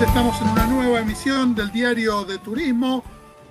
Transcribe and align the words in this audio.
estamos 0.00 0.40
en 0.40 0.48
una 0.48 0.66
nueva 0.66 1.00
emisión 1.00 1.54
del 1.54 1.70
Diario 1.70 2.24
de 2.24 2.38
Turismo. 2.38 3.04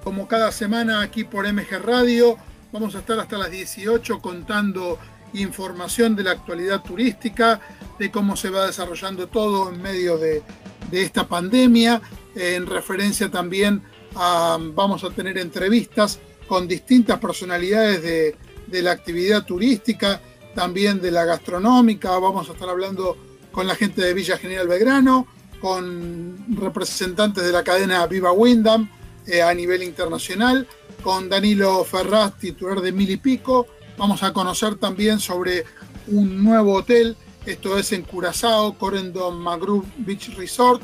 Como 0.03 0.27
cada 0.27 0.51
semana 0.51 1.01
aquí 1.01 1.23
por 1.23 1.51
MG 1.51 1.79
Radio, 1.81 2.38
vamos 2.73 2.95
a 2.95 3.00
estar 3.00 3.18
hasta 3.18 3.38
las 3.38 3.50
18 3.50 4.19
contando 4.19 5.00
información 5.33 6.18
de 6.18 6.23
la 6.23 6.32
actualidad 6.32 6.83
turística, 6.83 7.61
de 7.97 8.11
cómo 8.11 8.36
se 8.36 8.50
va 8.50 8.68
desarrollando 8.68 9.27
todo 9.27 9.69
en 9.69 9.82
medio 9.82 10.18
de, 10.18 10.43
esta 10.91 11.27
pandemia. 11.27 12.01
En 12.36 12.65
referencia 12.65 13.32
también 13.32 13.82
a, 14.15 14.57
vamos 14.60 15.05
a 15.05 15.11
tener 15.11 15.37
entrevistas 15.37 16.19
con 16.47 16.68
distintas 16.68 17.19
personalidades 17.19 18.04
de, 18.04 18.36
de 18.68 18.82
la 18.82 18.91
actividad 18.91 19.46
turística, 19.46 20.19
también 20.54 21.01
de 21.01 21.11
la 21.11 21.23
gastronómica. 21.23 22.18
Vamos 22.19 22.50
a 22.50 22.54
estar 22.54 22.68
hablando 22.68 23.18
con 23.51 23.65
la 23.65 23.75
gente 23.75 24.01
de 24.01 24.14
Villa 24.14 24.37
General 24.37 24.68
Belgrano, 24.68 25.28
con 25.63 26.57
representantes 26.57 27.41
de 27.41 27.53
la 27.53 27.63
cadena 27.63 28.05
Viva 28.05 28.33
Windham 28.33 28.89
eh, 29.25 29.41
a 29.41 29.53
nivel 29.53 29.81
internacional, 29.81 30.67
con 31.01 31.29
Danilo 31.29 31.86
Ferraz, 31.86 32.38
titular 32.38 32.81
de 32.81 32.91
Mil 32.91 33.09
y 33.09 33.16
Pico. 33.16 33.67
Vamos 33.97 34.23
a 34.23 34.33
conocer 34.33 34.75
también 34.75 35.22
sobre 35.22 35.63
un 36.08 36.44
nuevo 36.44 36.73
hotel, 36.73 37.16
esto 37.45 37.80
es 37.80 37.94
en 37.94 38.02
Curazao, 38.02 38.77
Corendon 38.77 39.39
Magrub 39.39 39.86
Beach 39.99 40.36
Resort. 40.36 40.81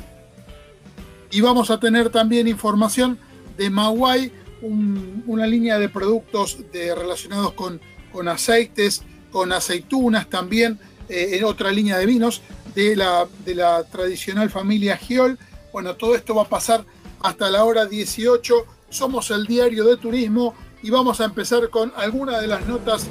Y 1.30 1.42
vamos 1.42 1.70
a 1.70 1.78
tener 1.78 2.08
también 2.08 2.48
información 2.48 3.18
de 3.58 3.68
Mawai, 3.68 4.32
una 4.62 5.46
línea 5.46 5.78
de 5.78 5.90
productos 5.90 6.56
relacionados 6.72 7.52
con, 7.52 7.82
con 8.10 8.28
aceites, 8.28 9.02
con 9.30 9.52
aceitunas 9.52 10.30
también, 10.30 10.78
eh, 11.10 11.36
en 11.36 11.44
otra 11.44 11.70
línea 11.70 11.98
de 11.98 12.06
vinos 12.06 12.40
de 12.74 12.96
la, 12.96 13.26
de 13.44 13.54
la 13.54 13.84
tradicional 13.84 14.50
familia 14.50 14.96
Giol. 14.96 15.38
Bueno, 15.72 15.94
todo 15.94 16.14
esto 16.14 16.34
va 16.34 16.42
a 16.42 16.48
pasar 16.48 16.84
hasta 17.20 17.50
la 17.50 17.64
hora 17.64 17.86
18. 17.86 18.66
Somos 18.88 19.30
el 19.30 19.46
diario 19.46 19.84
de 19.84 19.96
turismo 19.96 20.54
y 20.82 20.90
vamos 20.90 21.20
a 21.20 21.24
empezar 21.24 21.68
con 21.70 21.92
algunas 21.96 22.40
de 22.40 22.46
las 22.46 22.66
notas 22.66 23.06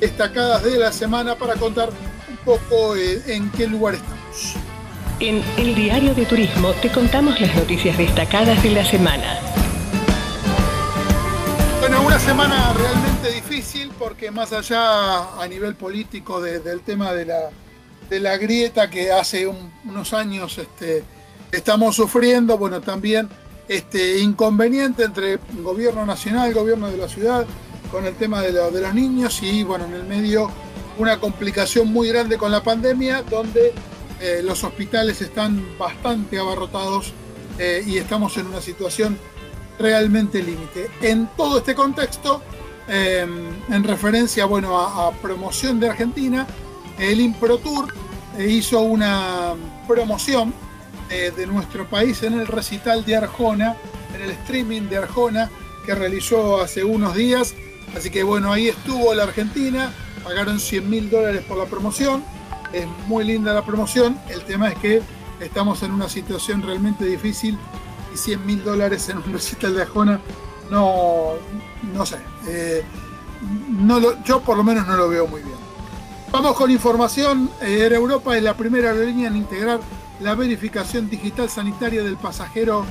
destacadas 0.00 0.64
de 0.64 0.78
la 0.78 0.92
semana 0.92 1.36
para 1.36 1.54
contar 1.54 1.90
un 2.28 2.36
poco 2.44 2.96
eh, 2.96 3.22
en 3.26 3.50
qué 3.52 3.66
lugar 3.66 3.94
estamos. 3.94 4.56
En 5.20 5.42
el 5.56 5.74
diario 5.74 6.14
de 6.14 6.26
turismo 6.26 6.72
te 6.82 6.90
contamos 6.90 7.40
las 7.40 7.54
noticias 7.54 7.96
destacadas 7.96 8.60
de 8.62 8.70
la 8.70 8.84
semana. 8.84 9.38
Bueno, 11.78 12.02
una 12.02 12.18
semana 12.18 12.72
realmente 12.72 13.32
difícil 13.32 13.92
porque 13.98 14.30
más 14.30 14.52
allá 14.52 15.40
a 15.40 15.46
nivel 15.48 15.74
político 15.76 16.40
del 16.40 16.80
tema 16.80 17.12
de 17.12 17.26
la, 17.26 17.50
de 18.12 18.20
la 18.20 18.36
grieta 18.36 18.90
que 18.90 19.10
hace 19.10 19.46
unos 19.46 20.12
años 20.12 20.58
este, 20.58 21.02
estamos 21.50 21.96
sufriendo, 21.96 22.58
bueno, 22.58 22.82
también 22.82 23.26
este 23.68 24.18
inconveniente 24.18 25.04
entre 25.04 25.32
el 25.32 25.62
gobierno 25.62 26.04
nacional, 26.04 26.48
el 26.48 26.54
gobierno 26.54 26.90
de 26.90 26.98
la 26.98 27.08
ciudad, 27.08 27.46
con 27.90 28.04
el 28.04 28.14
tema 28.16 28.42
de, 28.42 28.52
los 28.52 28.94
niños 28.94 29.42
y, 29.42 29.62
bueno, 29.62 29.86
en 29.86 29.94
el 29.94 30.04
medio 30.04 30.50
una 30.98 31.18
complicación 31.18 31.90
muy 31.90 32.08
grande 32.08 32.36
con 32.36 32.52
la 32.52 32.62
pandemia, 32.62 33.22
donde 33.22 33.72
eh, 34.20 34.42
los 34.44 34.62
hospitales 34.62 35.22
están 35.22 35.78
bastante 35.78 36.38
abarrotados 36.38 37.14
eh, 37.58 37.82
y 37.86 37.96
estamos 37.96 38.36
en 38.36 38.48
una 38.48 38.60
situación 38.60 39.16
realmente 39.78 40.42
límite. 40.42 40.90
En 41.00 41.30
todo 41.34 41.56
este 41.58 41.74
contexto, 41.74 42.42
eh, 42.88 43.26
en 43.70 43.84
referencia 43.84 44.44
bueno, 44.44 44.78
a, 44.78 45.12
promoción 45.12 45.80
de 45.80 45.88
Argentina, 45.88 46.46
el 46.98 47.20
ImproTour 47.20 47.92
e 48.38 48.48
hizo 48.48 48.80
una 48.80 49.54
promoción 49.86 50.52
eh, 51.10 51.32
de 51.36 51.46
nuestro 51.46 51.88
país 51.88 52.22
en 52.22 52.34
el 52.34 52.46
recital 52.46 53.04
de 53.04 53.16
Arjona, 53.16 53.76
en 54.14 54.22
el 54.22 54.30
streaming 54.30 54.82
de 54.82 54.98
Arjona 54.98 55.50
que 55.84 55.94
realizó 55.94 56.60
hace 56.60 56.84
unos 56.84 57.14
días. 57.14 57.54
Así 57.96 58.10
que 58.10 58.22
bueno, 58.22 58.52
ahí 58.52 58.68
estuvo 58.68 59.12
la 59.14 59.24
Argentina, 59.24 59.92
pagaron 60.24 60.58
100 60.58 60.88
mil 60.88 61.10
dólares 61.10 61.42
por 61.46 61.58
la 61.58 61.66
promoción. 61.66 62.24
Es 62.72 62.86
muy 63.06 63.24
linda 63.24 63.52
la 63.52 63.64
promoción, 63.64 64.18
el 64.30 64.42
tema 64.44 64.70
es 64.70 64.78
que 64.78 65.02
estamos 65.40 65.82
en 65.82 65.90
una 65.90 66.08
situación 66.08 66.62
realmente 66.62 67.04
difícil 67.04 67.58
y 68.14 68.16
100 68.16 68.46
mil 68.46 68.64
dólares 68.64 69.08
en 69.10 69.18
un 69.18 69.32
recital 69.32 69.74
de 69.74 69.82
Arjona, 69.82 70.20
no, 70.70 71.32
no 71.92 72.06
sé, 72.06 72.16
eh, 72.48 72.82
no 73.68 74.22
yo 74.24 74.40
por 74.40 74.56
lo 74.56 74.64
menos 74.64 74.86
no 74.86 74.96
lo 74.96 75.08
veo 75.08 75.26
muy 75.26 75.42
bien. 75.42 75.51
Vamos 76.32 76.56
con 76.56 76.70
información. 76.70 77.50
Air 77.60 77.92
Europa 77.92 78.34
es 78.34 78.42
la 78.42 78.56
primera 78.56 78.88
aerolínea 78.88 79.28
en 79.28 79.36
integrar 79.36 79.80
la 80.18 80.34
verificación 80.34 81.10
digital 81.10 81.50
sanitaria 81.50 82.02
del 82.02 82.16
pasajero 82.16 82.86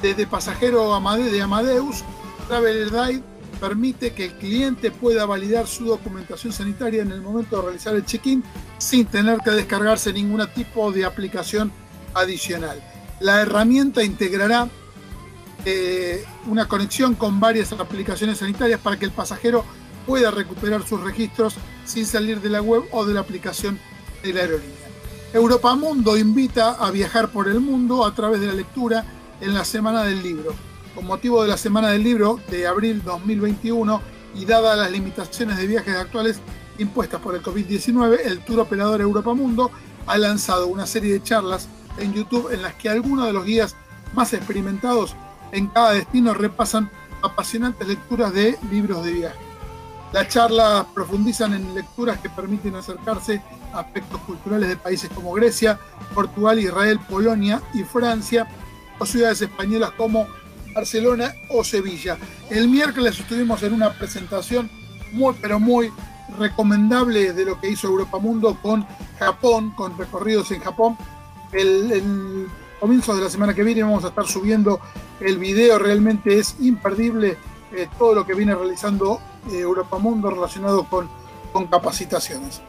desde 0.00 0.26
pasajero 0.26 0.98
de 1.14 1.42
Amadeus. 1.42 2.02
Travel 2.48 2.90
Guide 2.90 3.22
permite 3.60 4.14
que 4.14 4.24
el 4.24 4.32
cliente 4.38 4.90
pueda 4.90 5.26
validar 5.26 5.66
su 5.66 5.84
documentación 5.84 6.54
sanitaria 6.54 7.02
en 7.02 7.12
el 7.12 7.20
momento 7.20 7.56
de 7.56 7.62
realizar 7.64 7.94
el 7.94 8.06
check-in 8.06 8.42
sin 8.78 9.04
tener 9.04 9.40
que 9.40 9.50
descargarse 9.50 10.10
ningún 10.10 10.46
tipo 10.54 10.90
de 10.90 11.04
aplicación 11.04 11.70
adicional. 12.14 12.82
La 13.20 13.42
herramienta 13.42 14.04
integrará 14.04 14.70
eh, 15.66 16.24
una 16.46 16.66
conexión 16.66 17.14
con 17.14 17.40
varias 17.40 17.72
aplicaciones 17.72 18.38
sanitarias 18.38 18.80
para 18.80 18.98
que 18.98 19.04
el 19.04 19.10
pasajero 19.10 19.66
pueda 20.06 20.30
recuperar 20.30 20.86
sus 20.86 21.02
registros 21.02 21.56
sin 21.84 22.06
salir 22.06 22.40
de 22.40 22.48
la 22.48 22.62
web 22.62 22.84
o 22.92 23.04
de 23.04 23.14
la 23.14 23.20
aplicación 23.20 23.78
de 24.22 24.32
la 24.32 24.40
aerolínea. 24.40 24.86
Europa 25.32 25.74
Mundo 25.74 26.16
invita 26.16 26.72
a 26.72 26.90
viajar 26.90 27.28
por 27.30 27.48
el 27.48 27.60
mundo 27.60 28.06
a 28.06 28.14
través 28.14 28.40
de 28.40 28.46
la 28.46 28.54
lectura 28.54 29.04
en 29.40 29.52
la 29.52 29.64
Semana 29.64 30.04
del 30.04 30.22
Libro. 30.22 30.54
Con 30.94 31.06
motivo 31.06 31.42
de 31.42 31.48
la 31.48 31.56
Semana 31.56 31.90
del 31.90 32.04
Libro 32.04 32.40
de 32.50 32.66
abril 32.66 33.02
2021 33.04 34.00
y 34.34 34.44
dadas 34.44 34.78
las 34.78 34.90
limitaciones 34.90 35.58
de 35.58 35.66
viajes 35.66 35.94
actuales 35.94 36.40
impuestas 36.78 37.20
por 37.20 37.34
el 37.34 37.42
COVID-19, 37.42 38.20
el 38.24 38.40
tour 38.40 38.60
operador 38.60 39.00
Europa 39.00 39.34
Mundo 39.34 39.70
ha 40.06 40.16
lanzado 40.16 40.68
una 40.68 40.86
serie 40.86 41.12
de 41.12 41.22
charlas 41.22 41.68
en 41.98 42.14
YouTube 42.14 42.52
en 42.52 42.62
las 42.62 42.74
que 42.74 42.88
algunos 42.88 43.26
de 43.26 43.32
los 43.32 43.44
guías 43.44 43.76
más 44.14 44.32
experimentados 44.32 45.16
en 45.52 45.66
cada 45.68 45.92
destino 45.92 46.34
repasan 46.34 46.90
apasionantes 47.22 47.88
lecturas 47.88 48.32
de 48.32 48.56
libros 48.70 49.04
de 49.04 49.12
viaje. 49.12 49.45
Las 50.12 50.28
charlas 50.28 50.86
profundizan 50.94 51.54
en 51.54 51.74
lecturas 51.74 52.18
que 52.20 52.30
permiten 52.30 52.74
acercarse 52.76 53.42
a 53.72 53.80
aspectos 53.80 54.20
culturales 54.22 54.68
de 54.68 54.76
países 54.76 55.10
como 55.14 55.32
Grecia, 55.32 55.78
Portugal, 56.14 56.58
Israel, 56.58 57.00
Polonia 57.08 57.60
y 57.74 57.82
Francia, 57.82 58.48
o 58.98 59.04
ciudades 59.04 59.42
españolas 59.42 59.90
como 59.92 60.26
Barcelona 60.74 61.34
o 61.50 61.64
Sevilla. 61.64 62.16
El 62.50 62.68
miércoles 62.68 63.18
estuvimos 63.18 63.62
en 63.62 63.72
una 63.72 63.92
presentación 63.92 64.70
muy, 65.12 65.34
pero 65.40 65.58
muy 65.58 65.92
recomendable 66.38 67.32
de 67.32 67.44
lo 67.44 67.60
que 67.60 67.70
hizo 67.70 67.88
Europa 67.88 68.18
Mundo 68.18 68.58
con 68.62 68.86
Japón, 69.18 69.72
con 69.72 69.96
recorridos 69.98 70.50
en 70.50 70.60
Japón. 70.60 70.96
El, 71.52 71.92
el 71.92 72.48
comienzo 72.80 73.14
de 73.14 73.22
la 73.22 73.30
semana 73.30 73.54
que 73.54 73.62
viene 73.62 73.82
vamos 73.82 74.04
a 74.04 74.08
estar 74.08 74.26
subiendo 74.26 74.80
el 75.20 75.38
video, 75.38 75.78
realmente 75.78 76.38
es 76.38 76.56
imperdible 76.60 77.36
eh, 77.76 77.88
todo 77.98 78.14
lo 78.14 78.26
que 78.26 78.34
viene 78.34 78.54
realizando 78.54 79.20
eh, 79.50 79.58
Europa 79.58 79.98
Mundo 79.98 80.30
relacionado 80.30 80.88
con, 80.88 81.08
con 81.52 81.66
capacitaciones. 81.66 82.62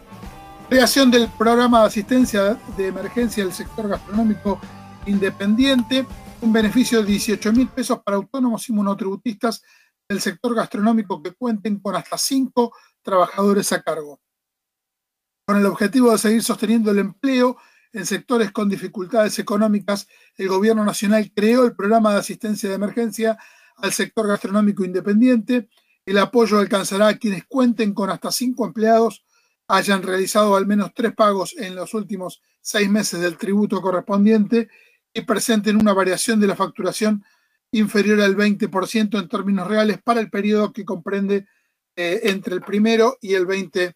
Creación 0.69 1.09
del 1.09 1.29
programa 1.29 1.81
de 1.81 1.87
asistencia 1.87 2.59
de 2.75 2.87
emergencia 2.87 3.43
del 3.43 3.53
sector 3.53 3.87
gastronómico 3.87 4.59
independiente, 5.05 6.05
un 6.41 6.51
beneficio 6.51 6.99
de 6.99 7.07
18 7.07 7.53
mil 7.53 7.69
pesos 7.69 8.01
para 8.03 8.17
autónomos 8.17 8.67
y 8.67 8.73
monotributistas 8.73 9.63
del 10.09 10.19
sector 10.19 10.53
gastronómico 10.53 11.23
que 11.23 11.31
cuenten 11.31 11.79
con 11.79 11.95
hasta 11.95 12.17
cinco 12.17 12.73
trabajadores 13.01 13.71
a 13.71 13.81
cargo. 13.81 14.19
Con 15.45 15.57
el 15.57 15.65
objetivo 15.65 16.11
de 16.11 16.17
seguir 16.17 16.43
sosteniendo 16.43 16.91
el 16.91 16.99
empleo 16.99 17.57
en 17.93 18.05
sectores 18.05 18.51
con 18.51 18.67
dificultades 18.67 19.39
económicas, 19.39 20.07
el 20.35 20.49
Gobierno 20.49 20.83
Nacional 20.83 21.31
creó 21.33 21.63
el 21.63 21.75
programa 21.75 22.11
de 22.11 22.19
asistencia 22.19 22.67
de 22.67 22.75
emergencia 22.75 23.37
al 23.77 23.93
sector 23.93 24.27
gastronómico 24.27 24.83
independiente. 24.83 25.69
El 26.05 26.17
apoyo 26.17 26.59
alcanzará 26.59 27.09
a 27.09 27.17
quienes 27.17 27.45
cuenten 27.45 27.93
con 27.93 28.09
hasta 28.09 28.31
cinco 28.31 28.65
empleados, 28.65 29.25
hayan 29.67 30.01
realizado 30.01 30.55
al 30.55 30.65
menos 30.65 30.91
tres 30.93 31.13
pagos 31.13 31.55
en 31.57 31.75
los 31.75 31.93
últimos 31.93 32.41
seis 32.61 32.89
meses 32.89 33.19
del 33.19 33.37
tributo 33.37 33.81
correspondiente 33.81 34.69
y 35.13 35.21
presenten 35.21 35.75
una 35.75 35.93
variación 35.93 36.39
de 36.39 36.47
la 36.47 36.55
facturación 36.55 37.23
inferior 37.71 38.21
al 38.21 38.35
20% 38.35 39.19
en 39.19 39.27
términos 39.27 39.67
reales 39.67 39.99
para 40.01 40.21
el 40.21 40.29
periodo 40.29 40.71
que 40.71 40.85
comprende 40.85 41.47
eh, 41.95 42.21
entre 42.23 42.55
el 42.55 42.61
primero 42.61 43.17
y 43.21 43.33
el 43.33 43.45
20 43.45 43.93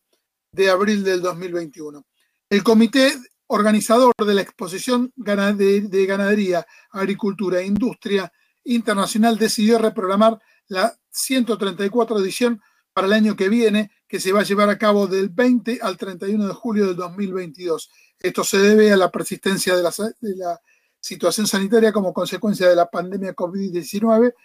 de 0.52 0.70
abril 0.70 1.04
del 1.04 1.22
2021. 1.22 2.04
El 2.50 2.64
comité 2.64 3.14
organizador 3.48 4.14
de 4.18 4.34
la 4.34 4.42
exposición 4.42 5.12
de 5.16 6.06
ganadería, 6.06 6.66
agricultura 6.92 7.60
e 7.60 7.66
industria 7.66 8.32
internacional 8.64 9.38
decidió 9.38 9.78
reprogramar 9.78 10.40
la 10.68 10.96
134 11.10 12.20
edición 12.20 12.62
para 12.94 13.08
el 13.08 13.14
año 13.14 13.36
que 13.36 13.50
viene, 13.50 13.92
que 14.08 14.20
se 14.20 14.32
va 14.32 14.42
a 14.42 14.44
llevar 14.44 14.70
a 14.70 14.78
cabo 14.78 15.08
del 15.08 15.30
20 15.30 15.80
al 15.82 15.98
31 15.98 16.48
de 16.48 16.54
julio 16.54 16.88
del 16.88 16.96
2022. 16.96 17.90
Esto 18.20 18.44
se 18.44 18.58
debe 18.60 18.92
a 18.92 18.98
la 18.98 19.12
persistencia 19.12 19.76
de 19.76 19.84
la, 19.84 20.62
situación 21.04 21.48
sanitaria 21.48 21.92
como 21.92 22.14
consecuencia 22.14 22.70
de 22.70 22.76
la 22.76 22.88
pandemia 22.88 23.34
COVID-19 23.34 24.36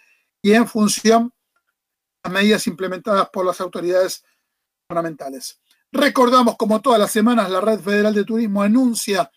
y 0.41 0.53
en 0.53 0.67
función 0.67 1.25
de 1.27 1.31
las 2.23 2.33
medidas 2.33 2.65
implementadas 2.65 3.29
por 3.29 3.45
las 3.45 3.61
autoridades 3.61 4.23
gubernamentales. 4.89 5.61
Recordamos, 5.91 6.57
como 6.57 6.81
todas 6.81 6.99
las 6.99 7.11
semanas, 7.11 7.51
la 7.51 7.61
Red 7.61 7.79
Federal 7.79 8.15
de 8.15 8.23
Turismo 8.23 8.63
anuncia 8.63 9.29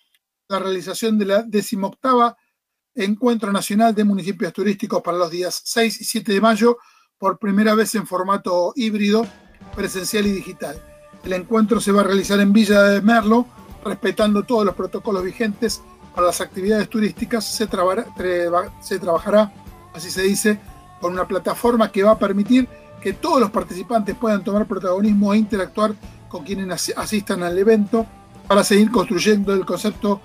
la 0.48 0.58
realización 0.60 1.18
de 1.18 1.26
la 1.26 1.42
decimoctava 1.42 2.38
Encuentro 3.00 3.50
Nacional 3.50 3.94
de 3.94 4.04
Municipios 4.04 4.52
Turísticos 4.52 5.00
para 5.00 5.16
los 5.16 5.30
días 5.30 5.62
6 5.64 6.02
y 6.02 6.04
7 6.04 6.32
de 6.34 6.40
mayo, 6.40 6.76
por 7.18 7.38
primera 7.38 7.74
vez 7.74 7.94
en 7.94 8.06
formato 8.06 8.74
híbrido, 8.76 9.26
presencial 9.74 10.26
y 10.26 10.32
digital. 10.32 10.76
El 11.24 11.32
encuentro 11.32 11.80
se 11.80 11.92
va 11.92 12.02
a 12.02 12.04
realizar 12.04 12.38
en 12.40 12.52
Villa 12.52 12.82
de 12.82 13.00
Merlo, 13.00 13.46
respetando 13.84 14.42
todos 14.42 14.66
los 14.66 14.74
protocolos 14.74 15.24
vigentes 15.24 15.80
para 16.14 16.26
las 16.26 16.42
actividades 16.42 16.90
turísticas. 16.90 17.44
Se, 17.46 17.66
se 18.82 18.98
trabajará, 18.98 19.52
así 19.94 20.10
se 20.10 20.22
dice, 20.22 20.60
con 21.00 21.14
una 21.14 21.26
plataforma 21.26 21.90
que 21.90 22.02
va 22.02 22.12
a 22.12 22.18
permitir 22.18 22.68
que 23.00 23.14
todos 23.14 23.40
los 23.40 23.50
participantes 23.50 24.14
puedan 24.14 24.44
tomar 24.44 24.66
protagonismo 24.66 25.32
e 25.32 25.38
interactuar 25.38 25.94
con 26.28 26.44
quienes 26.44 26.92
asistan 26.96 27.42
al 27.42 27.56
evento 27.56 28.06
para 28.46 28.62
seguir 28.62 28.90
construyendo 28.90 29.54
el 29.54 29.64
concepto 29.64 30.20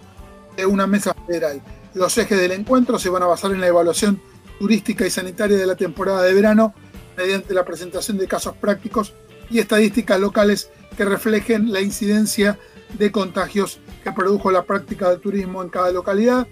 de 0.57 0.65
una 0.65 0.85
mesa 0.87 1.13
federal. 1.25 1.61
Los 1.95 2.17
ejes 2.17 2.37
del 2.37 2.51
encuentro 2.51 2.99
se 2.99 3.09
van 3.09 3.23
a 3.23 3.25
basar 3.25 3.53
en 3.53 3.61
la 3.61 3.67
evaluación 3.67 4.21
turística 4.59 5.07
y 5.07 5.09
sanitaria 5.09 5.57
de 5.57 5.65
la 5.65 5.77
temporada 5.77 6.23
de 6.23 6.33
verano 6.33 6.73
mediante 7.15 7.53
la 7.53 7.63
presentación 7.63 8.17
de 8.17 8.27
casos 8.27 8.53
prácticos 8.57 9.13
y 9.49 9.59
estadísticas 9.59 10.19
locales 10.19 10.69
que 10.97 11.05
reflejen 11.05 11.71
la 11.71 11.79
incidencia 11.79 12.59
de 12.99 13.11
contagios 13.13 13.79
que 14.03 14.11
produjo 14.11 14.51
la 14.51 14.63
práctica 14.63 15.09
del 15.09 15.21
turismo 15.21 15.63
en 15.63 15.69
cada 15.69 15.89
localidad. 15.91 16.45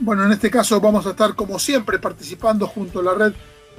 Bueno, 0.00 0.24
en 0.24 0.32
este 0.32 0.50
caso 0.50 0.80
vamos 0.80 1.06
a 1.06 1.10
estar 1.10 1.36
como 1.36 1.60
siempre 1.60 2.00
participando 2.00 2.66
junto 2.66 2.98
a 2.98 3.04
la 3.04 3.14
red 3.14 3.32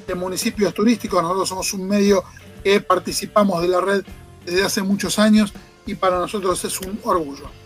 de 0.08 0.16
municipios 0.16 0.74
turísticos. 0.74 1.22
Nosotros 1.22 1.50
somos 1.50 1.74
un 1.74 1.90
medio 1.90 2.24
que 2.64 2.80
participamos 2.80 3.62
de 3.62 3.68
la 3.68 3.82
red 3.82 4.06
desde 4.46 4.64
hace 4.64 4.82
muchos 4.82 5.20
años 5.20 5.52
y 5.86 5.96
para 5.96 6.20
nosotros 6.20 6.64
es 6.64 6.80
un 6.80 6.98
orgullo. 7.04 7.59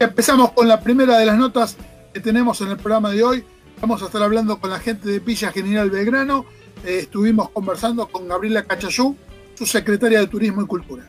Empezamos 0.00 0.52
con 0.52 0.68
la 0.68 0.80
primera 0.80 1.18
de 1.18 1.26
las 1.26 1.36
notas 1.36 1.76
que 2.14 2.20
tenemos 2.20 2.60
en 2.60 2.68
el 2.68 2.76
programa 2.76 3.10
de 3.10 3.24
hoy. 3.24 3.44
Vamos 3.80 4.00
a 4.00 4.06
estar 4.06 4.22
hablando 4.22 4.60
con 4.60 4.70
la 4.70 4.78
gente 4.78 5.08
de 5.08 5.18
Villa 5.18 5.50
General 5.50 5.90
Belgrano. 5.90 6.44
Eh, 6.84 7.00
estuvimos 7.02 7.50
conversando 7.50 8.06
con 8.06 8.28
Gabriela 8.28 8.62
Cachayú, 8.62 9.16
su 9.56 9.66
secretaria 9.66 10.20
de 10.20 10.28
Turismo 10.28 10.62
y 10.62 10.66
Cultura. 10.66 11.04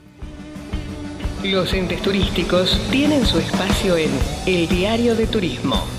Los 1.44 1.72
entes 1.74 2.02
turísticos 2.02 2.80
tienen 2.90 3.26
su 3.26 3.38
espacio 3.38 3.96
en 3.96 4.10
El 4.48 4.68
Diario 4.68 5.16
de 5.16 5.28
Turismo. 5.28 5.99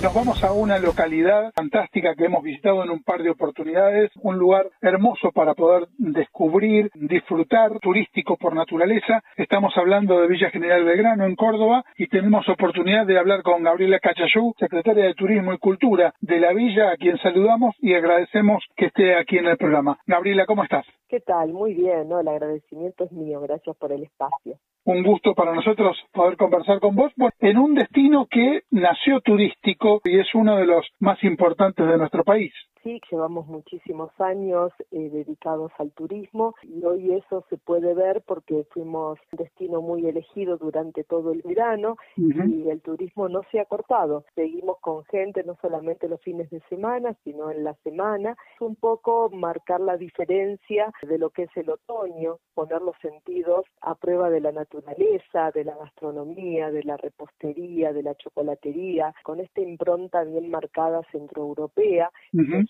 Nos 0.00 0.14
vamos 0.14 0.44
a 0.44 0.52
una 0.52 0.78
localidad 0.78 1.52
fantástica 1.56 2.14
que 2.14 2.26
hemos 2.26 2.44
visitado 2.44 2.84
en 2.84 2.90
un 2.90 3.02
par 3.02 3.20
de 3.20 3.30
oportunidades, 3.30 4.12
un 4.22 4.38
lugar 4.38 4.66
hermoso 4.80 5.32
para 5.32 5.54
poder 5.54 5.88
descubrir, 5.98 6.88
disfrutar, 6.94 7.80
turístico 7.80 8.36
por 8.36 8.54
naturaleza. 8.54 9.24
Estamos 9.36 9.76
hablando 9.76 10.20
de 10.20 10.28
Villa 10.28 10.50
General 10.50 10.84
Belgrano 10.84 11.26
en 11.26 11.34
Córdoba 11.34 11.84
y 11.96 12.06
tenemos 12.06 12.48
oportunidad 12.48 13.06
de 13.06 13.18
hablar 13.18 13.42
con 13.42 13.64
Gabriela 13.64 13.98
Cachayú, 13.98 14.54
secretaria 14.56 15.04
de 15.04 15.14
Turismo 15.14 15.52
y 15.52 15.58
Cultura 15.58 16.14
de 16.20 16.38
la 16.38 16.52
villa, 16.52 16.92
a 16.92 16.96
quien 16.96 17.18
saludamos 17.18 17.74
y 17.80 17.94
agradecemos 17.94 18.62
que 18.76 18.86
esté 18.86 19.16
aquí 19.16 19.38
en 19.38 19.46
el 19.48 19.56
programa. 19.56 19.98
Gabriela, 20.06 20.46
¿cómo 20.46 20.62
estás? 20.62 20.86
¿Qué 21.08 21.20
tal? 21.20 21.52
Muy 21.52 21.72
bien, 21.72 22.08
¿no? 22.08 22.20
El 22.20 22.28
agradecimiento 22.28 23.04
es 23.04 23.12
mío, 23.12 23.40
gracias 23.40 23.74
por 23.76 23.92
el 23.92 24.02
espacio 24.02 24.58
un 24.88 25.02
gusto 25.02 25.34
para 25.34 25.54
nosotros 25.54 25.98
poder 26.12 26.38
conversar 26.38 26.80
con 26.80 26.96
vos 26.96 27.12
en 27.40 27.58
un 27.58 27.74
destino 27.74 28.26
que 28.30 28.62
nació 28.70 29.20
turístico 29.20 30.00
y 30.02 30.18
es 30.18 30.34
uno 30.34 30.56
de 30.56 30.64
los 30.64 30.86
más 30.98 31.22
importantes 31.24 31.86
de 31.86 31.98
nuestro 31.98 32.24
país. 32.24 32.54
Sí, 32.82 33.00
llevamos 33.10 33.46
muchísimos 33.48 34.10
años 34.18 34.72
eh, 34.92 35.10
dedicados 35.10 35.72
al 35.78 35.90
turismo 35.92 36.54
y 36.62 36.82
hoy 36.84 37.12
eso 37.12 37.44
se 37.50 37.58
puede 37.58 37.92
ver 37.92 38.22
porque 38.24 38.64
fuimos 38.70 39.18
un 39.32 39.36
destino 39.36 39.82
muy 39.82 40.06
elegido 40.06 40.56
durante 40.56 41.04
todo 41.04 41.32
el 41.32 41.42
verano 41.42 41.96
y 42.16 42.70
el 42.70 42.80
turismo 42.80 43.28
no 43.28 43.42
se 43.50 43.60
ha 43.60 43.66
cortado. 43.66 44.24
Seguimos 44.34 44.78
con 44.80 45.04
gente 45.04 45.42
no 45.44 45.56
solamente 45.60 46.08
los 46.08 46.22
fines 46.22 46.48
de 46.50 46.60
semana, 46.70 47.14
sino 47.24 47.50
en 47.50 47.64
la 47.64 47.74
semana. 47.82 48.36
Es 48.54 48.60
un 48.60 48.76
poco 48.76 49.28
marcar 49.30 49.80
la 49.80 49.96
diferencia 49.96 50.90
de 51.02 51.18
lo 51.18 51.30
que 51.30 51.44
es 51.44 51.56
el 51.56 51.70
otoño, 51.70 52.38
poner 52.54 52.82
los 52.82 52.96
sentidos 53.00 53.64
a 53.80 53.94
prueba 53.94 54.30
de 54.30 54.40
la 54.40 54.52
naturaleza, 54.52 55.50
de 55.52 55.64
la 55.64 55.76
gastronomía, 55.76 56.70
de 56.70 56.82
la 56.84 56.96
repostería, 56.96 57.92
de 57.92 58.02
la 58.02 58.14
chocolatería, 58.14 59.14
con 59.22 59.40
esta 59.40 59.60
impronta 59.60 60.24
bien 60.24 60.50
marcada 60.50 61.02
centroeuropea 61.12 62.10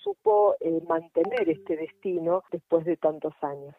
supo 0.02 0.54
eh, 0.60 0.80
mantener 0.88 1.48
este 1.48 1.76
destino 1.76 2.42
después 2.50 2.84
de 2.84 2.96
tantos 2.96 3.34
años 3.42 3.74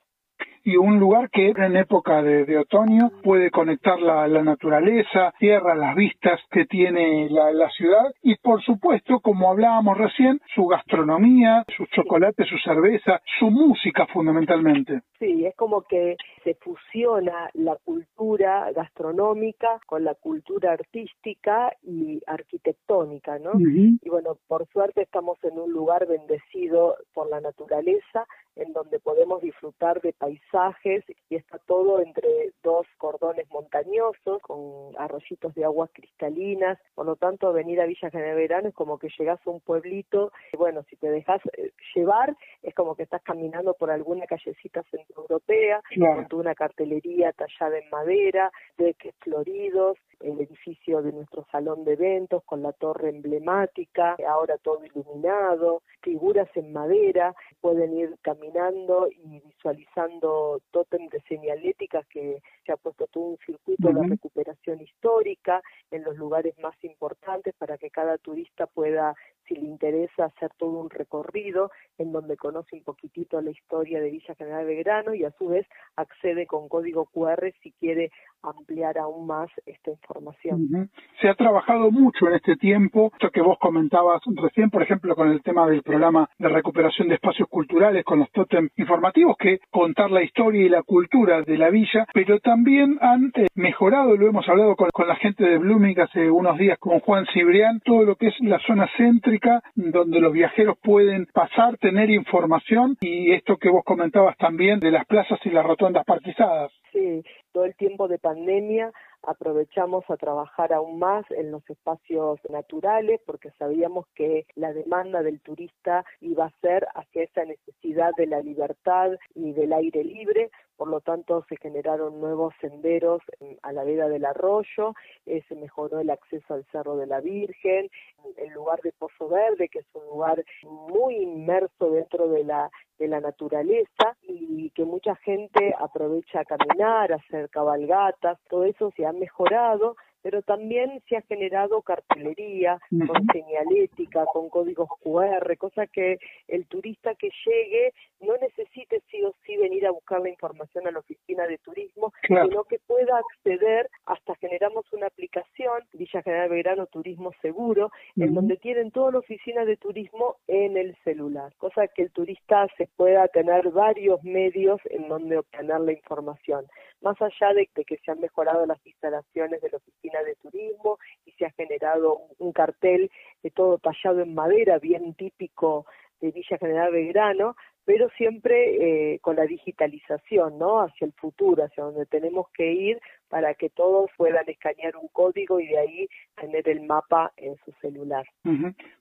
y 0.64 0.78
un 0.78 1.00
lugar 1.00 1.30
que 1.30 1.50
en 1.50 1.78
época 1.78 2.22
de, 2.22 2.58
otoño 2.58 3.12
puede 3.24 3.52
conectar 3.52 4.00
la, 4.00 4.28
naturaleza, 4.44 5.34
tierra, 5.40 5.76
las 5.76 5.96
vistas 5.96 6.40
que 6.52 6.66
tiene 6.66 7.30
la, 7.30 7.70
ciudad 7.70 8.12
y 8.22 8.36
por 8.36 8.62
supuesto, 8.64 9.20
como 9.20 9.52
hablábamos 9.52 9.98
recién, 9.98 10.40
su 10.56 10.66
gastronomía, 10.66 11.64
sus 11.76 11.88
chocolates, 11.90 12.48
su 12.48 12.58
cerveza, 12.58 13.22
su 13.40 13.50
música 13.50 14.08
fundamentalmente. 14.08 15.02
Sí, 15.20 15.46
es 15.46 15.56
como 15.56 15.84
que 15.84 16.18
se 16.44 16.56
fusiona 16.56 17.50
la 17.54 17.76
cultura 17.84 18.72
gastronómica 18.72 19.80
con 19.86 20.04
la 20.04 20.16
cultura 20.16 20.74
artística 20.74 21.72
y 21.84 22.22
arquitectónica, 22.26 23.38
¿no? 23.40 23.52
Y 23.60 24.10
bueno, 24.10 24.38
por 24.48 24.68
suerte 24.68 25.02
estamos 25.04 25.38
en 25.44 25.60
un 25.60 25.72
lugar 25.72 26.08
bendecido 26.08 26.96
por 27.14 27.30
la 27.30 27.40
naturaleza, 27.42 28.26
en 28.60 28.74
donde 28.74 29.00
podemos 29.00 29.42
disfrutar 29.42 30.02
de 30.02 30.14
paisajes 30.14 31.04
y 31.30 31.36
está 31.36 31.58
todo 31.60 32.02
entre 32.02 32.52
dos 32.62 32.86
cordones 32.98 33.50
montañosos 33.50 34.42
con 34.42 34.94
arroyitos 34.98 35.56
de 35.56 35.64
aguas 35.64 35.90
cristalinas, 35.94 36.78
por 36.94 37.06
lo 37.06 37.16
tanto 37.16 37.54
venir 37.54 37.80
a 37.82 37.86
Villa 37.86 38.10
General 38.10 38.36
Verano 38.36 38.70
es 38.70 38.76
como 38.76 39.00
que 39.00 39.10
llegas 39.18 39.40
a 39.46 39.50
un 39.50 39.62
pueblito, 39.62 40.32
y 40.54 40.58
bueno, 40.58 40.84
si 40.90 40.96
te 40.98 41.10
dejas 41.10 41.42
eh, 41.58 41.72
llevar 41.96 42.36
es 42.62 42.76
como 42.76 42.96
que 42.96 43.04
estás 43.04 43.22
caminando 43.24 43.74
por 43.74 43.92
alguna 43.92 44.26
callecita 44.28 44.84
centroeuropea, 44.92 45.82
con 46.30 46.40
una 46.40 46.56
cartelería 46.56 47.32
tallada 47.34 47.78
en 47.78 47.90
madera, 47.90 48.52
de 48.78 48.94
que 48.96 49.14
floridos, 49.20 49.98
el 50.20 50.40
edificio 50.42 51.02
de 51.02 51.12
nuestro 51.12 51.46
salón 51.52 51.84
de 51.84 51.94
eventos 51.94 52.44
con 52.44 52.62
la 52.62 52.74
torre 52.74 53.10
emblemática, 53.10 54.16
ahora 54.28 54.58
todo 54.58 54.84
iluminado, 54.86 55.82
figuras 56.02 56.50
en 56.56 56.74
madera, 56.74 57.34
pueden 57.62 57.98
ir 57.98 58.16
caminando 58.22 59.08
y 59.10 59.40
visualizando 59.40 60.60
tótem 60.72 61.08
de 61.10 61.22
señalética 61.22 62.04
que 62.10 62.42
se 62.66 62.72
ha 62.72 62.78
puesto 62.78 63.08
todo 63.08 63.24
un 63.24 63.38
circuito 63.46 63.90
de 63.90 64.08
recuperación 64.08 64.82
histórica 64.82 65.62
en 65.92 66.04
los 66.04 66.16
lugares 66.18 66.58
más 66.60 66.76
importantes 66.84 67.54
para 67.58 67.78
que 67.78 67.90
cada 67.90 68.18
turista 68.18 68.68
pueda 68.68 69.16
si 69.50 69.56
le 69.56 69.66
interesa 69.66 70.26
hacer 70.26 70.52
todo 70.58 70.80
un 70.80 70.90
recorrido 70.90 71.72
en 71.98 72.12
donde 72.12 72.38
conoce 72.38 72.76
un 72.76 72.84
poquitito 72.84 73.42
la 73.42 73.50
historia 73.50 74.00
de 74.00 74.12
Villa 74.12 74.36
General 74.36 74.66
Belgrano 74.66 75.14
y 75.14 75.26
a 75.26 75.32
su 75.32 75.48
vez 75.48 75.68
accede 75.96 76.46
con 76.46 76.70
código 76.70 77.08
QR 77.08 77.52
si 77.62 77.72
quiere 77.74 78.12
ampliar 78.44 78.98
aún 78.98 79.28
más 79.28 79.50
esta 79.66 79.92
información. 79.92 80.90
Se 81.20 81.28
ha 81.28 81.36
trabajado 81.36 81.92
mucho 81.92 82.28
en 82.28 82.36
este 82.36 82.56
tiempo, 82.56 83.12
esto 83.14 83.32
que 83.32 83.42
vos 83.42 83.58
comentabas 83.60 84.22
recién, 84.36 84.70
por 84.70 84.84
ejemplo, 84.84 85.16
con 85.16 85.30
el 85.30 85.42
tema 85.42 85.68
del 85.68 85.82
programa 85.82 86.30
de 86.38 86.48
recuperación 86.48 87.10
de 87.10 87.16
espacios 87.16 87.50
culturales, 87.50 88.06
con 88.06 88.20
los 88.20 88.32
tótem 88.32 88.70
informativos, 88.78 89.36
que 89.38 89.60
contar 89.70 90.12
la 90.12 90.24
historia 90.24 90.62
y 90.62 90.70
la 90.70 90.84
cultura 90.84 91.42
de 91.42 91.58
la 91.58 91.70
villa, 91.70 92.06
pero 92.14 92.40
también 92.40 92.98
han 93.02 93.32
eh, 93.36 93.48
mejorado, 93.56 94.16
lo 94.16 94.28
hemos 94.28 94.48
hablado 94.48 94.76
con, 94.76 94.90
con 94.94 95.08
la 95.08 95.16
gente 95.16 95.44
de 95.44 95.58
Blooming 95.58 96.00
hace 96.00 96.30
unos 96.30 96.58
días 96.58 96.78
con 96.78 97.00
Juan 97.00 97.26
Cibrián, 97.34 97.82
todo 97.84 98.04
lo 98.04 98.16
que 98.16 98.28
es 98.28 98.36
la 98.42 98.60
zona 98.60 98.88
céntrica 98.96 99.39
donde 99.76 100.20
los 100.20 100.34
viajeros 100.34 100.78
pueden 100.82 101.26
pasar, 101.28 101.78
tener 101.78 102.10
información 102.10 102.98
y 103.02 103.34
esto 103.34 103.58
que 103.58 103.70
vos 103.70 103.84
comentabas 103.84 104.38
también 104.38 104.80
de 104.80 104.92
las 104.92 105.06
plazas 105.06 105.40
y 105.46 105.50
las 105.50 105.66
rotondas 105.66 106.06
parquizadas. 106.06 106.72
Sí, 106.92 107.24
todo 107.52 107.66
el 107.66 107.76
tiempo 107.76 108.08
de 108.08 108.20
pandemia 108.20 108.92
aprovechamos 109.24 110.04
a 110.10 110.18
trabajar 110.18 110.74
aún 110.74 111.00
más 111.00 111.26
en 111.32 111.52
los 111.52 111.68
espacios 111.70 112.40
naturales 112.50 113.20
porque 113.26 113.52
sabíamos 113.58 114.06
que 114.16 114.46
la 114.56 114.74
demanda 114.74 115.22
del 115.22 115.42
turista 115.42 116.06
iba 116.22 116.46
a 116.46 116.54
ser 116.62 116.88
hacia 116.96 117.24
esa 117.24 117.46
necesidad 117.46 118.12
de 118.18 118.28
la 118.28 118.42
libertad 118.42 119.12
y 119.36 119.52
del 119.54 119.74
aire 119.74 120.04
libre, 120.04 120.50
por 120.80 120.88
lo 120.88 121.02
tanto 121.02 121.46
se 121.50 121.58
generaron 121.58 122.22
nuevos 122.22 122.54
senderos 122.62 123.22
a 123.64 123.74
la 123.74 123.84
vera 123.84 124.08
del 124.08 124.24
arroyo, 124.24 124.96
eh, 125.26 125.44
se 125.50 125.56
mejoró 125.56 126.00
el 126.00 126.10
acceso 126.10 126.54
al 126.54 126.64
Cerro 126.72 126.96
de 126.96 127.06
la 127.06 127.20
Virgen, 127.20 127.90
el 128.38 128.54
lugar 128.54 128.80
de 128.82 128.94
Pozo 128.94 129.28
Verde, 129.28 129.68
que 129.68 129.80
es 129.80 129.86
un 129.94 130.06
lugar 130.06 130.42
muy 130.64 131.18
inmerso 131.18 131.92
dentro 131.92 132.30
de 132.30 132.46
la, 132.46 132.72
de 132.98 133.10
la 133.10 133.20
naturaleza 133.20 134.16
y 134.22 134.70
que 134.70 134.86
mucha 134.86 135.16
gente 135.18 135.76
aprovecha 135.78 136.40
a 136.40 136.46
caminar, 136.46 137.12
a 137.12 137.18
hacer 137.18 137.50
cabalgatas, 137.50 138.40
todo 138.48 138.64
eso 138.64 138.94
se 138.96 139.06
ha 139.06 139.12
mejorado, 139.12 139.98
pero 140.22 140.42
también 140.42 141.02
se 141.08 141.18
ha 141.18 141.22
generado 141.22 141.82
cartelería 141.82 142.80
con 142.90 143.26
señalética, 143.32 144.26
con 144.26 144.50
códigos 144.50 144.90
QR, 145.02 145.58
cosa 145.58 145.88
que 145.88 146.18
el 146.48 146.68
turista 146.68 147.16
que 147.16 147.30
llegue 147.46 147.94
no 148.20 148.36
necesite 148.38 149.02
sí 149.10 149.24
o 149.24 149.34
sí 149.46 149.56
venir 149.58 149.86
a 149.86 149.92
buscar 149.92 150.22
la 150.22 150.30
información 150.30 150.88
a 150.88 150.92
la 150.92 151.00
oficina 151.00 151.48
de 151.48 151.58
turismo, 151.60 152.12
sino 152.28 152.64
que 152.66 152.80
pueda 152.80 153.18
acceder, 153.18 153.90
hasta 154.06 154.36
generamos 154.36 154.92
una 154.92 155.08
aplicación, 155.08 155.84
Villa 155.94 156.22
General 156.22 156.50
Belgrano 156.50 156.86
Turismo 156.88 157.32
Seguro, 157.42 157.92
en 158.16 158.34
donde 158.34 158.58
tienen 158.58 158.92
toda 158.92 159.12
la 159.12 159.20
oficina 159.20 159.66
de 159.66 159.78
turismo 159.78 160.38
en 160.48 160.78
el 160.78 160.96
celular, 161.04 161.54
cosa 161.58 161.88
que 161.88 162.04
el 162.04 162.12
turista 162.12 162.68
se 162.78 162.88
pueda 162.88 163.28
tener 163.30 163.70
varios 163.70 164.22
medios 164.24 164.82
en 164.90 165.08
donde 165.08 165.38
obtener 165.38 165.80
la 165.80 165.94
información. 165.94 166.66
Más 167.02 167.16
allá 167.22 167.54
de, 167.54 167.68
que 167.68 167.98
se 168.04 168.12
han 168.12 168.20
mejorado 168.20 168.66
las 168.66 168.86
instalaciones 168.86 169.62
de 169.62 169.70
la 169.70 169.78
oficina 169.78 170.09
de 170.10 170.36
turismo 170.36 170.98
y 171.26 171.32
se 171.34 171.46
ha 171.46 171.52
generado 171.52 172.22
un 172.40 172.52
cartel 172.52 173.12
de 173.44 173.52
todo 173.52 173.78
tallado 173.78 174.22
en 174.22 174.34
madera, 174.34 174.80
bien 174.80 175.14
típico 175.14 175.86
de 176.20 176.32
Villa 176.32 176.58
General 176.58 176.92
Belgrano, 176.92 177.56
pero 177.86 178.10
siempre 178.18 179.14
eh, 179.14 179.20
con 179.20 179.36
la 179.36 179.46
digitalización, 179.46 180.60
¿no? 180.60 180.82
Hacia 180.82 181.06
el 181.06 181.14
futuro, 181.14 181.64
hacia 181.64 181.84
donde 181.84 182.06
tenemos 182.06 182.48
que 182.52 182.72
ir 182.72 183.02
para 183.30 183.54
que 183.54 183.70
todos 183.70 184.10
puedan 184.18 184.44
escanear 184.48 184.96
un 184.98 185.08
código 185.10 185.60
y 185.60 185.68
de 185.68 185.78
ahí 185.78 186.08
tener 186.40 186.68
el 186.68 186.82
mapa 186.82 187.32
en 187.38 187.56
su 187.64 187.72
celular. 187.82 188.26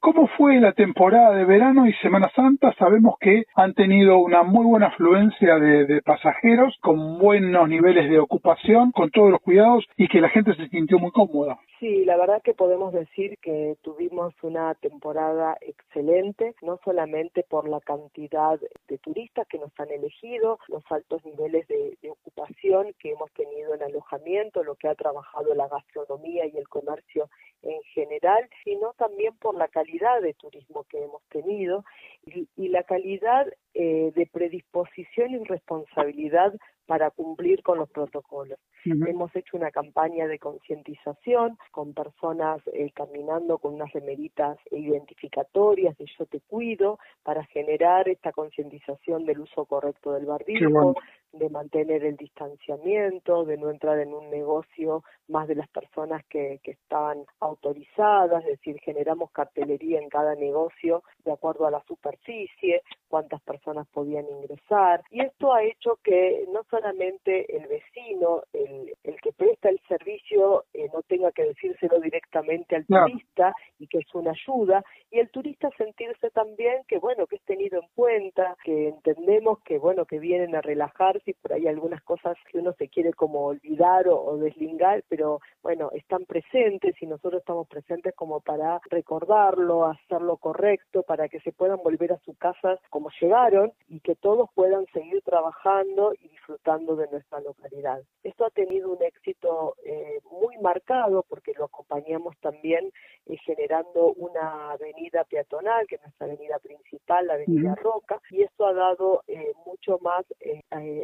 ¿Cómo 0.01 0.29
fue 0.37 0.61
la 0.61 0.73
temporada 0.73 1.35
de 1.35 1.45
verano 1.45 1.87
y 1.87 1.93
Semana 1.95 2.31
Santa? 2.35 2.75
Sabemos 2.79 3.17
que 3.21 3.45
han 3.55 3.75
tenido 3.75 4.19
una 4.19 4.43
muy 4.43 4.67
buena 4.67 4.89
afluencia 4.89 5.59
de, 5.59 6.03
pasajeros, 6.03 6.77
con 6.81 7.19
buenos 7.19 7.69
niveles 7.69 8.09
de 8.11 8.19
ocupación, 8.19 8.93
con 8.93 9.11
todos 9.11 9.31
los 9.31 9.41
cuidados 9.41 9.85
y 9.97 10.09
que 10.09 10.21
la 10.21 10.29
gente 10.29 10.55
se 10.55 10.69
sintió 10.69 10.99
muy 10.99 11.11
cómoda. 11.11 11.59
Sí, 11.81 12.05
la 12.05 12.17
verdad 12.17 12.43
que 12.43 12.55
podemos 12.55 12.93
decir 12.93 13.39
que 13.41 13.77
tuvimos 13.83 14.35
una 14.43 14.75
temporada 14.75 15.57
excelente, 15.61 16.55
no 16.63 16.81
solamente 16.85 17.45
por 17.49 17.69
la 17.69 17.81
cantidad 17.81 18.59
de 18.89 18.99
turistas 18.99 19.47
que 19.49 19.59
nos 19.59 19.71
han 19.79 19.91
elegido, 19.91 20.59
los 20.69 20.83
altos 20.91 21.25
niveles 21.25 21.69
de, 21.69 21.97
de 22.03 22.11
ocupación 22.11 22.93
que 22.99 23.13
hemos 23.13 23.31
tenido 23.33 23.75
en 23.75 23.83
alojamiento, 23.83 24.18
lo 24.65 24.75
que 24.77 24.89
ha 24.89 24.95
trabajado 24.95 25.55
la 25.55 25.69
gastronomía 25.69 26.47
y 26.47 26.57
el 26.57 26.69
comercio 26.69 27.29
en 27.63 27.81
general, 27.95 28.49
sino 28.65 28.93
también 28.95 29.37
por 29.37 29.55
la 29.57 29.69
calidad 29.69 30.21
de 30.21 30.35
turismo 30.35 30.85
que 30.85 31.03
hemos 31.03 31.23
tenido. 31.29 31.85
Y, 32.25 32.69
la 32.69 32.83
calidad 32.83 33.47
eh, 33.81 34.11
de 34.13 34.27
predisposición 34.27 35.31
y 35.31 35.45
responsabilidad 35.45 36.53
para 36.85 37.11
cumplir 37.13 37.63
con 37.63 37.79
los 37.79 37.89
protocolos. 37.91 38.59
Hemos 38.85 39.37
hecho 39.37 39.57
una 39.57 39.71
campaña 39.71 40.27
de 40.27 40.39
concientización 40.39 41.59
con 41.71 41.93
personas 41.93 42.63
eh, 42.73 42.91
caminando 42.93 43.59
con 43.59 43.75
unas 43.75 43.93
remeritas 43.93 44.57
identificatorias 44.71 45.97
de 45.99 46.07
yo 46.19 46.25
te 46.25 46.41
cuido 46.41 46.99
para 47.23 47.45
generar 47.45 48.09
esta 48.09 48.33
concientización 48.33 49.27
del 49.27 49.41
uso 49.41 49.67
correcto 49.67 50.13
del 50.13 50.25
barbijo, 50.25 50.95
de 51.33 51.51
mantener 51.51 52.05
el 52.05 52.17
distanciamiento, 52.17 53.45
de 53.45 53.59
no 53.59 53.71
entrar 53.71 53.99
en 53.99 54.15
un 54.15 54.31
negocio 54.31 55.05
más 55.29 55.47
de 55.47 55.57
las 55.57 55.69
personas 55.69 56.25
que, 56.31 56.59
que 56.65 56.71
estaban 56.71 57.25
autorizadas, 57.41 58.43
es 58.45 58.59
decir, 58.59 58.81
generamos 58.81 59.31
cartelería 59.31 60.01
en 60.01 60.09
cada 60.09 60.35
negocio 60.35 61.03
de 61.25 61.33
acuerdo 61.33 61.67
a 61.67 61.71
la 61.71 61.83
superficie, 61.83 62.83
cuántas 63.09 63.43
personas 63.43 63.68
podían 63.93 64.27
ingresar, 64.29 65.03
y 65.11 65.21
esto 65.21 65.53
ha 65.53 65.63
hecho 65.63 65.99
que 66.03 66.45
no 66.53 66.63
solamente 66.71 67.57
el 67.57 67.67
vecino, 67.67 68.43
el, 68.53 68.93
el 69.05 69.21
que 69.21 69.33
presta 69.33 69.69
el 69.69 69.81
servicio, 69.89 70.65
eh, 70.73 70.89
no 70.93 71.03
tenga 71.03 71.33
que 71.33 71.45
decírselo 71.45 72.01
directamente 72.01 72.77
al 72.77 72.87
turista 72.87 73.55
y 73.79 73.87
que 73.87 73.99
es 73.99 74.15
una 74.15 74.33
ayuda, 74.33 74.85
y 75.11 75.19
el 75.19 75.31
turista 75.31 75.71
sentirse 75.77 76.31
también 76.31 76.83
que, 76.87 76.99
bueno, 76.99 77.27
que 77.27 77.37
es 77.37 77.43
tenido 77.43 77.81
en 77.81 77.89
cuenta, 77.95 78.57
que 78.65 78.89
entendemos 78.89 79.59
que, 79.61 79.79
bueno, 79.79 80.05
que 80.05 80.19
vienen 80.19 80.55
a 80.55 80.61
relajarse 80.61 81.31
y 81.31 81.35
por 81.35 81.53
ahí 81.53 81.67
algunas 81.67 82.03
cosas 82.03 82.37
que 82.51 82.59
uno 82.59 82.73
se 82.75 82.89
quiere 82.89 83.13
como 83.13 83.47
olvidar 83.47 84.09
o, 84.09 84.23
o 84.23 84.37
deslingar, 84.37 85.03
pero 85.09 85.41
bueno, 85.63 85.91
están 85.93 86.25
presentes 86.25 86.95
y 87.01 87.07
nosotros 87.07 87.41
estamos 87.41 87.69
presentes 87.69 88.15
como 88.15 88.41
para 88.41 88.81
recordarlo, 88.91 89.87
hacerlo 89.87 90.37
correcto, 90.37 91.03
para 91.03 91.29
que 91.29 91.41
se 91.41 91.53
puedan 91.53 91.83
volver 91.83 92.13
a 92.13 92.19
su 92.19 92.35
casa 92.37 92.79
como 92.91 93.11
llegaron 93.21 93.58
y 93.89 94.01
que 94.01 94.15
todos 94.15 94.49
puedan 94.55 94.87
seguir 94.93 95.23
trabajando 95.23 96.13
y 96.21 96.29
disfrutando 96.29 96.97
de 96.97 97.09
nuestra 97.09 97.41
localidad. 97.41 98.03
Esto 98.23 98.45
ha 98.47 98.51
tenido 98.51 98.91
un 98.91 99.03
éxito 99.03 99.75
eh, 99.85 100.21
muy 100.31 100.57
marcado 100.59 101.25
porque 101.29 101.53
lo 101.57 101.65
acompañamos 101.65 102.37
también 102.41 102.91
eh, 103.27 103.37
generando 103.45 104.13
una 104.15 104.73
avenida 104.73 105.25
peatonal, 105.25 105.87
que 105.87 105.97
es 105.97 106.03
nuestra 106.03 106.27
avenida 106.27 106.59
principal, 106.59 107.27
la 107.27 107.35
avenida 107.35 107.75
Roca, 107.77 108.21
y 108.31 108.43
esto 108.43 108.67
ha 108.67 108.73
dado 108.73 109.23
eh, 109.27 109.53
mucho 109.67 109.99
más 110.01 110.25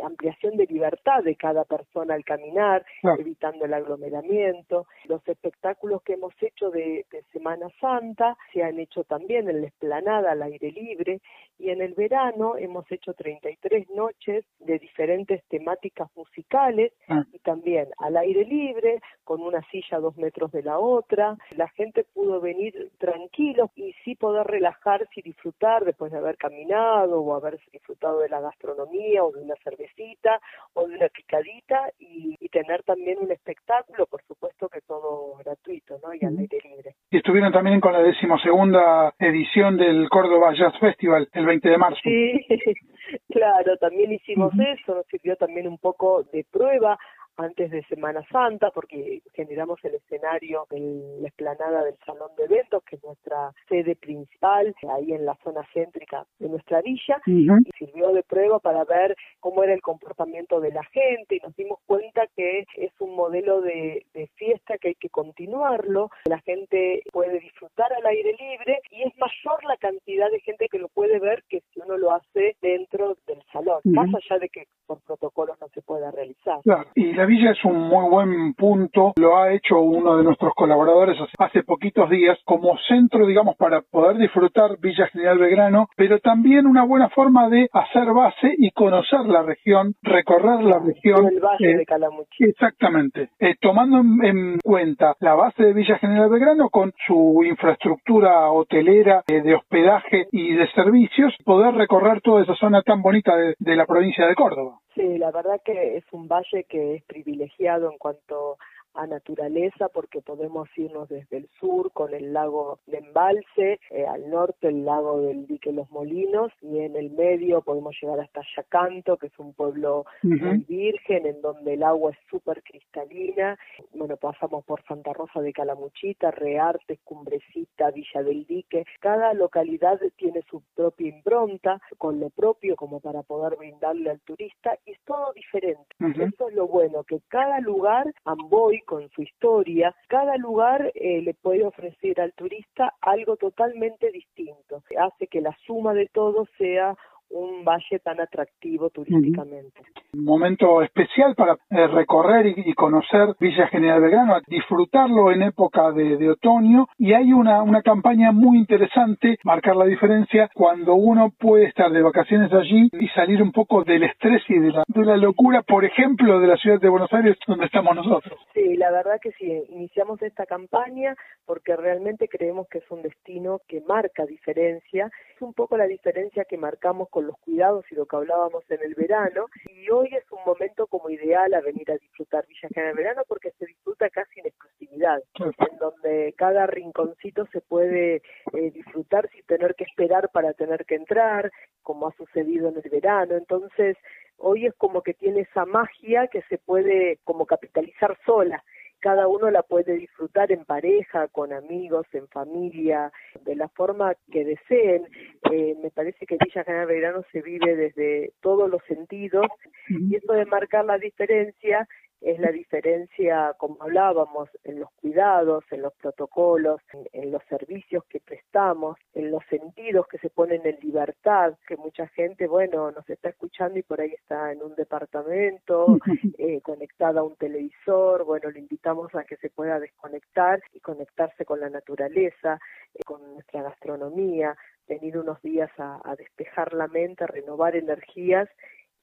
ampliación 0.02 0.56
de 0.56 0.66
libertad 0.66 1.22
de 1.22 1.36
cada 1.36 1.64
persona 1.64 2.14
al 2.14 2.24
caminar, 2.24 2.84
evitando 3.18 3.64
el 3.64 3.74
aglomeramiento. 3.74 4.86
Los 5.06 5.26
espectáculos 5.26 6.02
que 6.02 6.14
hemos 6.14 6.34
hecho 6.42 6.70
de, 6.70 7.06
de 7.10 7.22
Semana 7.32 7.68
Santa 7.80 8.36
se 8.52 8.62
han 8.62 8.78
hecho 8.78 9.04
también 9.04 9.48
en 9.48 9.62
la 9.62 9.68
esplanada 9.68 10.32
al 10.32 10.42
aire 10.42 10.70
libre 10.70 11.20
y 11.58 11.70
en 11.70 11.80
el 11.80 11.94
verano 11.94 12.33
hemos 12.58 12.90
hecho 12.90 13.14
33 13.14 13.90
noches 13.90 14.44
de 14.58 14.78
diferentes 14.78 15.42
temáticas 15.48 16.08
musicales 16.16 16.92
ah. 17.08 17.24
y 17.32 17.38
también 17.38 17.88
al 17.98 18.16
aire 18.16 18.44
libre, 18.44 19.00
con 19.24 19.42
una 19.42 19.62
silla 19.70 19.96
a 19.96 20.00
dos 20.00 20.16
metros 20.16 20.52
de 20.52 20.62
la 20.62 20.78
otra. 20.78 21.36
La 21.56 21.68
gente 21.68 22.04
pudo 22.04 22.40
venir 22.40 22.90
tranquilo 22.98 23.70
y 23.74 23.92
sí 24.04 24.14
poder 24.14 24.46
relajarse 24.46 25.08
y 25.16 25.22
disfrutar 25.22 25.84
después 25.84 26.12
de 26.12 26.18
haber 26.18 26.36
caminado 26.36 27.20
o 27.20 27.34
haber 27.34 27.58
disfrutado 27.72 28.20
de 28.20 28.28
la 28.28 28.40
gastronomía 28.40 29.24
o 29.24 29.32
de 29.32 29.42
una 29.42 29.54
cervecita 29.62 30.40
o 30.74 30.86
de 30.86 30.96
una 30.96 31.08
picadita 31.08 31.90
y, 31.98 32.34
tener 32.54 32.84
también 32.84 33.18
un 33.20 33.32
espectáculo, 33.32 34.06
por 34.06 34.22
supuesto 34.22 34.68
que 34.68 34.80
todo 34.82 35.34
gratuito 35.38 35.98
¿no? 36.04 36.14
y 36.14 36.24
al 36.24 36.38
aire 36.38 36.58
libre. 36.62 36.94
Y 37.10 37.16
estuvieron 37.16 37.52
también 37.52 37.80
con 37.80 37.92
la 37.92 38.00
decimosegunda 38.00 39.12
edición 39.18 39.76
del 39.76 40.08
Córdoba 40.08 40.52
Jazz 40.56 40.78
Festival 40.78 41.28
el 41.32 41.46
20 41.46 41.68
de 41.68 41.78
marzo. 41.78 41.98
Sí, 42.04 42.23
claro, 43.30 43.76
también 43.78 44.12
hicimos 44.12 44.52
eso, 44.58 44.94
nos 44.94 45.06
sirvió 45.06 45.36
también 45.36 45.68
un 45.68 45.78
poco 45.78 46.24
de 46.32 46.44
prueba 46.50 46.98
antes 47.36 47.70
de 47.70 47.82
Semana 47.84 48.22
Santa, 48.30 48.70
porque 48.70 49.22
generamos 49.32 49.78
el 49.84 49.94
escenario 49.94 50.66
en 50.70 51.22
la 51.22 51.28
explanada 51.28 51.84
del 51.84 51.96
Salón 52.06 52.30
de 52.36 52.44
Eventos, 52.44 52.82
que 52.84 52.96
es 52.96 53.04
nuestra 53.04 53.52
sede 53.68 53.96
principal, 53.96 54.74
ahí 54.94 55.12
en 55.12 55.24
la 55.24 55.36
zona 55.42 55.62
céntrica 55.72 56.26
de 56.38 56.48
nuestra 56.48 56.80
villa, 56.82 57.20
y 57.26 57.48
sirvió 57.78 58.12
de 58.12 58.22
prueba 58.22 58.58
para 58.58 58.84
ver 58.84 59.16
cómo 59.40 59.62
era 59.62 59.74
el 59.74 59.80
comportamiento 59.80 60.60
de 60.60 60.72
la 60.72 60.84
gente, 60.84 61.36
y 61.36 61.40
nos 61.40 61.54
dimos 61.56 61.78
cuenta 61.86 62.26
que 62.36 62.64
es 62.76 62.92
un 63.00 63.14
modelo 63.16 63.60
de, 63.60 64.06
fiesta 64.36 64.78
que 64.78 64.88
hay 64.88 64.94
que 64.94 65.10
continuarlo, 65.10 66.10
la 66.24 66.40
gente 66.40 67.02
puede 67.12 67.38
disfrutar 67.38 67.92
al 67.92 68.06
aire 68.06 68.34
libre, 68.38 68.80
y 68.90 69.02
es 69.02 69.12
mayor 69.18 69.64
la 69.64 69.76
cantidad 69.76 70.30
de 70.30 70.40
gente 70.40 70.68
que 70.68 70.78
lo 70.78 70.88
puede 70.88 71.18
ver 71.18 71.44
que 71.48 71.62
si 71.72 71.80
uno 71.80 71.96
lo 71.98 72.12
hace 72.12 72.56
dentro 72.60 73.16
del 73.26 73.42
salón, 73.52 73.80
más 73.84 74.08
allá 74.14 74.38
de 74.38 74.48
que 74.48 74.66
por 74.86 75.00
protocolos 75.02 75.60
no 75.60 75.68
se 75.68 75.82
pueda 75.82 76.10
realizar. 76.10 76.60
Y 76.94 77.12
la 77.12 77.23
villa 77.24 77.50
es 77.50 77.64
un 77.64 77.88
muy 77.88 78.08
buen 78.08 78.54
punto, 78.54 79.12
lo 79.16 79.36
ha 79.36 79.52
hecho 79.52 79.80
uno 79.80 80.16
de 80.16 80.24
nuestros 80.24 80.52
colaboradores 80.54 81.16
hace 81.38 81.62
poquitos 81.62 82.08
días 82.10 82.38
como 82.44 82.76
centro, 82.88 83.26
digamos, 83.26 83.56
para 83.56 83.82
poder 83.82 84.16
disfrutar 84.16 84.78
Villa 84.80 85.06
General 85.08 85.38
Belgrano, 85.38 85.88
pero 85.96 86.18
también 86.18 86.66
una 86.66 86.84
buena 86.84 87.08
forma 87.10 87.48
de 87.48 87.68
hacer 87.72 88.12
base 88.12 88.54
y 88.58 88.70
conocer 88.70 89.20
la 89.26 89.42
región, 89.42 89.94
recorrer 90.02 90.62
la 90.62 90.78
región. 90.78 91.26
El 91.26 91.40
valle 91.40 91.70
eh, 91.70 91.76
de 91.78 91.86
Calamuchita. 91.86 92.50
Exactamente, 92.50 93.30
eh, 93.38 93.54
tomando 93.60 93.98
en, 94.24 94.58
cuenta 94.60 95.14
la 95.20 95.34
base 95.34 95.62
de 95.62 95.72
Villa 95.72 95.98
General 95.98 96.28
Belgrano 96.30 96.68
con 96.70 96.92
su 97.06 97.42
infraestructura 97.44 98.50
hotelera, 98.50 99.22
eh, 99.26 99.42
de 99.42 99.54
hospedaje 99.54 100.26
y 100.32 100.54
de 100.54 100.68
servicios, 100.72 101.34
poder 101.44 101.74
recorrer 101.74 102.20
toda 102.20 102.42
esa 102.42 102.54
zona 102.54 102.82
tan 102.82 103.02
bonita 103.02 103.34
de 103.36 103.76
la 103.76 103.86
provincia 103.86 104.26
de 104.26 104.34
Córdoba. 104.34 104.78
Sí, 104.94 105.18
la 105.18 105.32
verdad 105.32 105.60
que 105.64 105.96
es 105.96 106.04
un 106.12 106.28
valle 106.28 106.64
que 106.64 106.94
es 106.94 107.02
privilegiado 107.04 107.90
en 107.90 107.98
cuanto 107.98 108.58
a 108.94 109.06
naturaleza 109.06 109.88
porque 109.88 110.20
podemos 110.20 110.68
irnos 110.76 111.08
desde 111.08 111.38
el 111.38 111.48
sur 111.60 111.92
con 111.92 112.14
el 112.14 112.32
lago 112.32 112.78
de 112.86 112.98
Embalse, 112.98 113.80
eh, 113.90 114.06
al 114.06 114.30
norte 114.30 114.68
el 114.68 114.84
lago 114.84 115.20
del 115.20 115.46
dique 115.46 115.72
Los 115.72 115.90
Molinos 115.90 116.52
y 116.62 116.78
en 116.78 116.96
el 116.96 117.10
medio 117.10 117.62
podemos 117.62 117.94
llegar 118.00 118.20
hasta 118.20 118.42
Yacanto, 118.56 119.16
que 119.16 119.28
es 119.28 119.38
un 119.38 119.52
pueblo 119.54 120.04
muy 120.22 120.58
virgen 120.68 121.26
en 121.26 121.40
donde 121.40 121.74
el 121.74 121.82
agua 121.82 122.12
es 122.12 122.18
súper 122.30 122.62
cristalina. 122.62 123.58
Bueno, 123.92 124.16
pasamos 124.16 124.64
por 124.64 124.84
Santa 124.84 125.12
Rosa 125.12 125.40
de 125.40 125.52
Calamuchita, 125.52 126.30
Rearte, 126.30 126.98
Cumbrecita, 127.04 127.90
Villa 127.90 128.22
del 128.22 128.46
Dique. 128.46 128.84
Cada 129.00 129.34
localidad 129.34 130.00
tiene 130.16 130.42
su 130.48 130.62
propia 130.74 131.08
impronta 131.08 131.80
con 131.98 132.20
lo 132.20 132.30
propio 132.30 132.76
como 132.76 133.00
para 133.00 133.22
poder 133.22 133.56
brindarle 133.56 134.10
al 134.10 134.20
turista 134.20 134.76
y 134.86 134.92
es 134.92 135.00
todo 135.04 135.32
diferente. 135.32 135.94
Eso 136.00 136.48
es 136.48 136.54
lo 136.54 136.66
bueno, 136.66 137.04
que 137.04 137.20
cada 137.28 137.60
lugar, 137.60 138.12
Amboy, 138.24 138.80
en 138.92 139.08
su 139.10 139.22
historia, 139.22 139.94
cada 140.08 140.36
lugar 140.36 140.92
eh, 140.94 141.22
le 141.22 141.34
puede 141.34 141.64
ofrecer 141.64 142.20
al 142.20 142.32
turista 142.32 142.94
algo 143.00 143.36
totalmente 143.36 144.10
distinto. 144.10 144.82
Hace 144.98 145.26
que 145.26 145.40
la 145.40 145.56
suma 145.66 145.94
de 145.94 146.06
todo 146.06 146.46
sea 146.58 146.96
un 147.30 147.64
valle 147.64 147.98
tan 148.02 148.20
atractivo 148.20 148.90
turísticamente. 148.90 149.80
Un 150.12 150.24
momento 150.24 150.82
especial 150.82 151.34
para 151.34 151.56
eh, 151.70 151.86
recorrer 151.88 152.46
y, 152.46 152.72
conocer 152.74 153.34
Villa 153.40 153.66
General 153.68 154.00
Belgrano, 154.00 154.40
disfrutarlo 154.46 155.32
en 155.32 155.42
época 155.42 155.90
de, 155.92 156.14
otoño 156.30 156.86
y 156.98 157.12
hay 157.12 157.32
una, 157.32 157.62
una 157.62 157.82
campaña 157.82 158.32
muy 158.32 158.58
interesante, 158.58 159.38
marcar 159.44 159.76
la 159.76 159.84
diferencia 159.84 160.48
cuando 160.54 160.94
uno 160.94 161.32
puede 161.38 161.66
estar 161.66 161.90
de 161.90 162.02
vacaciones 162.02 162.52
allí 162.52 162.88
y 162.92 163.08
salir 163.08 163.42
un 163.42 163.52
poco 163.52 163.84
del 163.84 164.04
estrés 164.04 164.42
y 164.48 164.58
de 164.58 164.72
la, 164.72 164.84
de 164.86 165.04
la 165.04 165.16
locura, 165.16 165.62
por 165.62 165.84
ejemplo, 165.84 166.40
de 166.40 166.46
la 166.46 166.56
ciudad 166.56 166.80
de 166.80 166.88
Buenos 166.88 167.12
Aires, 167.12 167.36
donde 167.46 167.66
estamos 167.66 167.94
nosotros. 167.94 168.38
Sí, 168.54 168.76
la 168.76 168.90
verdad 168.90 169.18
que 169.20 169.32
sí, 169.32 169.62
iniciamos 169.70 170.22
esta 170.22 170.46
campaña 170.46 171.14
porque 171.46 171.76
realmente 171.76 172.28
creemos 172.28 172.68
que 172.68 172.78
es 172.78 172.90
un 172.90 173.02
destino 173.02 173.60
que 173.68 173.80
marca 173.82 174.24
diferencia, 174.24 175.10
es 175.34 175.42
un 175.42 175.52
poco 175.52 175.76
la 175.76 175.86
diferencia 175.86 176.44
que 176.44 176.56
marcamos 176.56 177.08
con 177.14 177.28
los 177.28 177.38
cuidados 177.38 177.84
y 177.92 177.94
lo 177.94 178.06
que 178.06 178.16
hablábamos 178.16 178.68
en 178.68 178.82
el 178.82 178.96
verano. 178.96 179.46
Y 179.70 179.88
hoy 179.88 180.08
es 180.12 180.24
un 180.32 180.40
momento 180.44 180.88
como 180.88 181.08
ideal 181.10 181.54
a 181.54 181.60
venir 181.60 181.88
a 181.92 181.96
disfrutar 181.96 182.44
Villa 182.48 182.68
en 182.74 182.96
verano 182.96 183.22
porque 183.28 183.52
se 183.52 183.66
disfruta 183.66 184.10
casi 184.10 184.40
en 184.40 184.46
exclusividad, 184.46 185.22
en 185.38 185.78
donde 185.78 186.34
cada 186.36 186.66
rinconcito 186.66 187.46
se 187.52 187.60
puede 187.60 188.16
eh, 188.52 188.70
disfrutar 188.72 189.30
sin 189.30 189.44
tener 189.44 189.76
que 189.76 189.84
esperar 189.84 190.28
para 190.32 190.54
tener 190.54 190.84
que 190.86 190.96
entrar, 190.96 191.52
como 191.82 192.08
ha 192.08 192.12
sucedido 192.16 192.68
en 192.70 192.78
el 192.82 192.90
verano. 192.90 193.36
Entonces, 193.36 193.96
hoy 194.36 194.66
es 194.66 194.74
como 194.74 195.02
que 195.02 195.14
tiene 195.14 195.42
esa 195.42 195.66
magia 195.66 196.26
que 196.26 196.42
se 196.48 196.58
puede 196.58 197.20
como 197.22 197.46
capitalizar 197.46 198.18
sola 198.26 198.64
cada 199.04 199.28
uno 199.28 199.50
la 199.50 199.62
puede 199.62 199.98
disfrutar 199.98 200.50
en 200.50 200.64
pareja, 200.64 201.28
con 201.28 201.52
amigos, 201.52 202.06
en 202.14 202.26
familia, 202.28 203.12
de 203.44 203.54
la 203.54 203.68
forma 203.68 204.14
que 204.32 204.46
deseen. 204.46 205.06
Eh, 205.52 205.76
me 205.82 205.90
parece 205.90 206.24
que 206.24 206.38
Villa 206.42 206.64
General 206.64 206.86
Belgrano 206.86 207.22
se 207.30 207.42
vive 207.42 207.76
desde 207.76 208.32
todos 208.40 208.70
los 208.70 208.82
sentidos 208.84 209.44
y 209.90 210.16
eso 210.16 210.32
de 210.32 210.46
marcar 210.46 210.86
la 210.86 210.96
diferencia 210.96 211.86
es 212.24 212.38
la 212.38 212.50
diferencia, 212.50 213.54
como 213.58 213.76
hablábamos, 213.82 214.48
en 214.64 214.80
los 214.80 214.90
cuidados, 214.92 215.62
en 215.70 215.82
los 215.82 215.92
protocolos, 215.94 216.80
en, 217.12 217.30
los 217.30 217.42
servicios 217.50 218.02
que 218.08 218.18
prestamos, 218.18 218.96
en 219.12 219.30
los 219.30 219.44
sentidos 219.50 220.06
que 220.08 220.16
se 220.16 220.30
ponen 220.30 220.62
en 220.64 220.78
libertad, 220.80 221.54
que 221.68 221.76
mucha 221.76 222.08
gente, 222.08 222.46
bueno, 222.46 222.90
nos 222.92 223.08
está 223.10 223.28
escuchando 223.28 223.78
y 223.78 223.82
por 223.82 224.00
ahí 224.00 224.12
está 224.14 224.52
en 224.52 224.62
un 224.62 224.74
departamento, 224.74 225.98
eh, 226.38 226.62
conectada 226.62 227.20
a 227.20 227.24
un 227.24 227.36
televisor, 227.36 228.24
bueno, 228.24 228.50
le 228.50 228.60
invitamos 228.60 229.14
a 229.14 229.24
que 229.24 229.36
se 229.36 229.50
pueda 229.50 229.78
desconectar 229.78 230.62
y 230.72 230.80
conectarse 230.80 231.44
con 231.44 231.60
la 231.60 231.68
naturaleza, 231.68 232.58
eh, 232.94 233.00
con 233.04 233.34
nuestra 233.34 233.62
gastronomía, 233.62 234.56
venir 234.88 235.18
unos 235.18 235.42
días 235.42 235.70
a, 235.76 236.00
a 236.02 236.16
despejar 236.16 236.72
la 236.72 236.88
mente, 236.88 237.24
a 237.24 237.26
renovar 237.26 237.76
energías 237.76 238.48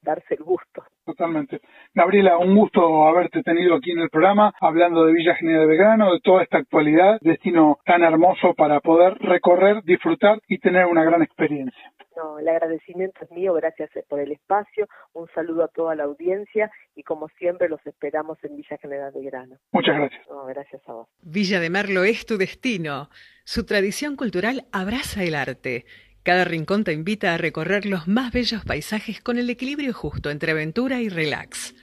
darse 0.01 0.36
el 0.36 0.43
gusto. 0.43 0.84
Totalmente. 1.05 1.60
Gabriela, 1.93 2.38
un 2.38 2.55
gusto 2.55 3.08
haberte 3.08 3.43
tenido 3.43 3.75
aquí 3.75 3.91
en 3.91 4.00
el 4.00 4.10
programa, 4.10 4.53
hablando 4.60 5.05
de 5.05 5.13
Villa 5.13 5.36
General 5.36 5.62
de 5.62 5.67
Belgrano, 5.67 6.13
de 6.13 6.20
toda 6.20 6.43
esta 6.43 6.60
actualidad, 6.60 7.17
destino 7.22 7.79
tan 7.86 8.03
hermoso 8.03 8.53
para 8.53 8.79
poder 8.79 9.15
recorrer, 9.20 9.84
disfrutar 9.84 10.39
y 10.48 10.60
tener 10.60 10.86
una 10.86 11.03
gran 11.03 11.22
experiencia. 11.22 11.91
No, 12.15 12.39
el 12.39 12.48
agradecimiento 12.50 13.24
es 13.24 13.31
mío, 13.31 13.53
gracias 13.53 13.89
por 14.08 14.20
el 14.20 14.31
espacio, 14.34 14.86
un 15.13 15.27
saludo 15.34 15.63
a 15.63 15.70
toda 15.70 15.96
la 15.96 16.03
audiencia 16.03 16.70
y 16.93 17.03
como 17.03 17.29
siempre 17.39 17.70
los 17.70 17.86
esperamos 17.88 18.38
en 18.43 18.58
Villa 18.58 18.78
General 18.82 19.13
de 19.13 19.23
Grano. 19.23 19.56
Muchas 19.71 19.95
gracias. 19.95 20.28
No, 20.30 20.45
gracias 20.45 20.82
a 20.88 20.93
vos. 20.93 21.08
Villa 21.21 21.60
de 21.60 21.69
Merlo 21.69 22.04
es 22.04 22.25
tu 22.25 22.38
destino. 22.38 23.10
Su 23.45 23.65
tradición 23.65 24.15
cultural 24.17 24.65
abraza 24.71 25.23
el 25.23 25.36
arte 25.36 25.86
cada 26.23 26.45
rincón 26.45 26.84
te 26.84 26.93
invita 26.93 27.34
a 27.34 27.38
recorrer 27.38 27.86
los 27.86 28.07
más 28.07 28.31
bellos 28.31 28.63
paisajes 28.63 29.21
con 29.21 29.38
el 29.38 29.49
equilibrio 29.49 29.93
justo 29.93 30.29
entre 30.29 30.51
aventura 30.51 31.01
y 31.01 31.10
relax. 31.10 31.73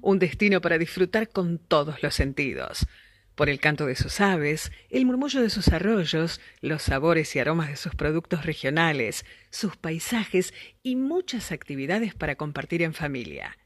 Un 0.00 0.18
destino 0.18 0.60
para 0.60 0.78
disfrutar 0.78 1.28
con 1.28 1.58
todos 1.58 2.02
los 2.02 2.14
sentidos. 2.14 2.86
Por 3.34 3.48
el 3.48 3.58
canto 3.58 3.86
de 3.86 3.96
sus 3.96 4.20
aves, 4.20 4.70
el 4.90 5.06
murmullo 5.06 5.42
de 5.42 5.50
sus 5.50 5.68
arroyos, 5.68 6.40
los 6.60 6.82
sabores 6.82 7.34
y 7.34 7.38
aromas 7.40 7.68
de 7.68 7.76
sus 7.76 7.94
productos 7.94 8.46
regionales, 8.46 9.24
sus 9.50 9.76
paisajes 9.76 10.54
y 10.82 10.96
muchas 10.96 11.50
actividades 11.50 12.14
para 12.14 12.36
compartir 12.36 12.82
en 12.82 12.94
familia. 12.94 13.56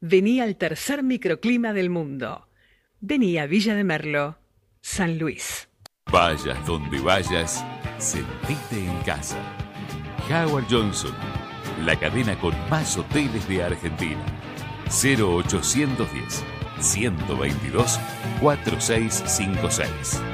Vení 0.00 0.40
al 0.40 0.56
tercer 0.56 1.02
microclima 1.02 1.72
del 1.72 1.90
mundo. 1.90 2.48
Vení 3.00 3.38
a 3.38 3.46
Villa 3.46 3.74
de 3.74 3.84
Merlo, 3.84 4.38
San 4.80 5.18
Luis. 5.18 5.68
Vayas 6.10 6.66
donde 6.66 6.98
vayas, 7.00 7.64
sentite 7.98 8.78
en 8.78 8.98
casa. 9.02 9.61
Howard 10.30 10.66
Johnson, 10.70 11.12
la 11.84 11.96
cadena 11.96 12.38
con 12.38 12.54
más 12.70 12.96
hoteles 12.96 13.46
de 13.48 13.64
Argentina. 13.64 14.20
0810 14.86 16.44
122 16.80 18.00
4656. 18.40 20.31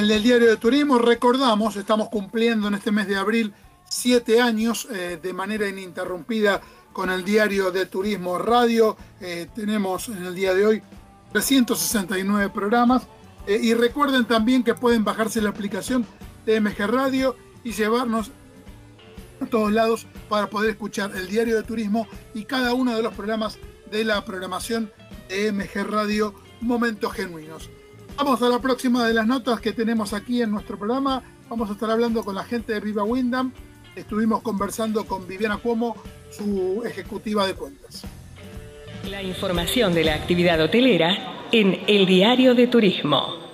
En 0.00 0.10
el 0.10 0.22
diario 0.22 0.48
de 0.48 0.56
turismo. 0.56 0.98
Recordamos, 0.98 1.76
estamos 1.76 2.08
cumpliendo 2.08 2.68
en 2.68 2.74
este 2.74 2.90
mes 2.90 3.06
de 3.06 3.16
abril 3.16 3.52
siete 3.84 4.40
años 4.40 4.88
eh, 4.90 5.18
de 5.22 5.32
manera 5.34 5.68
ininterrumpida 5.68 6.62
con 6.92 7.10
el 7.10 7.22
diario 7.22 7.70
de 7.70 7.84
turismo 7.84 8.38
radio. 8.38 8.96
Eh, 9.20 9.48
tenemos 9.54 10.08
en 10.08 10.24
el 10.24 10.34
día 10.34 10.54
de 10.54 10.66
hoy 10.66 10.82
369 11.32 12.48
programas. 12.48 13.02
Eh, 13.46 13.60
y 13.62 13.74
recuerden 13.74 14.24
también 14.24 14.64
que 14.64 14.74
pueden 14.74 15.04
bajarse 15.04 15.42
la 15.42 15.50
aplicación 15.50 16.06
de 16.46 16.60
MG 16.60 16.86
Radio 16.86 17.36
y 17.62 17.72
llevarnos 17.72 18.30
a 19.42 19.46
todos 19.46 19.70
lados 19.70 20.06
para 20.30 20.48
poder 20.48 20.70
escuchar 20.70 21.14
el 21.14 21.28
diario 21.28 21.56
de 21.56 21.62
turismo 21.62 22.06
y 22.32 22.44
cada 22.44 22.72
uno 22.72 22.96
de 22.96 23.02
los 23.02 23.12
programas 23.12 23.58
de 23.90 24.04
la 24.04 24.24
programación 24.24 24.90
de 25.28 25.52
MG 25.52 25.86
Radio 25.86 26.34
Momentos 26.62 27.12
Genuinos. 27.12 27.68
Vamos 28.16 28.42
a 28.42 28.48
la 28.48 28.58
próxima 28.58 29.06
de 29.06 29.14
las 29.14 29.26
notas 29.26 29.60
que 29.60 29.72
tenemos 29.72 30.12
aquí 30.12 30.42
en 30.42 30.50
nuestro 30.50 30.78
programa. 30.78 31.22
Vamos 31.48 31.70
a 31.70 31.72
estar 31.72 31.90
hablando 31.90 32.22
con 32.22 32.34
la 32.34 32.44
gente 32.44 32.72
de 32.74 32.80
Viva 32.80 33.02
Windham. 33.02 33.52
Estuvimos 33.96 34.42
conversando 34.42 35.04
con 35.04 35.26
Viviana 35.26 35.56
Cuomo, 35.56 35.96
su 36.30 36.82
ejecutiva 36.84 37.46
de 37.46 37.54
cuentas. 37.54 38.04
La 39.08 39.22
información 39.22 39.94
de 39.94 40.04
la 40.04 40.14
actividad 40.14 40.60
hotelera 40.60 41.48
en 41.50 41.80
el 41.86 42.06
diario 42.06 42.54
de 42.54 42.66
turismo 42.66 43.49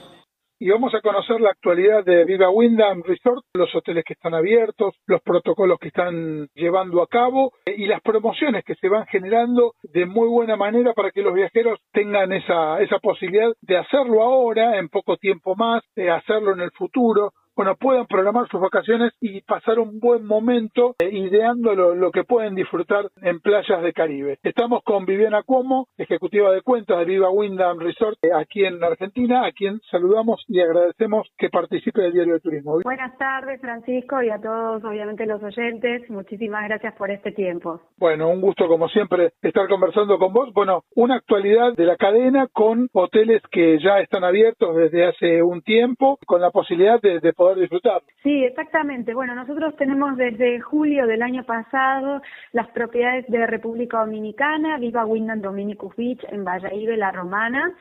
y 0.59 0.71
vamos 0.71 0.95
a 0.95 1.01
conocer 1.01 1.41
la 1.41 1.51
actualidad 1.51 2.05
de 2.05 2.25
Viva 2.25 2.49
Windham 2.49 3.03
Resort, 3.03 3.45
los 3.53 3.75
hoteles 3.75 4.05
que 4.05 4.15
están 4.15 4.35
abiertos, 4.35 4.95
los 5.07 5.21
protocolos 5.21 5.79
que 5.79 5.89
están 5.89 6.49
llevando 6.55 7.03
a 7.03 7.07
cabo 7.07 7.53
eh, 7.67 7.75
y 7.77 7.87
las 7.87 8.01
promociones 8.01 8.65
que 8.65 8.75
se 8.77 8.89
van 8.89 9.07
generando 9.07 9.75
de 9.83 10.07
muy 10.07 10.29
buena 10.29 10.57
manera 10.57 10.95
para 10.95 11.11
que 11.11 11.23
los 11.23 11.35
viajeros 11.35 11.79
tengan 11.93 12.33
esa, 12.33 12.81
esa 12.81 12.99
posibilidad 12.99 13.53
de 13.61 13.77
hacerlo 13.77 14.23
ahora, 14.23 14.79
en 14.79 14.89
poco 14.89 15.17
tiempo 15.19 15.55
más, 15.57 15.83
de 15.95 16.11
hacerlo 16.11 16.55
en 16.55 16.61
el 16.61 16.71
futuro, 16.71 17.33
bueno, 17.57 17.75
puedan 17.77 18.07
programar 18.07 18.47
sus 18.49 18.61
vacaciones 18.61 19.13
y 19.21 19.41
pasar 19.41 19.79
un 19.79 19.99
buen 19.99 20.27
momento 20.27 20.95
eh, 20.99 21.09
ideando 21.11 21.75
lo, 21.75 22.11
que 22.13 22.25
pueden 22.25 22.55
disfrutar 22.55 23.07
en 23.23 23.41
playas 23.41 23.83
de 23.83 23.93
Caribe. 23.93 24.39
Estamos 24.43 24.83
con 24.85 25.07
Viviana 25.07 25.43
Cuomo, 25.43 25.89
ejecutiva 25.97 26.53
de 26.53 26.63
cuentas 26.63 26.99
de 26.99 27.05
Viva 27.07 27.31
Windham 27.31 27.79
Resort 27.79 28.19
eh, 28.23 28.29
aquí 28.35 28.65
en 28.65 28.83
Argentina, 28.85 29.47
a 29.47 29.53
quien 29.53 29.81
saludamos 29.91 30.45
y 30.49 30.61
agradecemos 30.61 31.29
que 31.39 31.49
participe 31.49 32.03
del 32.03 32.13
Diario 32.13 32.35
de 32.35 32.41
Turismo. 32.41 32.81
Buenas 32.85 33.17
tardes, 33.19 33.61
Francisco, 33.61 34.23
y 34.23 34.31
a 34.31 34.41
todos, 34.41 34.85
obviamente, 34.85 35.27
los 35.27 35.43
oyentes. 35.43 36.09
Muchísimas 36.11 36.65
gracias 36.69 36.95
por 36.95 37.11
este 37.11 37.33
tiempo. 37.33 37.81
Bueno, 37.99 38.29
un 38.29 38.41
gusto, 38.41 38.69
como 38.69 38.89
siempre, 38.89 39.33
estar 39.43 39.69
conversando 39.69 40.19
con 40.19 40.33
vos. 40.33 40.53
Bueno, 40.53 40.83
una 40.95 41.17
actualidad 41.17 41.75
de 41.75 41.85
la 41.85 41.97
cadena 41.97 42.49
con 42.53 42.89
hoteles 42.93 43.43
que 43.51 43.79
ya 43.79 44.01
están 44.01 44.25
abiertos 44.25 44.77
desde 44.77 45.07
hace 45.07 45.43
un 45.43 45.63
tiempo, 45.63 46.19
con 46.27 46.41
la 46.41 46.51
posibilidad 46.51 47.01
de, 47.01 47.33
poder 47.33 47.46
disfrutar. 47.55 48.03
Sí, 48.23 48.45
exactamente. 48.45 49.15
Bueno, 49.15 49.35
nosotros 49.35 49.77
tenemos 49.77 50.17
desde 50.17 50.61
julio 50.61 51.07
del 51.07 51.23
año 51.23 51.45
pasado 51.45 52.23
las 52.53 52.69
propiedades 52.69 53.27
de 53.29 53.47
República 53.47 54.01
Dominicana, 54.01 54.79
Viva 54.79 55.05
Windham 55.05 55.41
Dominicus 55.41 55.95
Beach 55.97 56.25
en 56.31 56.45
Valladolid, 56.45 56.97
La 56.97 57.13
Romana, 57.13 57.73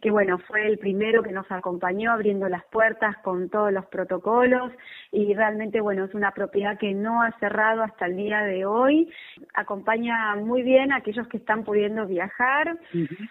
que 0.00 0.10
bueno, 0.10 0.38
fue 0.38 0.66
el 0.66 0.78
primero 0.78 1.22
que 1.22 1.32
nos 1.32 1.50
acompañó 1.50 2.12
abriendo 2.12 2.48
las 2.48 2.64
puertas 2.66 3.16
con 3.24 3.48
todos 3.48 3.72
los 3.72 3.86
protocolos 3.86 4.70
y 5.10 5.32
realmente 5.32 5.80
bueno, 5.80 6.04
es 6.04 6.14
una 6.14 6.32
propiedad 6.32 6.78
que 6.78 6.92
no 6.92 7.22
ha 7.22 7.30
cerrado 7.38 7.82
hasta 7.82 8.06
el 8.06 8.16
día 8.16 8.42
de 8.42 8.66
hoy. 8.66 9.10
Acompaña 9.54 10.36
muy 10.36 10.62
bien 10.62 10.92
a 10.92 10.96
aquellos 10.96 11.26
que 11.28 11.38
están 11.38 11.64
pudiendo 11.64 12.06
viajar. 12.06 12.76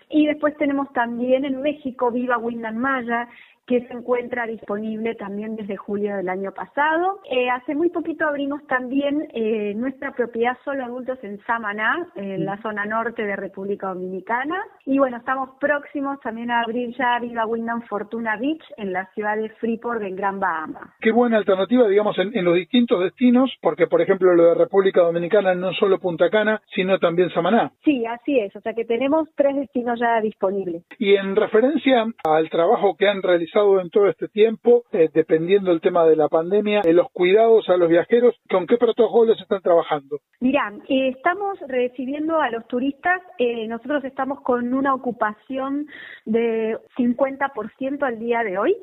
Y 0.10 0.26
después 0.26 0.58
tenemos 0.58 0.92
también 0.94 1.46
en 1.46 1.62
México 1.62 2.10
Viva 2.10 2.38
Windham 2.38 2.78
Maya, 2.78 3.28
que 3.66 3.82
se 3.88 3.94
encuentra 3.94 4.46
disponible 4.46 5.16
también 5.16 5.56
desde 5.56 5.78
julio 5.78 6.18
del 6.18 6.30
año 6.30 6.52
pasado. 6.52 7.20
Eh, 7.30 7.50
hace 7.50 7.76
muy 7.76 7.90
poquito 7.90 8.28
abrimos 8.28 8.66
también 8.68 9.28
eh, 9.34 9.74
nuestra 9.76 10.12
propiedad 10.12 10.58
solo 10.66 10.84
adultos 10.84 11.18
en 11.24 11.40
Samaná, 11.46 12.08
en 12.16 12.46
la 12.46 12.62
zona 12.62 12.86
norte 12.86 13.24
de 13.24 13.36
República 13.36 13.88
Dominicana. 13.88 14.62
Y 14.86 15.00
bueno, 15.00 15.18
estamos 15.18 15.52
próximos 15.60 16.20
también 16.20 16.52
a 16.52 16.62
abrir 16.62 16.94
ya 16.98 17.20
Viva 17.20 17.46
Windham 17.46 17.82
Fortuna 17.84 18.36
Beach 18.38 18.64
en 18.78 18.92
la 18.92 19.06
ciudad 19.14 19.38
de 19.38 19.50
Freeport, 19.50 20.02
en 20.02 20.16
Gran 20.16 20.40
Bahama. 20.40 20.96
Qué 21.00 21.12
buena 21.12 21.38
alternativa, 21.38 21.88
digamos, 21.88 22.18
en, 22.20 22.36
en 22.36 22.44
los 22.44 22.56
distintos 22.56 23.02
destinos, 23.02 23.50
porque 23.62 23.88
por 23.88 24.02
ejemplo 24.02 24.34
lo 24.36 24.44
de 24.46 24.56
República 24.56 25.02
Dominicana 25.02 25.56
no 25.56 25.72
solo 25.74 26.00
Punta 26.00 26.30
Cana, 26.30 26.62
sino 26.76 27.00
también 27.00 27.30
Samaná. 27.30 27.72
Sí, 27.86 28.06
así 28.06 28.40
es, 28.40 28.54
o 28.56 28.62
sea 28.62 28.74
que 28.74 28.84
tenemos 28.84 29.30
tres 29.36 29.56
destinos 29.56 30.00
ya 30.00 30.20
disponibles. 30.20 30.84
Y 31.00 31.16
en 31.16 31.36
referencia 31.36 32.06
al 32.26 32.50
trabajo 32.50 32.96
que 32.98 33.08
han 33.08 33.22
realizado 33.22 33.53
en 33.56 33.90
todo 33.92 34.08
este 34.08 34.28
tiempo, 34.30 34.84
eh, 34.92 35.10
dependiendo 35.14 35.70
del 35.70 35.80
tema 35.80 36.06
de 36.06 36.16
la 36.16 36.28
pandemia, 36.28 36.82
los 36.86 37.12
cuidados 37.12 37.70
a 37.70 37.78
los 37.78 37.88
viajeros, 37.88 38.36
¿con 38.50 38.66
qué 38.66 38.78
protocolos 38.78 39.40
están 39.40 39.62
trabajando? 39.62 40.20
Mira, 40.40 40.74
eh, 40.90 41.10
estamos 41.10 41.60
recibiendo 41.68 42.42
a 42.42 42.50
los 42.50 42.68
turistas, 42.68 43.22
eh, 43.38 43.68
nosotros 43.68 44.04
estamos 44.06 44.42
con 44.42 44.74
una 44.74 44.96
ocupación 44.96 45.86
de 46.26 46.78
50% 46.98 48.04
al 48.04 48.18
día 48.18 48.44
de 48.44 48.58
hoy 48.58 48.76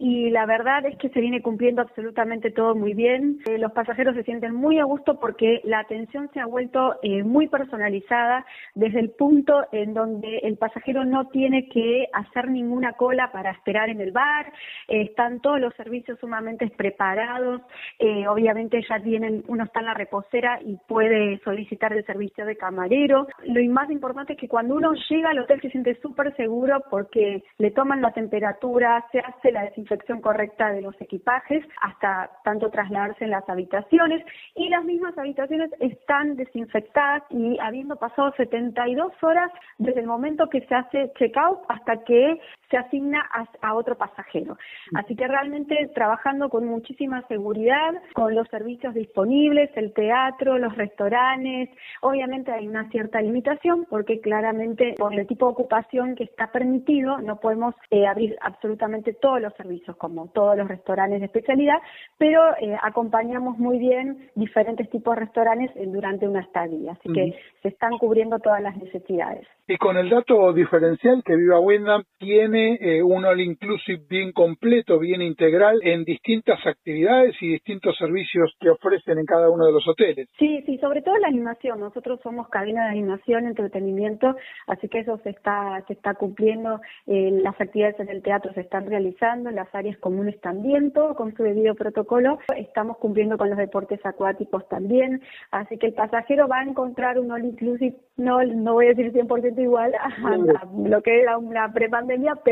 y 0.00 0.30
la 0.30 0.44
verdad 0.44 0.86
es 0.86 0.96
que 0.98 1.10
se 1.10 1.20
viene 1.20 1.40
cumpliendo 1.40 1.82
absolutamente 1.82 2.50
todo 2.50 2.74
muy 2.74 2.94
bien. 2.94 3.38
los 3.58 3.72
pasajeros 3.72 4.16
se 4.16 4.24
sienten 4.24 4.54
muy 4.54 4.78
a 4.78 4.84
gusto 4.84 5.20
porque 5.20 5.60
la 5.64 5.80
atención 5.80 6.30
se 6.32 6.40
ha 6.40 6.46
vuelto 6.46 6.96
muy 7.24 7.46
personalizada 7.48 8.44
desde 8.74 9.00
el 9.00 9.10
punto 9.10 9.66
en 9.70 9.94
donde 9.94 10.38
el 10.38 10.56
pasajero 10.56 11.04
no 11.04 11.28
tiene 11.28 11.68
que 11.68 12.08
hacer 12.12 12.50
ninguna 12.50 12.94
cola 12.94 13.30
para 13.32 13.50
esperar 13.52 13.88
en 13.90 13.99
el 14.00 14.12
bar, 14.12 14.52
están 14.88 15.40
todos 15.40 15.60
los 15.60 15.74
servicios 15.74 16.18
sumamente 16.18 16.68
preparados, 16.68 17.62
eh, 17.98 18.26
obviamente 18.26 18.82
ya 18.88 19.00
tienen, 19.00 19.44
uno 19.48 19.64
está 19.64 19.80
en 19.80 19.86
la 19.86 19.94
reposera 19.94 20.58
y 20.64 20.76
puede 20.88 21.38
solicitar 21.44 21.92
el 21.92 22.04
servicio 22.04 22.44
de 22.44 22.56
camarero. 22.56 23.26
Lo 23.44 23.60
más 23.72 23.90
importante 23.90 24.32
es 24.32 24.38
que 24.38 24.48
cuando 24.48 24.74
uno 24.74 24.92
llega 25.08 25.30
al 25.30 25.38
hotel 25.38 25.60
se 25.60 25.70
siente 25.70 25.98
súper 26.00 26.34
seguro 26.36 26.82
porque 26.90 27.42
le 27.58 27.70
toman 27.70 28.02
la 28.02 28.12
temperatura, 28.12 29.04
se 29.12 29.20
hace 29.20 29.52
la 29.52 29.64
desinfección 29.64 30.20
correcta 30.20 30.72
de 30.72 30.82
los 30.82 31.00
equipajes 31.00 31.64
hasta 31.82 32.30
tanto 32.44 32.70
trasladarse 32.70 33.24
en 33.24 33.30
las 33.30 33.48
habitaciones 33.48 34.24
y 34.54 34.68
las 34.68 34.84
mismas 34.84 35.16
habitaciones 35.16 35.70
están 35.80 36.36
desinfectadas 36.36 37.22
y 37.30 37.58
habiendo 37.60 37.96
pasado 37.96 38.32
72 38.36 39.12
horas 39.22 39.50
desde 39.78 40.00
el 40.00 40.06
momento 40.06 40.48
que 40.48 40.60
se 40.62 40.74
hace 40.74 41.12
check-out 41.18 41.60
hasta 41.68 42.04
que 42.04 42.40
se 42.70 42.76
asigna 42.76 43.28
a, 43.62 43.74
otro 43.74 43.96
pasajero. 43.96 44.56
Así 44.94 45.16
que 45.16 45.26
realmente 45.26 45.90
trabajando 45.94 46.48
con 46.48 46.66
muchísima 46.66 47.26
seguridad, 47.28 47.94
con 48.14 48.34
los 48.34 48.46
servicios 48.48 48.94
disponibles, 48.94 49.70
el 49.76 49.92
teatro, 49.92 50.58
los 50.58 50.76
restaurantes, 50.76 51.70
obviamente 52.00 52.52
hay 52.52 52.68
una 52.68 52.88
cierta 52.90 53.20
limitación 53.20 53.86
porque 53.88 54.20
claramente 54.20 54.94
por 54.98 55.14
el 55.14 55.26
tipo 55.26 55.46
de 55.46 55.52
ocupación 55.52 56.14
que 56.14 56.24
está 56.24 56.52
permitido 56.52 57.18
no 57.18 57.40
podemos 57.40 57.74
eh, 57.90 58.06
abrir 58.06 58.36
absolutamente 58.42 59.14
todos 59.14 59.40
los 59.40 59.54
servicios 59.54 59.96
como 59.96 60.28
todos 60.28 60.56
los 60.56 60.68
restaurantes 60.68 61.20
de 61.20 61.26
especialidad, 61.26 61.78
pero 62.18 62.40
eh, 62.60 62.76
acompañamos 62.82 63.58
muy 63.58 63.78
bien 63.78 64.30
diferentes 64.34 64.88
tipos 64.90 65.14
de 65.14 65.20
restaurantes 65.22 65.70
durante 65.86 66.28
una 66.28 66.40
estadía, 66.40 66.92
así 66.92 67.12
que 67.12 67.34
se 67.62 67.68
están 67.68 67.98
cubriendo 67.98 68.38
todas 68.38 68.62
las 68.62 68.76
necesidades. 68.76 69.46
Y 69.66 69.76
con 69.76 69.96
el 69.96 70.10
dato 70.10 70.52
diferencial 70.52 71.22
que 71.24 71.36
Viva 71.36 71.60
Wyndham 71.60 72.02
tiene 72.18 72.59
eh, 72.60 73.02
un 73.02 73.24
all 73.24 73.40
inclusive 73.40 74.02
bien 74.08 74.32
completo, 74.32 74.98
bien 74.98 75.22
integral 75.22 75.80
en 75.82 76.04
distintas 76.04 76.58
actividades 76.66 77.34
y 77.40 77.52
distintos 77.52 77.96
servicios 77.96 78.54
que 78.60 78.70
ofrecen 78.70 79.18
en 79.18 79.26
cada 79.26 79.50
uno 79.50 79.66
de 79.66 79.72
los 79.72 79.86
hoteles. 79.88 80.28
Sí, 80.38 80.62
sí, 80.66 80.78
sobre 80.78 81.02
todo 81.02 81.16
la 81.18 81.28
animación. 81.28 81.80
Nosotros 81.80 82.20
somos 82.22 82.48
cadena 82.48 82.84
de 82.84 82.90
animación, 82.90 83.46
entretenimiento, 83.46 84.36
así 84.66 84.88
que 84.88 85.00
eso 85.00 85.18
se 85.22 85.30
está 85.30 85.82
se 85.86 85.94
está 85.94 86.14
cumpliendo. 86.14 86.80
Eh, 87.06 87.30
las 87.42 87.60
actividades 87.60 87.98
en 88.00 88.08
el 88.08 88.22
teatro 88.22 88.52
se 88.52 88.60
están 88.60 88.86
realizando, 88.86 89.50
las 89.50 89.72
áreas 89.74 89.96
comunes 89.98 90.40
también, 90.40 90.92
todo 90.92 91.14
con 91.14 91.34
su 91.36 91.42
debido 91.42 91.74
protocolo. 91.74 92.38
Estamos 92.56 92.98
cumpliendo 92.98 93.38
con 93.38 93.48
los 93.50 93.58
deportes 93.58 94.04
acuáticos 94.04 94.68
también, 94.68 95.22
así 95.50 95.78
que 95.78 95.86
el 95.86 95.94
pasajero 95.94 96.48
va 96.48 96.60
a 96.60 96.64
encontrar 96.64 97.18
un 97.18 97.30
all 97.30 97.44
inclusive, 97.44 97.96
no 98.16 98.42
no 98.44 98.74
voy 98.74 98.86
a 98.86 98.88
decir 98.90 99.12
100% 99.12 99.58
igual 99.60 99.92
a, 99.94 100.66
lo 100.88 101.02
que 101.02 101.20
era 101.20 101.38
una 101.38 101.72
prepandemia, 101.72 102.36
pero 102.44 102.49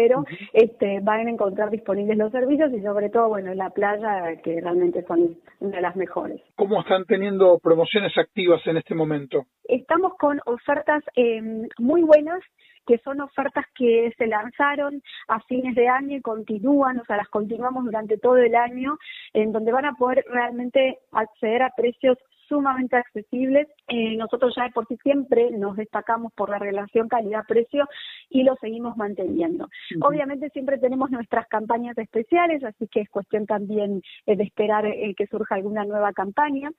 este, 0.53 1.01
van 1.01 1.27
a 1.27 1.31
encontrar 1.31 1.71
disponibles 1.71 2.17
los 2.17 2.33
servicios 2.33 2.73
y 2.73 2.81
sobre 2.83 3.11
todo, 3.11 3.29
bueno, 3.29 3.55
la 3.55 3.71
playa, 3.71 4.37
que 4.43 4.61
realmente 4.61 5.03
son 5.07 5.37
una 5.61 5.77
de 5.77 5.83
las 5.83 5.97
mejores. 5.97 6.41
¿Cómo 6.57 6.81
están 6.81 7.05
teniendo 7.05 7.59
promociones 7.59 8.17
activas 8.17 8.61
en 8.67 8.77
este 8.77 8.95
momento? 8.95 9.45
Estamos 9.65 10.15
con 10.19 10.41
ofertas 10.47 11.03
eh, 11.17 11.41
muy 11.79 12.03
buenas 12.03 12.41
que 12.89 12.99
son 13.05 13.21
ofertas 13.21 13.67
que 13.75 14.15
se 14.17 14.27
lanzaron 14.27 15.03
a 15.29 15.41
fines 15.41 15.75
de 15.75 15.89
año 15.89 16.17
y 16.17 16.23
continúan, 16.23 16.99
o 16.99 17.05
sea, 17.05 17.19
las 17.19 17.29
continuamos 17.29 17.85
durante 17.85 18.17
todo 18.17 18.39
el 18.39 18.55
año, 18.55 18.97
en 19.35 19.53
donde 19.53 19.73
van 19.73 19.85
a 19.85 19.93
poder 19.93 20.25
realmente 20.31 20.99
acceder 21.13 21.63
a 21.63 21.75
precios 21.77 22.17
sumamente 22.49 22.97
accesibles. 22.97 23.69
Eh, 23.89 24.17
nosotros 24.17 24.55
ya 24.57 24.65
de 24.65 24.71
por 24.71 24.87
sí 24.87 24.97
siempre 25.03 25.51
nos 25.51 25.77
destacamos 25.77 26.33
por 26.33 26.51
la 26.51 26.59
relación 26.59 27.09
calidad-precio 27.09 27.87
y 28.31 28.43
lo 28.43 28.57
seguimos 28.57 28.97
manteniendo. 28.97 29.69
Obviamente 30.01 30.51
siempre 30.51 30.79
tenemos 30.79 31.11
nuestras 31.11 31.47
campañas 31.49 31.97
especiales, 31.99 32.63
así 32.65 32.87
que 32.89 33.01
es 33.01 33.11
cuestión 33.11 33.47
también 33.47 34.03
eh, 34.27 34.37
de 34.37 34.45
esperar 34.45 34.87
eh, 34.87 35.15
que 35.17 35.27
surja 35.27 35.55
alguna 35.57 35.85
nueva 35.85 36.13
campaña, 36.13 36.71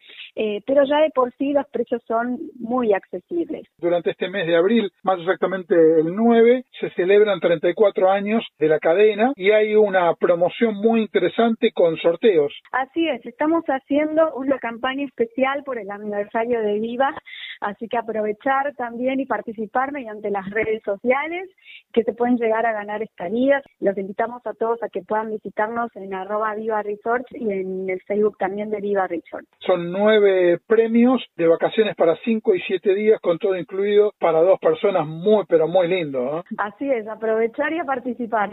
pero 0.65 0.83
ya 0.85 0.99
de 0.99 1.09
por 1.11 1.33
sí 1.37 1.53
los 1.53 1.67
precios 1.67 2.01
son 2.07 2.39
muy 2.59 2.93
accesibles. 2.93 3.67
Durante 3.77 4.11
este 4.11 4.29
mes 4.29 4.47
de 4.47 4.55
abril, 4.55 4.91
más 5.03 5.19
exactamente 5.19 5.75
el 5.75 6.15
9, 6.15 6.65
se 6.79 6.89
celebran 6.91 7.39
34 7.39 8.09
años 8.09 8.45
de 8.57 8.67
la 8.67 8.79
cadena 8.79 9.33
y 9.35 9.51
hay 9.51 9.75
una 9.75 10.13
promoción 10.15 10.75
muy 10.75 11.01
interesante 11.01 11.71
con 11.71 11.97
sorteos. 11.97 12.53
Así 12.71 13.07
es, 13.07 13.25
estamos 13.25 13.63
haciendo 13.65 14.33
una 14.35 14.59
campaña 14.59 15.05
especial 15.05 15.58
por 15.63 15.77
el 15.77 15.89
aniversario 15.89 16.61
de 16.61 16.79
Viva, 16.79 17.13
así 17.61 17.87
que 17.87 17.97
aprovechar 17.97 18.73
también 18.75 19.19
y 19.19 19.25
participar 19.25 19.91
mediante 19.91 20.29
las 20.29 20.49
redes 20.49 20.81
sociales 20.83 21.49
que 21.93 22.03
se 22.03 22.13
pueden 22.13 22.37
llegar 22.37 22.65
a 22.65 22.73
ganar 22.73 23.01
estadías. 23.01 23.63
Los 23.79 23.97
invitamos 23.97 24.45
a 24.45 24.53
todos 24.53 24.81
a 24.83 24.89
que 24.89 25.01
puedan 25.01 25.31
visitarnos 25.31 25.95
en 25.95 26.13
arroba 26.13 26.55
Viva 26.55 26.81
Resort 26.81 27.25
y 27.31 27.51
en 27.51 27.89
el 27.89 28.01
Facebook 28.01 28.37
también 28.37 28.69
de 28.69 28.81
Viva 28.81 29.07
Resort. 29.07 29.45
Son 29.59 29.91
nueve 29.91 30.59
premios 30.67 31.23
de 31.35 31.47
vacaciones 31.47 31.95
para 31.95 32.15
cinco 32.23 32.55
y 32.55 32.61
siete 32.61 32.93
días 32.93 33.19
con 33.21 33.37
todo 33.37 33.57
incluido 33.57 34.13
para 34.19 34.41
dos 34.41 34.59
personas 34.59 35.07
muy 35.07 35.45
pero 35.47 35.67
muy 35.67 35.87
lindo. 35.87 36.43
Así 36.57 36.89
es, 36.89 37.07
aprovechar 37.07 37.73
y 37.73 37.79
a 37.79 37.83
participar. 37.83 38.49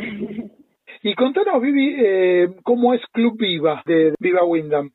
Y 1.03 1.15
contanos, 1.15 1.61
Vivi, 1.61 1.97
eh, 1.99 2.49
cómo 2.63 2.95
es 2.95 3.01
Club 3.13 3.37
Viva 3.39 3.83
de 3.87 4.15
Viva 4.19 4.45
Windham. 4.45 4.91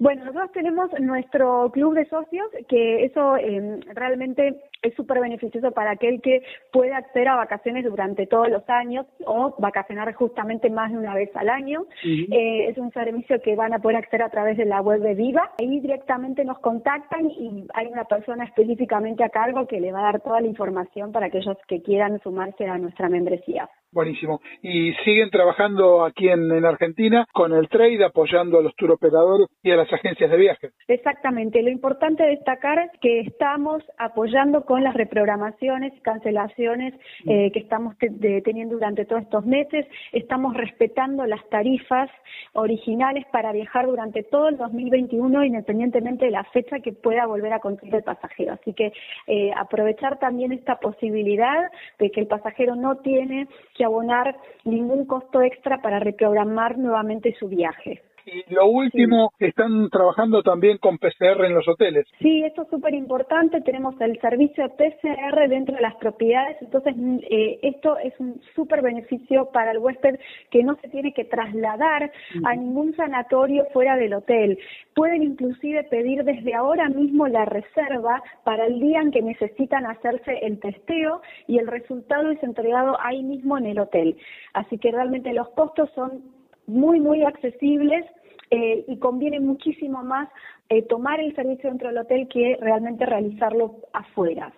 Bueno, 0.00 0.24
nosotros 0.24 0.52
tenemos 0.52 0.90
nuestro 1.00 1.70
club 1.72 1.94
de 1.94 2.06
socios, 2.06 2.46
que 2.68 3.04
eso 3.04 3.36
em, 3.36 3.80
realmente 3.94 4.62
es 4.80 4.94
súper 4.94 5.20
beneficioso 5.20 5.72
para 5.72 5.90
aquel 5.90 6.20
que 6.20 6.42
puede 6.72 6.94
acceder 6.94 7.26
a 7.26 7.36
vacaciones 7.36 7.84
durante 7.84 8.26
todos 8.28 8.48
los 8.48 8.62
años 8.68 9.06
o 9.26 9.56
vacacionar 9.58 10.12
justamente 10.14 10.70
más 10.70 10.92
de 10.92 10.98
una 10.98 11.14
vez 11.14 11.34
al 11.34 11.48
año. 11.48 11.84
eh, 12.04 12.68
es 12.68 12.78
un 12.78 12.92
servicio 12.92 13.40
que 13.42 13.56
van 13.56 13.72
a 13.72 13.80
poder 13.80 13.96
acceder 13.96 14.22
a 14.22 14.30
través 14.30 14.56
de 14.56 14.66
la 14.66 14.80
web 14.80 15.00
de 15.00 15.14
Viva. 15.14 15.50
Ahí 15.58 15.80
directamente 15.80 16.44
nos 16.44 16.60
contactan 16.60 17.28
y 17.30 17.66
hay 17.74 17.86
una 17.86 18.04
persona 18.04 18.44
específicamente 18.44 19.24
a 19.24 19.30
cargo 19.30 19.66
que 19.66 19.80
le 19.80 19.90
va 19.90 20.00
a 20.00 20.12
dar 20.12 20.20
toda 20.20 20.40
la 20.40 20.46
información 20.46 21.10
para 21.10 21.26
aquellos 21.26 21.56
que 21.66 21.82
quieran 21.82 22.20
sumarse 22.22 22.66
a 22.66 22.78
nuestra 22.78 23.08
membresía. 23.08 23.68
Buenísimo. 23.90 24.40
Y 24.62 24.92
siguen 25.04 25.30
trabajando 25.30 26.04
aquí 26.04 26.28
en, 26.28 26.52
en, 26.52 26.66
Argentina 26.66 27.26
con 27.32 27.54
el 27.54 27.68
trade, 27.68 28.04
apoyando 28.04 28.58
a 28.58 28.62
los 28.62 28.74
turoperadores 28.76 29.48
y 29.62 29.70
a 29.70 29.76
las 29.76 29.87
agencias 29.92 30.30
de 30.30 30.36
viajes. 30.36 30.72
Exactamente. 30.88 31.62
Lo 31.62 31.70
importante 31.70 32.24
destacar 32.24 32.78
es 32.78 33.00
que 33.00 33.20
estamos 33.20 33.82
apoyando 33.98 34.64
con 34.64 34.82
las 34.82 34.94
reprogramaciones 34.94 35.92
y 35.96 36.00
cancelaciones 36.00 36.94
eh, 37.26 37.50
que 37.52 37.58
estamos 37.60 37.96
te 37.98 38.08
de, 38.10 38.42
teniendo 38.42 38.74
durante 38.74 39.04
todos 39.04 39.22
estos 39.22 39.44
meses. 39.46 39.86
Estamos 40.12 40.54
respetando 40.54 41.26
las 41.26 41.46
tarifas 41.48 42.10
originales 42.52 43.24
para 43.32 43.52
viajar 43.52 43.86
durante 43.86 44.22
todo 44.22 44.48
el 44.48 44.56
2021, 44.56 45.44
independientemente 45.44 46.26
de 46.26 46.30
la 46.30 46.44
fecha 46.44 46.80
que 46.80 46.92
pueda 46.92 47.26
volver 47.26 47.52
a 47.52 47.60
conseguir 47.60 47.96
el 47.96 48.02
pasajero. 48.02 48.54
Así 48.54 48.72
que 48.72 48.92
eh, 49.26 49.50
aprovechar 49.56 50.18
también 50.18 50.52
esta 50.52 50.76
posibilidad 50.76 51.70
de 51.98 52.10
que 52.10 52.20
el 52.20 52.26
pasajero 52.26 52.76
no 52.76 52.98
tiene 52.98 53.48
que 53.74 53.84
abonar 53.84 54.36
ningún 54.64 55.06
costo 55.06 55.42
extra 55.42 55.80
para 55.82 55.98
reprogramar 55.98 56.78
nuevamente 56.78 57.34
su 57.38 57.48
viaje. 57.48 58.02
Y 58.30 58.52
lo 58.54 58.66
último, 58.66 59.32
sí. 59.38 59.46
están 59.46 59.88
trabajando 59.90 60.42
también 60.42 60.78
con 60.78 60.98
PCR 60.98 61.44
en 61.44 61.54
los 61.54 61.66
hoteles. 61.66 62.06
Sí, 62.18 62.42
esto 62.44 62.62
es 62.62 62.68
súper 62.68 62.94
importante. 62.94 63.60
Tenemos 63.62 63.98
el 64.00 64.20
servicio 64.20 64.64
de 64.64 64.70
PCR 64.70 65.48
dentro 65.48 65.76
de 65.76 65.82
las 65.82 65.94
propiedades. 65.96 66.56
Entonces, 66.60 66.94
eh, 67.30 67.58
esto 67.62 67.96
es 67.98 68.12
un 68.18 68.40
súper 68.54 68.82
beneficio 68.82 69.50
para 69.52 69.70
el 69.72 69.78
huésped 69.78 70.18
que 70.50 70.62
no 70.62 70.76
se 70.76 70.88
tiene 70.88 71.12
que 71.12 71.24
trasladar 71.24 72.04
uh 72.04 72.38
-huh. 72.38 72.50
a 72.50 72.54
ningún 72.54 72.94
sanatorio 72.96 73.66
fuera 73.72 73.96
del 73.96 74.14
hotel. 74.14 74.58
Pueden 74.94 75.22
inclusive 75.22 75.84
pedir 75.84 76.24
desde 76.24 76.54
ahora 76.54 76.88
mismo 76.88 77.28
la 77.28 77.44
reserva 77.44 78.22
para 78.44 78.66
el 78.66 78.80
día 78.80 79.00
en 79.00 79.10
que 79.10 79.22
necesitan 79.22 79.86
hacerse 79.86 80.38
el 80.42 80.58
testeo 80.60 81.22
y 81.46 81.58
el 81.58 81.66
resultado 81.66 82.30
es 82.30 82.42
entregado 82.42 82.96
ahí 83.00 83.22
mismo 83.22 83.56
en 83.56 83.66
el 83.66 83.78
hotel. 83.78 84.16
Así 84.52 84.78
que 84.78 84.90
realmente 84.90 85.32
los 85.32 85.48
costos 85.50 85.90
son 85.94 86.22
muy, 86.68 87.00
muy 87.00 87.24
accesibles 87.24 88.04
eh, 88.50 88.84
y 88.86 88.98
conviene 88.98 89.40
muchísimo 89.40 90.02
más 90.02 90.28
eh, 90.68 90.82
tomar 90.82 91.20
el 91.20 91.34
servicio 91.34 91.70
dentro 91.70 91.88
del 91.88 91.98
hotel 91.98 92.28
que 92.28 92.56
realmente 92.60 93.06
realizarlo 93.06 93.76
afuera. 93.92 94.52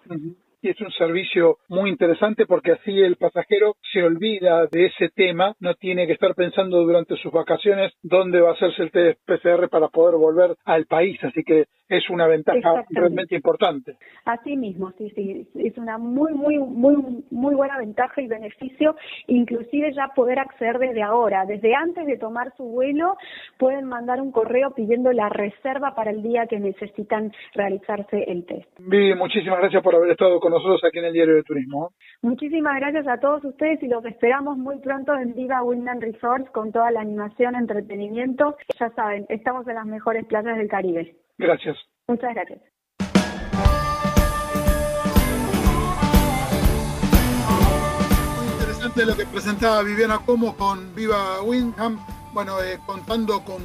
Y 0.63 0.69
es 0.69 0.81
un 0.81 0.91
servicio 0.93 1.59
muy 1.69 1.89
interesante 1.89 2.45
porque 2.45 2.73
así 2.73 3.01
el 3.01 3.17
pasajero 3.17 3.77
se 3.93 4.03
olvida 4.03 4.67
de 4.67 4.87
ese 4.87 5.09
tema, 5.09 5.55
no 5.59 5.75
tiene 5.75 6.07
que 6.07 6.13
estar 6.13 6.35
pensando 6.35 6.83
durante 6.83 7.17
sus 7.17 7.33
vacaciones 7.33 7.93
dónde 8.03 8.41
va 8.41 8.51
a 8.51 8.53
hacerse 8.53 8.83
el 8.83 8.91
test 8.91 9.21
PCR 9.25 9.69
para 9.71 9.89
poder 9.89 10.17
volver 10.17 10.57
al 10.65 10.85
país, 10.85 11.19
así 11.25 11.43
que 11.45 11.65
es 11.91 12.09
una 12.09 12.27
ventaja 12.27 12.85
realmente 12.91 13.35
importante. 13.35 13.97
Así 14.25 14.57
mismo, 14.57 14.93
sí, 14.97 15.11
sí, 15.15 15.47
es 15.57 15.77
una 15.77 15.99
muy, 15.99 16.33
muy, 16.33 16.59
muy, 16.59 17.25
muy 17.31 17.55
buena 17.55 17.77
ventaja 17.79 18.23
y 18.23 18.29
beneficio, 18.29 18.97
inclusive 19.27 19.93
ya 19.93 20.09
poder 20.15 20.39
acceder 20.39 20.79
desde 20.79 21.03
ahora, 21.03 21.45
desde 21.47 21.75
antes 21.75 22.07
de 22.07 22.17
tomar 22.17 22.55
su 22.57 22.65
vuelo, 22.65 23.17
pueden 23.59 23.87
mandar 23.87 24.21
un 24.21 24.31
correo 24.31 24.71
pidiendo 24.71 25.13
la 25.13 25.29
reserva 25.29 25.95
para 25.95 26.13
el 26.13 26.23
día 26.23 26.47
que 26.47 26.61
necesitan 26.61 27.33
realizarse 27.55 28.23
el 28.29 28.47
test. 28.47 28.69
Vivi, 28.79 29.15
muchísimas 29.15 29.59
gracias 29.59 29.83
por 29.83 29.95
haber 29.97 30.11
estado 30.11 30.39
con 30.39 30.53
nosotros 30.53 30.81
aquí 30.85 31.01
en 31.01 31.07
el 31.07 31.13
Diario 31.13 31.35
de 31.35 31.43
Turismo. 31.43 31.91
Muchísimas 32.23 32.77
gracias 32.77 33.09
a 33.09 33.19
todos 33.19 33.45
ustedes 33.45 33.83
y 33.83 33.89
los 33.89 34.05
esperamos 34.05 34.57
muy 34.57 34.79
pronto 34.79 35.13
en 35.15 35.35
Viva 35.35 35.63
Windham 35.63 36.01
Resorts 36.01 36.51
con 36.51 36.71
toda 36.71 36.91
la 36.93 37.01
animación, 37.01 37.57
entretenimiento. 37.57 38.57
Ya 38.79 38.91
saben, 38.91 39.27
estamos 39.29 39.67
en 39.67 39.75
las 39.75 39.87
mejores 39.87 40.25
playas 40.27 40.57
del 40.57 40.69
Caribe. 40.69 41.17
Gracias. 41.41 41.77
Muchas 42.07 42.35
gracias. 42.35 42.61
Muy 48.37 48.53
interesante 48.53 49.07
lo 49.07 49.17
que 49.17 49.25
presentaba 49.25 49.83
Viviana 49.83 50.19
Como 50.27 50.55
con 50.55 50.95
Viva 50.95 51.41
Windham, 51.43 51.99
bueno, 52.35 52.63
eh, 52.63 52.79
contando 52.85 53.43
con 53.43 53.63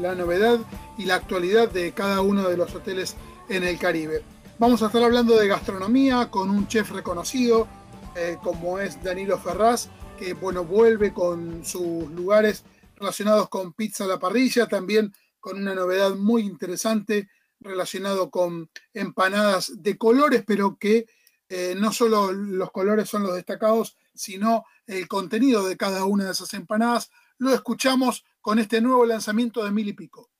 la 0.00 0.16
novedad 0.16 0.58
y 0.98 1.04
la 1.04 1.14
actualidad 1.14 1.70
de 1.70 1.92
cada 1.92 2.22
uno 2.22 2.48
de 2.48 2.56
los 2.56 2.74
hoteles 2.74 3.16
en 3.48 3.62
el 3.62 3.78
Caribe. 3.78 4.22
Vamos 4.58 4.82
a 4.82 4.86
estar 4.86 5.04
hablando 5.04 5.36
de 5.36 5.46
gastronomía 5.46 6.28
con 6.28 6.50
un 6.50 6.66
chef 6.66 6.90
reconocido 6.90 7.68
eh, 8.16 8.36
como 8.42 8.80
es 8.80 9.00
Danilo 9.04 9.38
Ferraz, 9.38 9.90
que 10.18 10.34
bueno, 10.34 10.64
vuelve 10.64 11.12
con 11.12 11.64
sus 11.64 12.10
lugares 12.10 12.64
relacionados 12.96 13.48
con 13.48 13.74
pizza 13.74 14.04
a 14.04 14.08
la 14.08 14.18
parrilla, 14.18 14.66
también 14.66 15.12
con 15.46 15.60
una 15.60 15.76
novedad 15.76 16.16
muy 16.16 16.42
interesante 16.42 17.28
relacionado 17.60 18.32
con 18.32 18.68
empanadas 18.92 19.80
de 19.80 19.96
colores, 19.96 20.42
pero 20.44 20.76
que 20.76 21.06
eh, 21.48 21.76
no 21.76 21.92
solo 21.92 22.32
los 22.32 22.72
colores 22.72 23.08
son 23.08 23.22
los 23.22 23.36
destacados, 23.36 23.96
sino 24.12 24.64
el 24.88 25.06
contenido 25.06 25.64
de 25.68 25.76
cada 25.76 26.04
una 26.04 26.24
de 26.24 26.32
esas 26.32 26.52
empanadas. 26.54 27.12
Lo 27.38 27.54
escuchamos 27.54 28.24
con 28.40 28.58
este 28.58 28.80
nuevo 28.80 29.06
lanzamiento 29.06 29.64
de 29.64 29.70
Mil 29.70 29.86
y 29.86 29.92
Pico. 29.92 30.30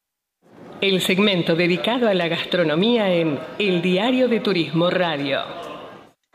El 0.81 1.01
segmento 1.01 1.55
dedicado 1.55 2.09
a 2.09 2.15
la 2.15 2.27
gastronomía 2.27 3.09
en 3.15 3.39
El 3.61 3.83
Diario 3.83 4.27
de 4.27 4.41
Turismo 4.41 4.91
Radio. 4.91 5.66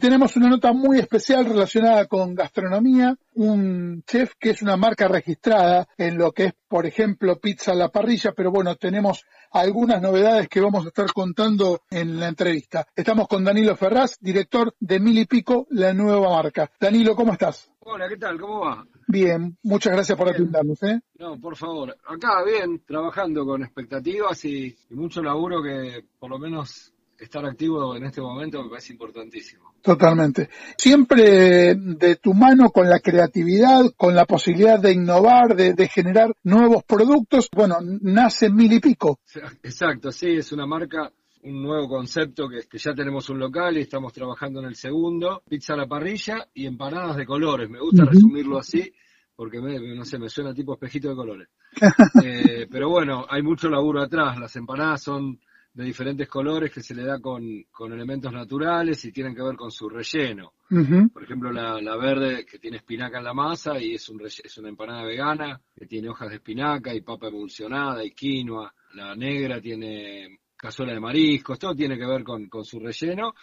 Tenemos 0.02 0.36
una 0.36 0.50
nota 0.50 0.74
muy 0.74 0.98
especial 0.98 1.46
relacionada 1.46 2.08
con 2.08 2.34
gastronomía, 2.34 3.16
un 3.36 4.02
chef 4.08 4.34
que 4.40 4.50
es 4.50 4.64
una 4.64 4.76
marca 4.76 5.08
registrada 5.08 5.88
en 5.96 6.18
lo 6.18 6.32
que 6.32 6.46
es, 6.46 6.54
por 6.68 6.88
ejemplo, 6.88 7.40
pizza 7.40 7.74
a 7.74 7.76
la 7.76 7.90
parrilla, 7.90 8.32
pero 8.32 8.50
bueno, 8.50 8.76
tenemos 8.78 9.24
algunas 9.52 10.02
novedades 10.02 10.50
que 10.50 10.60
vamos 10.60 10.86
a 10.86 10.88
estar 10.88 11.14
contando 11.14 11.82
en 11.92 12.20
la 12.20 12.30
entrevista. 12.30 12.88
Estamos 12.96 13.28
con 13.28 13.44
Danilo 13.44 13.76
Ferraz, 13.76 14.18
director 14.20 14.74
de 14.80 15.00
Mil 15.00 15.20
y 15.20 15.26
Pico, 15.28 15.68
la 15.70 15.94
nueva 15.94 16.30
marca. 16.30 16.72
Danilo, 16.80 17.16
¿cómo 17.16 17.34
estás? 17.34 17.72
Hola, 17.82 18.10
¿qué 18.10 18.18
tal? 18.18 18.40
¿Cómo 18.40 18.62
va? 18.62 18.84
Bien, 19.08 19.56
muchas 19.62 19.94
gracias 19.94 20.18
por 20.18 20.30
atendernos. 20.30 20.82
¿eh? 20.82 21.00
No, 21.20 21.40
por 21.40 21.56
favor. 21.56 21.96
Acá 22.08 22.44
bien, 22.44 22.82
trabajando 22.88 23.46
con 23.46 23.62
expectativas 23.62 24.44
y, 24.46 24.76
y 24.90 24.96
mucho 24.96 25.22
laburo 25.22 25.62
que 25.62 26.06
por 26.18 26.32
lo 26.32 26.40
menos 26.40 26.92
estar 27.24 27.46
activo 27.46 27.96
en 27.96 28.06
este 28.06 28.22
momento 28.22 28.64
me 28.64 28.70
parece 28.70 28.94
importantísimo. 28.94 29.74
Totalmente. 29.82 30.50
Siempre 30.78 31.76
de 31.76 32.16
tu 32.18 32.34
mano 32.34 32.70
con 32.72 32.90
la 32.90 33.00
creatividad, 33.00 33.82
con 33.96 34.16
la 34.16 34.26
posibilidad 34.26 34.80
de 34.80 34.94
innovar, 34.94 35.56
de, 35.56 35.74
de, 35.74 35.88
generar 35.88 36.36
nuevos 36.44 36.84
productos. 36.84 37.48
Bueno, 37.56 37.78
nace 37.82 38.50
mil 38.50 38.74
y 38.74 38.80
pico. 38.80 39.20
Exacto, 39.64 40.12
sí, 40.12 40.30
es 40.30 40.52
una 40.52 40.66
marca, 40.66 41.12
un 41.44 41.62
nuevo 41.62 41.88
concepto 41.88 42.48
que, 42.50 42.68
que 42.68 42.78
ya 42.78 42.94
tenemos 42.94 43.30
un 43.30 43.40
local 43.40 43.78
y 43.78 43.82
estamos 43.82 44.14
trabajando 44.14 44.60
en 44.60 44.66
el 44.66 44.76
segundo. 44.76 45.44
Pizza 45.48 45.74
a 45.74 45.78
la 45.78 45.88
parrilla 45.88 46.48
y 46.54 46.66
empanadas 46.66 47.18
de 47.18 47.26
colores. 47.26 47.70
Me 47.70 47.80
gusta 47.80 48.04
uh 48.04 48.06
-huh. 48.08 48.12
resumirlo 48.12 48.58
así 48.58 48.92
porque 49.36 49.60
me, 49.60 49.80
no 49.96 50.06
sé, 50.06 50.20
me 50.20 50.30
suena 50.30 50.54
tipo 50.54 50.74
espejito 50.74 51.10
de 51.10 51.16
colores. 51.16 51.50
eh, 52.24 52.68
pero 52.70 52.90
bueno, 52.90 53.26
hay 53.30 53.42
mucho 53.42 53.70
laburo 53.70 54.02
atrás. 54.02 54.40
Las 54.40 54.56
empanadas 54.56 55.02
son 55.04 55.40
de 55.74 55.86
diferentes 55.86 56.28
colores 56.28 56.72
que 56.72 56.82
se 56.82 56.94
le 56.94 57.04
da 57.04 57.20
con, 57.20 57.44
con 57.72 57.94
elementos 57.94 58.32
naturales 58.32 59.04
y 59.06 59.12
tienen 59.12 59.34
que 59.34 59.42
ver 59.42 59.56
con 59.56 59.72
su 59.72 59.88
relleno. 59.88 60.54
Uh 60.70 60.76
-huh. 60.76 61.12
Por 61.14 61.24
ejemplo, 61.24 61.52
la, 61.52 61.82
la, 61.82 61.96
verde 61.96 62.46
que 62.46 62.60
tiene 62.60 62.78
espinaca 62.78 63.20
en 63.20 63.24
la 63.24 63.34
masa 63.34 63.80
y 63.80 63.94
es, 63.94 64.10
un 64.10 64.22
es 64.26 64.58
una 64.58 64.70
empanada 64.70 65.04
vegana 65.04 65.62
que 65.76 65.86
tiene 65.86 66.10
hojas 66.10 66.30
de 66.30 66.36
espinaca 66.36 66.94
y 66.94 67.02
papa 67.02 67.28
emulsionada 67.28 68.04
y 68.04 68.12
quinoa. 68.12 68.74
La 68.96 69.16
negra 69.16 69.62
tiene 69.62 70.40
cazuela 70.58 70.94
de 70.94 71.00
mariscos, 71.00 71.58
todo 71.58 71.74
tiene 71.74 71.98
que 71.98 72.06
ver 72.06 72.24
con, 72.24 72.48
con 72.50 72.66
su 72.66 72.80
relleno 72.80 73.34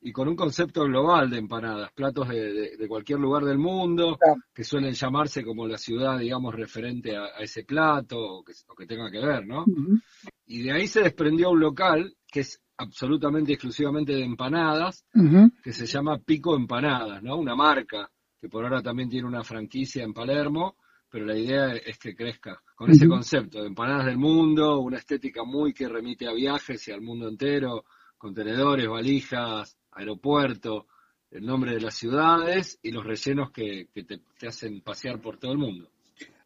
y 0.00 0.12
con 0.12 0.28
un 0.28 0.36
concepto 0.36 0.84
global 0.84 1.28
de 1.28 1.38
empanadas, 1.38 1.92
platos 1.92 2.28
de, 2.28 2.52
de, 2.52 2.76
de 2.76 2.88
cualquier 2.88 3.18
lugar 3.18 3.44
del 3.44 3.58
mundo, 3.58 4.16
claro. 4.16 4.40
que 4.54 4.62
suelen 4.64 4.92
llamarse 4.92 5.44
como 5.44 5.66
la 5.66 5.76
ciudad, 5.78 6.18
digamos, 6.18 6.54
referente 6.54 7.16
a, 7.16 7.24
a 7.24 7.40
ese 7.40 7.64
plato 7.64 8.16
o 8.18 8.44
que, 8.44 8.52
o 8.68 8.74
que, 8.74 8.86
tenga 8.86 9.10
que 9.10 9.18
ver, 9.18 9.46
¿no? 9.46 9.62
Uh 9.62 9.66
-huh. 9.66 10.00
Y 10.46 10.62
de 10.62 10.72
ahí 10.72 10.86
se 10.86 11.02
desprendió 11.02 11.50
un 11.50 11.60
local 11.60 12.14
que 12.30 12.40
es 12.40 12.62
absolutamente 12.76 13.52
exclusivamente 13.52 14.12
de 14.12 14.24
empanadas, 14.24 15.04
uh 15.14 15.20
-huh. 15.20 15.52
que 15.62 15.72
se 15.72 15.86
llama 15.86 16.18
Pico 16.18 16.54
Empanadas, 16.54 17.22
¿no? 17.22 17.36
Una 17.36 17.56
marca 17.56 18.08
que 18.40 18.48
por 18.48 18.64
ahora 18.64 18.80
también 18.82 19.08
tiene 19.08 19.26
una 19.26 19.42
franquicia 19.42 20.04
en 20.04 20.12
Palermo, 20.14 20.76
pero 21.10 21.24
la 21.26 21.36
idea 21.36 21.72
es 21.74 21.98
que 21.98 22.14
crezca 22.14 22.62
con 22.76 22.88
uh 22.88 22.92
-huh. 22.92 22.96
ese 22.96 23.08
concepto 23.08 23.60
de 23.60 23.66
empanadas 23.66 24.06
del 24.06 24.18
mundo, 24.18 24.78
una 24.78 24.98
estética 24.98 25.42
muy 25.42 25.72
que 25.72 25.88
remite 25.88 26.28
a 26.28 26.32
viajes 26.32 26.86
y 26.86 26.92
al 26.92 27.00
mundo 27.00 27.26
entero, 27.28 27.84
contenedores, 28.16 28.86
valijas, 28.88 29.77
aeropuerto, 29.98 30.86
el 31.30 31.44
nombre 31.44 31.74
de 31.74 31.80
las 31.80 31.94
ciudades 31.94 32.78
y 32.82 32.90
los 32.90 33.04
rellenos 33.04 33.50
que, 33.50 33.88
que 33.92 34.04
te, 34.04 34.20
te, 34.38 34.48
hacen 34.48 34.80
pasear 34.80 35.20
por 35.20 35.36
todo 35.36 35.52
el 35.52 35.58
mundo. 35.58 35.90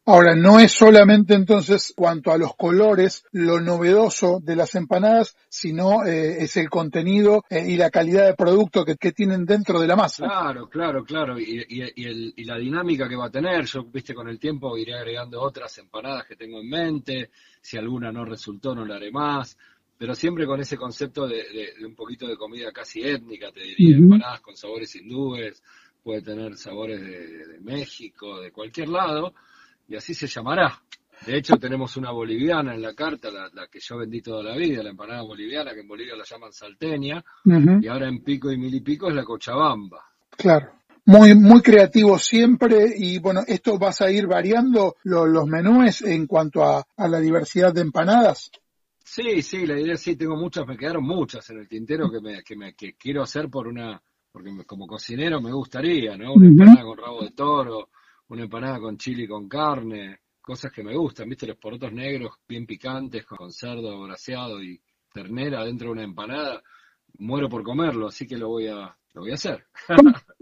Ahora, 0.05 0.35
no 0.35 0.59
es 0.59 0.73
solamente 0.73 1.33
entonces 1.33 1.93
cuanto 1.95 2.33
a 2.33 2.37
los 2.37 2.57
colores 2.57 3.25
lo 3.31 3.61
novedoso 3.61 4.41
de 4.43 4.57
las 4.57 4.75
empanadas, 4.75 5.37
sino 5.47 6.05
eh, 6.05 6.43
es 6.43 6.57
el 6.57 6.69
contenido 6.69 7.45
eh, 7.49 7.63
y 7.65 7.77
la 7.77 7.89
calidad 7.89 8.25
de 8.25 8.33
producto 8.33 8.83
que, 8.83 8.95
tienen 9.13 9.45
dentro 9.45 9.79
de 9.79 9.87
la 9.87 9.95
masa. 9.95 10.25
Claro, 10.25 10.67
claro, 10.67 11.05
claro. 11.05 11.39
Y, 11.39 11.65
y, 11.69 12.43
la 12.43 12.57
dinámica 12.57 13.07
que 13.07 13.15
va 13.15 13.27
a 13.27 13.31
tener, 13.31 13.63
yo, 13.63 13.85
viste, 13.85 14.13
con 14.13 14.27
el 14.27 14.39
tiempo 14.39 14.77
iré 14.77 14.93
agregando 14.93 15.41
otras 15.41 15.77
empanadas 15.77 16.25
que 16.25 16.35
tengo 16.35 16.59
en 16.59 16.69
mente. 16.69 17.29
Si 17.61 17.77
alguna 17.77 18.11
no 18.11 18.25
resultó, 18.25 18.75
no 18.75 18.85
la 18.85 18.95
haré 18.95 19.09
más. 19.09 19.57
Pero 20.03 20.15
siempre 20.15 20.45
con 20.45 20.59
ese 20.59 20.75
concepto 20.75 21.25
de, 21.25 21.45
un 21.85 21.95
poquito 21.95 22.27
de 22.27 22.35
comida 22.35 22.73
casi 22.73 23.01
étnica, 23.03 23.53
te 23.53 23.61
diría, 23.61 23.95
empanadas 23.95 24.41
con 24.41 24.53
sabores 24.53 24.93
hindúes, 24.97 25.63
puede 26.03 26.21
tener 26.21 26.57
sabores 26.57 26.99
de 26.99 27.57
México, 27.61 28.41
de 28.41 28.51
cualquier 28.51 28.89
lado 28.89 29.33
y 29.87 29.95
así 29.95 30.13
se 30.13 30.27
llamará. 30.27 30.77
De 31.25 31.37
hecho, 31.37 31.55
tenemos 31.55 31.95
una 31.95 32.11
boliviana 32.11 32.75
en 32.75 32.81
la 32.81 32.93
carta, 32.93 33.31
la, 33.31 33.67
que 33.71 33.79
yo 33.79 33.97
vendí 33.97 34.21
toda 34.21 34.43
la 34.43 34.57
vida, 34.57 34.83
la 34.83 34.89
empanada 34.89 35.21
boliviana, 35.21 35.73
que 35.73 35.79
en 35.79 35.87
Bolivia 35.87 36.17
la 36.17 36.25
llaman 36.25 36.51
salteña, 36.51 37.23
y 37.45 37.87
ahora 37.87 38.09
en 38.09 38.21
Pico 38.25 38.51
y 38.51 38.57
Milipico 38.57 39.07
es 39.07 39.15
la 39.15 39.23
cochabamba. 39.23 40.03
Claro. 40.31 40.69
Muy, 41.05 41.33
muy 41.33 41.61
creativo 41.61 42.19
siempre 42.19 42.93
y 42.97 43.19
bueno, 43.19 43.41
esto 43.47 43.77
vas 43.79 44.01
a 44.01 44.11
ir 44.11 44.27
variando 44.27 44.97
los 45.03 45.47
menúes 45.47 46.01
en 46.01 46.27
cuanto 46.27 46.61
a, 46.61 46.85
la 46.97 47.21
diversidad 47.21 47.73
de 47.73 47.81
empanadas. 47.81 48.51
Sí, 49.03 49.41
sí, 49.41 49.65
la 49.65 49.79
idea 49.79 49.97
sí, 49.97 50.15
tengo 50.15 50.35
muchas, 50.37 50.65
me 50.65 50.77
quedaron 50.77 51.03
muchas 51.03 51.49
en 51.49 51.59
el 51.59 51.67
tintero 51.67 52.09
que, 52.09 52.21
me, 52.21 52.41
que, 52.41 52.55
me, 52.55 52.73
que 52.73 52.95
quiero 52.95 53.21
hacer 53.21 53.49
por 53.49 53.67
una, 53.67 54.01
porque 54.31 54.51
como 54.65 54.87
cocinero 54.87 55.41
me 55.41 55.51
gustaría, 55.51 56.17
¿no? 56.17 56.33
Una 56.33 56.47
empanada 56.47 56.83
con 56.83 56.97
rabo 56.97 57.21
de 57.23 57.31
toro, 57.31 57.89
una 58.29 58.43
empanada 58.43 58.79
con 58.79 58.97
chile 58.97 59.23
y 59.23 59.27
con 59.27 59.49
carne, 59.49 60.21
cosas 60.41 60.71
que 60.71 60.83
me 60.83 60.95
gustan, 60.95 61.29
¿viste? 61.29 61.47
Los 61.47 61.57
porotos 61.57 61.91
negros 61.91 62.33
bien 62.47 62.65
picantes 62.65 63.25
con 63.25 63.51
cerdo 63.51 64.01
braseado 64.03 64.63
y 64.63 64.81
ternera 65.11 65.63
dentro 65.63 65.87
de 65.87 65.93
una 65.93 66.03
empanada. 66.03 66.61
Muero 67.19 67.47
por 67.47 67.63
comerlo, 67.63 68.07
así 68.07 68.25
que 68.25 68.37
lo 68.37 68.49
voy 68.49 68.67
a, 68.67 68.95
lo 69.13 69.21
voy 69.21 69.31
a 69.31 69.35
hacer. 69.35 69.67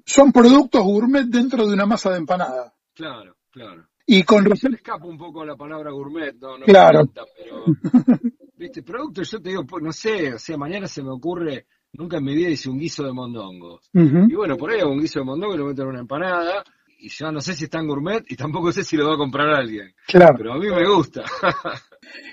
Son, 0.05 0.31
productos 0.31 0.81
gourmet 0.83 1.25
dentro 1.25 1.67
de 1.67 1.73
una 1.73 1.85
masa 1.85 2.11
de 2.11 2.17
empanada. 2.17 2.73
Claro, 2.93 3.37
claro. 3.49 3.87
Y 4.13 4.23
con 4.23 4.43
Se 4.57 4.67
le 4.67 4.75
escapa 4.75 5.05
un 5.07 5.17
poco 5.17 5.45
la 5.45 5.55
palabra 5.55 5.89
gourmet, 5.89 6.35
no, 6.37 6.57
no 6.57 6.65
claro. 6.65 7.09
pero 7.13 7.63
viste, 8.57 8.83
productos 8.83 9.31
yo 9.31 9.41
te 9.41 9.49
digo, 9.51 9.65
pues, 9.65 9.81
no 9.81 9.93
sé, 9.93 10.33
o 10.33 10.37
sea, 10.37 10.57
mañana 10.57 10.85
se 10.85 11.01
me 11.01 11.11
ocurre, 11.11 11.67
nunca 11.93 12.17
en 12.17 12.25
mi 12.25 12.35
vida 12.35 12.49
hice 12.49 12.69
un 12.69 12.77
guiso 12.77 13.05
de 13.05 13.13
mondongos. 13.13 13.89
Y 13.93 14.35
bueno, 14.35 14.57
por 14.57 14.69
ahí 14.69 14.81
un 14.81 14.99
guiso 14.99 15.19
de 15.19 15.25
mondongos 15.25 15.57
lo 15.57 15.67
meto 15.67 15.83
en 15.83 15.87
una 15.87 16.01
empanada 16.01 16.61
y 16.99 17.07
ya 17.07 17.31
no 17.31 17.39
sé 17.39 17.53
si 17.53 17.63
está 17.63 17.79
en 17.79 17.87
gourmet 17.87 18.25
y 18.27 18.35
tampoco 18.35 18.73
sé 18.73 18.83
si 18.83 18.97
lo 18.97 19.07
va 19.07 19.13
a 19.13 19.17
comprar 19.17 19.47
alguien. 19.47 19.93
Claro. 20.07 20.33
Pero 20.37 20.53
a 20.55 20.57
mí 20.57 20.67
me 20.67 20.93
gusta. 20.93 21.23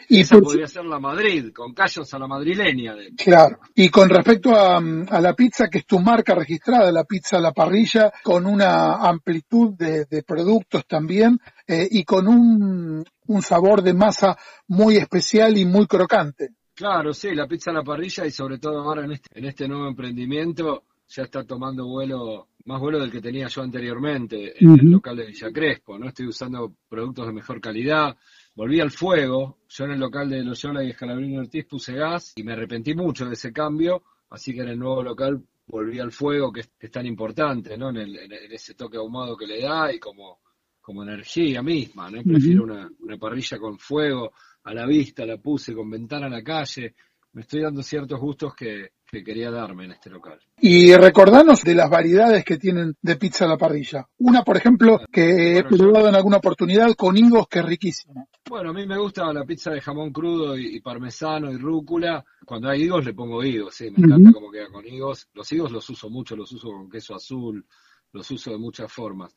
y 0.08 0.20
Esa 0.20 0.38
podría 0.40 0.66
ser 0.66 0.86
la 0.86 0.98
Madrid, 0.98 1.52
con 1.52 1.74
callos 1.74 2.12
a 2.14 2.18
la 2.18 2.26
madrileña. 2.26 2.94
Claro. 3.16 3.58
Y 3.74 3.90
con 3.90 4.08
respecto 4.08 4.54
a, 4.54 4.80
la 4.80 5.34
pizza, 5.34 5.68
que 5.68 5.78
es 5.78 5.86
tu 5.86 5.98
marca 6.00 6.34
registrada, 6.34 6.90
la 6.90 7.04
pizza 7.04 7.36
a 7.36 7.40
la 7.40 7.52
parrilla, 7.52 8.10
con 8.22 8.46
una 8.46 8.94
amplitud 8.94 9.74
de, 9.74 10.06
productos 10.26 10.86
también 10.86 11.38
eh, 11.66 11.86
y 11.90 12.04
con 12.04 12.26
un, 12.26 13.04
un 13.26 13.42
sabor 13.42 13.82
de 13.82 13.94
masa 13.94 14.36
muy 14.68 14.96
especial 14.96 15.58
y 15.58 15.64
muy 15.64 15.86
crocante. 15.86 16.50
Claro, 16.74 17.12
sí, 17.12 17.34
la 17.34 17.46
pizza 17.46 17.70
a 17.70 17.74
la 17.74 17.82
parrilla 17.82 18.24
y 18.24 18.30
sobre 18.30 18.58
todo 18.58 18.80
ahora 18.80 19.04
en 19.04 19.12
este, 19.12 19.38
en 19.38 19.44
este 19.44 19.68
nuevo 19.68 19.88
emprendimiento 19.88 20.84
ya 21.08 21.24
está 21.24 21.44
tomando 21.44 21.86
vuelo 21.86 22.48
más 22.68 22.80
vuelo 22.80 23.00
del 23.00 23.10
que 23.10 23.22
tenía 23.22 23.48
yo 23.48 23.62
anteriormente 23.62 24.62
en 24.62 24.78
el 24.78 24.90
local 24.90 25.16
de 25.16 25.26
Villa 25.26 25.50
Crespo, 25.50 25.98
¿no? 25.98 26.08
Estoy 26.08 26.26
usando 26.26 26.74
productos 26.86 27.26
de 27.26 27.32
mejor 27.32 27.60
calidad. 27.62 28.14
Volví 28.58 28.80
al 28.80 28.90
fuego, 28.90 29.58
yo 29.68 29.84
en 29.84 29.92
el 29.92 30.00
local 30.00 30.28
de 30.28 30.42
Loyola 30.42 30.82
y 30.82 30.90
Escalabrini 30.90 31.38
Ortiz 31.38 31.64
puse 31.64 31.92
gas 31.94 32.32
y 32.34 32.42
me 32.42 32.54
arrepentí 32.54 32.92
mucho 32.92 33.24
de 33.24 33.34
ese 33.34 33.52
cambio, 33.52 34.02
así 34.30 34.52
que 34.52 34.62
en 34.62 34.70
el 34.70 34.78
nuevo 34.80 35.00
local 35.00 35.40
volví 35.68 36.00
al 36.00 36.10
fuego, 36.10 36.52
que 36.52 36.62
es, 36.76 36.90
tan 36.90 37.06
importante, 37.06 37.78
¿no? 37.78 37.90
En, 37.90 38.16
ese 38.50 38.74
toque 38.74 38.96
ahumado 38.96 39.36
que 39.36 39.46
le 39.46 39.62
da 39.62 39.92
y 39.92 40.00
como, 40.00 40.40
como 40.80 41.04
energía 41.04 41.62
misma, 41.62 42.10
¿no? 42.10 42.20
Prefiero 42.24 42.64
una, 42.64 42.90
una 42.98 43.16
parrilla 43.16 43.58
con 43.58 43.78
fuego, 43.78 44.32
a 44.64 44.74
la 44.74 44.86
vista 44.86 45.24
la 45.24 45.36
puse, 45.36 45.72
con 45.72 45.88
ventana 45.88 46.26
a 46.26 46.30
la 46.30 46.42
calle, 46.42 46.96
me 47.34 47.42
estoy 47.42 47.62
dando 47.62 47.80
ciertos 47.84 48.18
gustos 48.18 48.56
que, 48.56 48.90
que 49.10 49.24
quería 49.24 49.50
darme 49.50 49.84
en 49.84 49.92
este 49.92 50.10
local. 50.10 50.38
Y 50.60 50.94
recordanos 50.94 51.62
de 51.62 51.74
las 51.74 51.88
variedades 51.88 52.44
que 52.44 52.58
tienen 52.58 52.94
de 53.00 53.16
pizza 53.16 53.46
a 53.46 53.48
la 53.48 53.56
parrilla. 53.56 54.06
Una, 54.18 54.42
por 54.42 54.56
ejemplo, 54.56 55.00
que 55.10 55.56
he 55.56 55.64
probado 55.64 56.08
en 56.08 56.14
alguna 56.14 56.36
oportunidad 56.36 56.92
con 56.94 57.16
higos, 57.16 57.48
que 57.48 57.60
es 57.60 57.64
riquísima. 57.64 58.26
Bueno, 58.48 58.70
a 58.70 58.72
mí 58.74 58.86
me 58.86 58.98
gusta 58.98 59.32
la 59.32 59.44
pizza 59.44 59.70
de 59.70 59.80
jamón 59.80 60.12
crudo 60.12 60.58
y, 60.58 60.80
parmesano 60.80 61.50
y 61.50 61.56
rúcula. 61.56 62.24
Cuando 62.44 62.68
hay 62.68 62.82
higos 62.82 63.04
le 63.04 63.14
pongo 63.14 63.42
higos, 63.42 63.74
sí, 63.74 63.90
me 63.90 64.04
encanta 64.04 64.32
cómo 64.32 64.50
queda 64.50 64.68
con 64.68 64.86
higos. 64.86 65.28
Los 65.32 65.50
higos 65.52 65.72
los 65.72 65.88
uso 65.88 66.10
mucho, 66.10 66.36
los 66.36 66.52
uso 66.52 66.68
con 66.68 66.90
queso 66.90 67.14
azul, 67.14 67.64
los 68.12 68.30
uso 68.30 68.50
de 68.50 68.58
muchas 68.58 68.92
formas. 68.92 69.34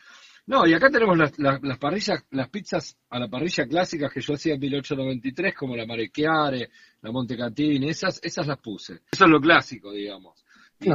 No, 0.51 0.67
y 0.67 0.73
acá 0.73 0.89
tenemos 0.89 1.17
las, 1.17 1.31
las, 1.39 1.77
parrillas, 1.77 2.25
las 2.31 2.49
pizzas 2.49 2.97
a 3.09 3.19
la 3.19 3.29
parrilla 3.29 3.65
clásicas 3.65 4.11
que 4.11 4.19
yo 4.19 4.33
hacía 4.33 4.55
en 4.55 4.59
1893, 4.59 5.55
como 5.55 5.77
la 5.77 5.85
Marechiare, 5.85 6.69
la 7.01 7.09
Montecatini, 7.09 7.87
esas, 7.87 8.19
esas 8.21 8.47
las 8.47 8.57
puse. 8.57 8.99
Eso 9.09 9.23
es 9.23 9.31
lo 9.31 9.39
clásico, 9.39 9.93
digamos. 9.93 10.43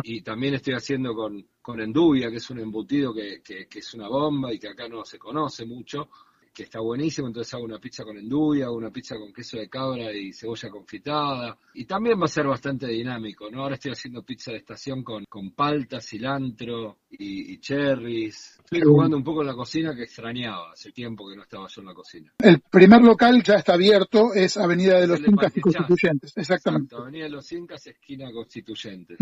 Y, 0.02 0.20
también 0.20 0.52
estoy 0.52 0.74
haciendo 0.74 1.14
con, 1.14 1.42
con 1.62 1.80
enduvia, 1.80 2.28
que 2.28 2.36
es 2.36 2.50
un 2.50 2.58
embutido 2.58 3.14
que, 3.14 3.40
que, 3.42 3.66
que, 3.66 3.78
es 3.78 3.94
una 3.94 4.08
bomba 4.08 4.52
y 4.52 4.58
que 4.58 4.68
acá 4.68 4.88
no 4.88 5.06
se 5.06 5.18
conoce 5.18 5.64
mucho 5.64 6.10
que 6.56 6.62
está 6.62 6.80
buenísimo, 6.80 7.26
entonces 7.28 7.52
hago 7.52 7.64
una 7.64 7.78
pizza 7.78 8.02
con 8.02 8.16
enduvia, 8.16 8.64
hago 8.64 8.76
una 8.76 8.90
pizza 8.90 9.14
con 9.18 9.30
queso 9.30 9.58
de 9.58 9.68
cabra 9.68 10.10
y 10.10 10.32
cebolla 10.32 10.70
confitada, 10.70 11.58
y 11.74 11.84
también 11.84 12.18
va 12.18 12.24
a 12.24 12.28
ser 12.28 12.46
bastante 12.46 12.86
dinámico, 12.86 13.50
¿no? 13.50 13.62
Ahora 13.62 13.74
estoy 13.74 13.92
haciendo 13.92 14.22
pizza 14.22 14.52
de 14.52 14.56
estación 14.56 15.04
con, 15.04 15.26
con 15.28 15.50
palta, 15.50 16.00
cilantro 16.00 17.00
y, 17.10 17.58
cherries. 17.58 18.58
Estoy 18.64 18.80
jugando 18.80 19.18
un 19.18 19.22
poco 19.22 19.42
en 19.42 19.48
la 19.48 19.54
cocina 19.54 19.94
que 19.94 20.04
extrañaba, 20.04 20.72
hace 20.72 20.92
tiempo 20.92 21.28
que 21.28 21.36
no 21.36 21.42
estaba 21.42 21.66
yo 21.68 21.82
en 21.82 21.86
la 21.88 21.94
cocina. 21.94 22.32
El 22.38 22.60
primer 22.60 23.02
local 23.02 23.42
ya 23.42 23.56
está 23.56 23.74
abierto, 23.74 24.32
es 24.32 24.56
Avenida 24.56 24.98
de 24.98 25.08
los 25.08 25.20
Incas 25.20 25.54
y 25.54 25.60
Constituyentes, 25.60 26.32
exactamente. 26.38 26.96
Avenida 26.96 27.24
de 27.24 27.30
los 27.30 27.52
Incas, 27.52 27.86
esquina 27.86 28.32
Constituyentes. 28.32 29.18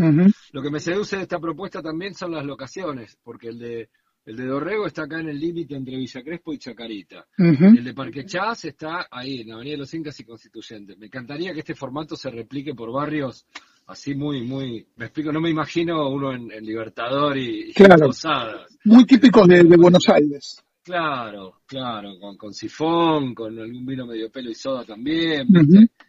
Lo 0.52 0.62
que 0.62 0.70
me 0.70 0.78
seduce 0.78 1.16
de 1.16 1.22
esta 1.22 1.40
propuesta 1.40 1.82
también 1.82 2.14
son 2.14 2.30
las 2.30 2.44
locaciones, 2.44 3.18
porque 3.24 3.48
el 3.48 3.58
de 3.58 3.88
el 4.26 4.36
de 4.36 4.46
Dorrego 4.46 4.86
está 4.86 5.02
acá 5.02 5.20
en 5.20 5.28
el 5.28 5.38
límite 5.38 5.74
entre 5.74 5.96
Villa 5.96 6.22
Crespo 6.22 6.52
y 6.52 6.58
Chacarita. 6.58 7.26
El 7.36 7.84
de 7.84 7.94
Parque 7.94 8.24
Chas 8.24 8.64
está 8.64 9.06
ahí, 9.10 9.42
en 9.42 9.48
la 9.48 9.56
Avenida 9.56 9.72
de 9.72 9.78
los 9.78 9.94
Incas 9.94 10.18
y 10.20 10.24
Constituyentes. 10.24 10.96
Me 10.96 11.06
encantaría 11.06 11.52
que 11.52 11.60
este 11.60 11.74
formato 11.74 12.16
se 12.16 12.30
replique 12.30 12.74
por 12.74 12.90
barrios 12.90 13.46
así 13.86 14.14
muy, 14.14 14.42
muy, 14.42 14.86
me 14.96 15.06
explico, 15.06 15.30
no 15.30 15.42
me 15.42 15.50
imagino 15.50 16.08
uno 16.08 16.32
en, 16.32 16.48
Libertador 16.64 17.36
y, 17.36 17.72
claro. 17.74 18.10
Muy 18.84 19.04
típicos 19.04 19.46
de, 19.46 19.62
Buenos 19.76 20.08
Aires. 20.08 20.62
Claro, 20.82 21.60
claro, 21.66 22.18
con, 22.18 22.36
con 22.36 22.54
sifón, 22.54 23.34
con 23.34 23.58
algún 23.58 23.84
vino 23.84 24.06
medio 24.06 24.30
pelo 24.30 24.50
y 24.50 24.54
soda 24.54 24.84
también, 24.84 25.46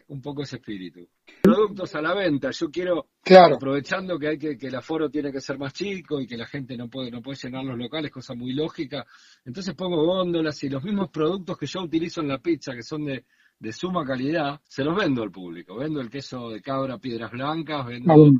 un 0.08 0.20
poco 0.22 0.42
ese 0.42 0.56
espíritu 0.56 1.06
productos 1.46 1.94
a 1.94 2.02
la 2.02 2.14
venta. 2.14 2.50
Yo 2.50 2.70
quiero, 2.70 3.08
aprovechando 3.54 4.18
que 4.18 4.28
hay 4.28 4.38
que, 4.38 4.56
que 4.56 4.66
el 4.68 4.74
aforo 4.74 5.08
tiene 5.10 5.32
que 5.32 5.40
ser 5.40 5.58
más 5.58 5.72
chico 5.72 6.20
y 6.20 6.26
que 6.26 6.36
la 6.36 6.46
gente 6.46 6.76
no 6.76 6.88
puede, 6.88 7.10
no 7.10 7.22
puede 7.22 7.38
llenar 7.42 7.64
los 7.64 7.78
locales, 7.78 8.10
cosa 8.10 8.34
muy 8.34 8.52
lógica. 8.52 9.06
Entonces 9.44 9.74
pongo 9.74 10.04
góndolas 10.04 10.62
y 10.64 10.68
los 10.68 10.82
mismos 10.82 11.10
productos 11.10 11.58
que 11.58 11.66
yo 11.66 11.80
utilizo 11.82 12.20
en 12.20 12.28
la 12.28 12.38
pizza, 12.38 12.74
que 12.74 12.82
son 12.82 13.04
de, 13.04 13.24
de 13.58 13.72
suma 13.72 14.04
calidad, 14.04 14.60
se 14.64 14.84
los 14.84 14.96
vendo 14.96 15.22
al 15.22 15.30
público. 15.30 15.76
Vendo 15.76 16.00
el 16.00 16.10
queso 16.10 16.50
de 16.50 16.60
cabra 16.60 16.98
Piedras 16.98 17.30
Blancas, 17.30 17.86
vendo 17.86 18.32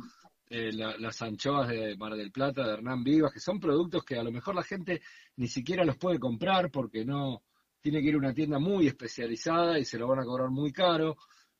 eh, 0.49 0.71
las 0.71 1.21
anchoas 1.21 1.67
de 1.67 1.97
Mar 1.97 2.15
del 2.15 2.31
Plata, 2.31 2.65
de 2.65 2.73
Hernán 2.73 3.03
Vivas, 3.03 3.33
que 3.33 3.39
son 3.39 3.59
productos 3.59 4.03
que 4.03 4.17
a 4.17 4.23
lo 4.23 4.31
mejor 4.31 4.55
la 4.55 4.63
gente 4.63 5.01
ni 5.35 5.47
siquiera 5.47 5.83
los 5.83 5.97
puede 5.97 6.19
comprar 6.19 6.71
porque 6.71 7.03
no 7.03 7.41
tiene 7.81 8.01
que 8.01 8.07
ir 8.07 8.15
a 8.15 8.19
una 8.19 8.33
tienda 8.33 8.59
muy 8.59 8.87
especializada 8.87 9.77
y 9.77 9.85
se 9.85 9.97
lo 9.97 10.07
van 10.07 10.19
a 10.19 10.25
cobrar 10.25 10.49
muy 10.49 10.71
caro 10.71 11.17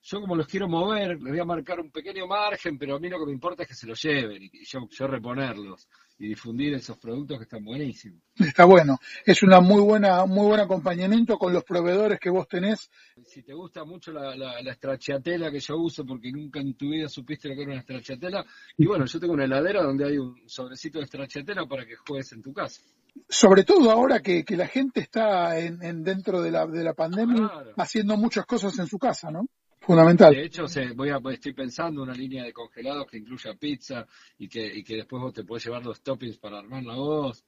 yo 0.10 0.22
como 0.22 0.38
los 0.38 0.48
quiero 0.48 0.70
mover, 0.70 1.22
les 1.22 1.32
voy 1.34 1.40
a 1.40 1.44
marcar 1.44 1.82
un 1.82 1.92
pequeño 1.92 2.28
margen, 2.28 2.78
pero 2.78 2.96
a 2.96 3.00
mí 3.00 3.10
lo 3.10 3.20
que 3.20 3.26
me 3.26 3.34
importa 3.34 3.64
es 3.64 3.70
que 3.70 3.76
se 3.76 3.88
los 3.88 4.02
lleven 4.02 4.42
y 4.42 4.64
yo, 4.64 4.88
yo 4.90 5.06
reponerlos 5.06 5.90
y 6.18 6.30
difundir 6.30 6.74
esos 6.76 6.98
productos 6.98 7.38
que 7.38 7.44
están 7.44 7.66
buenísimos. 7.66 8.24
Está 8.36 8.64
bueno, 8.64 9.00
es 9.26 9.44
una 9.44 9.60
muy 9.60 9.82
buena, 9.82 10.26
muy 10.26 10.48
buen 10.48 10.62
acompañamiento 10.62 11.38
con 11.38 11.52
los 11.52 11.66
proveedores 11.66 12.22
que 12.22 12.30
vos 12.30 12.48
tenés. 12.48 12.90
Si 13.26 13.44
te 13.44 13.54
gusta 13.54 13.84
mucho 13.84 14.14
la, 14.14 14.34
la, 14.38 14.62
la 14.62 15.52
que 15.52 15.60
yo 15.60 15.78
uso, 15.78 16.06
porque 16.06 16.32
nunca 16.32 16.62
en 16.62 16.76
tu 16.76 16.90
vida 16.90 17.10
supiste 17.10 17.50
lo 17.50 17.56
que 17.56 17.64
era 17.64 17.74
una 17.74 17.82
stracciatella, 17.82 18.46
y 18.78 18.86
bueno, 18.86 19.06
yo 19.06 19.20
tengo 19.20 19.34
una 19.34 19.44
heladera 19.44 19.84
donde 19.84 20.06
hay 20.06 20.18
un 20.18 20.42
sobrecito 20.48 21.00
de 21.00 21.08
stracciatella 21.08 21.66
para 21.66 21.86
que 21.86 21.98
juegues 21.98 22.32
en 22.32 22.42
tu 22.42 22.54
casa. 22.54 22.82
Sobre 23.28 23.66
todo 23.66 23.92
ahora 23.92 24.22
que, 24.22 24.46
que 24.46 24.56
la 24.56 24.68
gente 24.68 25.02
está 25.02 25.60
en, 25.60 26.02
dentro 26.02 26.42
de 26.42 26.52
la, 26.52 26.66
de 26.66 26.84
la 26.84 26.94
pandemia 26.94 27.52
haciendo 27.76 28.16
muchas 28.16 28.46
cosas 28.46 28.80
en 28.80 28.88
su 28.88 28.98
casa, 28.98 29.32
¿no? 29.32 29.50
Fundamental. 29.88 30.34
De 30.34 30.44
hecho, 30.44 30.66
voy 30.96 31.12
a, 31.12 31.22
estoy 31.32 31.54
pensando 31.54 32.04
una 32.04 32.14
línea 32.14 32.44
de 32.44 32.52
congelados 32.52 33.08
que 33.10 33.20
incluya 33.20 33.54
pizza 33.54 34.06
y 34.38 34.50
que, 34.50 34.66
y 34.68 34.84
que 34.84 34.98
después 34.98 35.24
vos 35.24 35.34
te 35.34 35.46
puedes 35.46 35.64
llevar 35.64 35.86
los 35.86 36.02
toppings 36.02 36.38
para 36.40 36.60
armar 36.60 36.84
la 36.84 36.96
voz. 36.96 37.46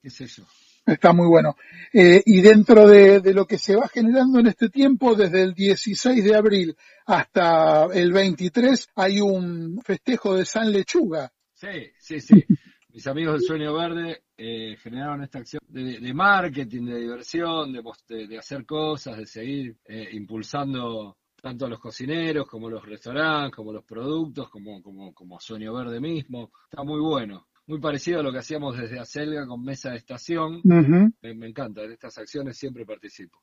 ¿Qué 0.00 0.06
es 0.06 0.20
eso? 0.20 0.46
Está 0.86 1.12
muy 1.12 1.26
bueno. 1.26 1.56
Eh, 1.92 2.22
y 2.24 2.40
dentro 2.40 2.86
de, 2.86 3.20
lo 3.34 3.46
que 3.46 3.58
se 3.58 3.74
va 3.74 3.88
generando 3.88 4.38
en 4.38 4.46
este 4.46 4.68
tiempo, 4.68 5.16
desde 5.16 5.42
el 5.42 5.54
16 5.54 6.22
de 6.22 6.36
abril 6.36 6.76
hasta 7.04 7.86
el 7.92 8.12
23, 8.12 8.90
hay 8.94 9.20
un 9.20 9.80
festejo 9.82 10.36
de 10.36 10.44
San 10.44 10.70
Lechuga. 10.70 11.32
Sí, 11.52 11.90
sí, 11.98 12.20
sí. 12.20 12.44
Mis 12.90 13.04
amigos 13.08 13.40
del 13.40 13.42
Sueño 13.42 13.74
Verde 13.74 14.22
eh, 14.36 14.76
generaron 14.76 15.24
esta 15.24 15.40
acción 15.40 15.62
de, 15.66 16.14
marketing, 16.14 16.86
de 16.86 17.00
diversión, 17.00 17.72
de, 17.72 17.82
de, 18.28 18.38
hacer 18.38 18.64
cosas, 18.64 19.16
de 19.16 19.26
seguir 19.26 19.76
eh, 19.84 20.10
impulsando 20.12 21.16
tanto 21.42 21.66
a 21.66 21.68
los 21.68 21.80
cocineros 21.80 22.46
como 22.46 22.70
los 22.70 22.86
restaurantes, 22.86 23.54
como 23.54 23.72
los 23.72 23.84
productos, 23.84 24.48
como, 24.48 24.80
como, 24.80 25.12
como 25.12 25.38
Sueño 25.38 25.74
Verde 25.74 26.00
mismo. 26.00 26.52
Está 26.70 26.82
muy 26.82 27.00
bueno 27.00 27.48
muy 27.66 27.80
parecido 27.80 28.20
a 28.20 28.22
lo 28.22 28.32
que 28.32 28.38
hacíamos 28.38 28.76
desde 28.76 28.98
Acelga 28.98 29.46
con 29.46 29.62
mesa 29.62 29.90
de 29.90 29.96
estación. 29.96 30.60
me, 30.64 31.46
encanta, 31.46 31.82
en 31.82 31.92
estas 31.92 32.18
acciones 32.18 32.56
siempre 32.56 32.84
participo. 32.84 33.42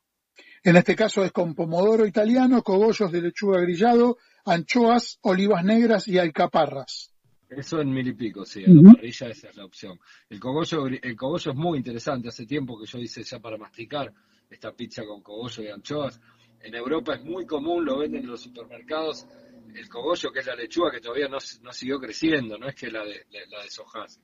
En 0.62 0.76
este 0.76 0.94
caso 0.94 1.24
es 1.24 1.32
con 1.32 1.54
pomodoro 1.54 2.06
italiano, 2.06 2.62
cogollos 2.62 3.10
de 3.10 3.22
lechuga 3.22 3.60
grillado, 3.60 4.18
anchoas, 4.44 5.18
olivas 5.22 5.64
negras 5.64 6.06
y 6.06 6.18
alcaparras. 6.18 7.12
Eso 7.48 7.80
en 7.80 7.90
mil 7.90 8.06
y 8.06 8.12
pico, 8.12 8.44
sí, 8.44 8.64
a 8.64 8.68
la 8.68 8.92
parrilla 8.92 9.28
esa 9.28 9.48
es 9.48 9.56
la 9.56 9.64
opción. 9.64 9.98
El 10.28 10.38
cogollo, 10.38 10.86
el 10.86 11.16
cogollo 11.16 11.50
es 11.50 11.56
muy 11.56 11.78
interesante, 11.78 12.28
hace 12.28 12.46
tiempo 12.46 12.78
que 12.78 12.86
yo 12.86 12.98
hice 12.98 13.24
ya 13.24 13.40
para 13.40 13.58
masticar 13.58 14.12
esta 14.48 14.72
pizza 14.72 15.04
con 15.04 15.22
cogollo 15.22 15.64
y 15.64 15.68
anchoas. 15.68 16.20
En 16.62 16.74
Europa 16.74 17.14
es 17.14 17.24
muy 17.24 17.46
común, 17.46 17.84
lo 17.84 17.98
venden 17.98 18.22
en 18.22 18.30
los 18.30 18.42
supermercados 18.42 19.26
el 19.74 19.88
cogollo, 19.88 20.32
que 20.32 20.40
es 20.40 20.46
la 20.46 20.54
lechuga 20.54 20.90
que 20.90 21.00
todavía 21.00 21.28
no, 21.28 21.38
no 21.62 21.72
siguió 21.72 21.98
creciendo, 21.98 22.58
no 22.58 22.68
es 22.68 22.74
que 22.74 22.90
la, 22.90 23.04
de, 23.04 23.24
la 23.48 23.62
deshojas. 23.62 24.20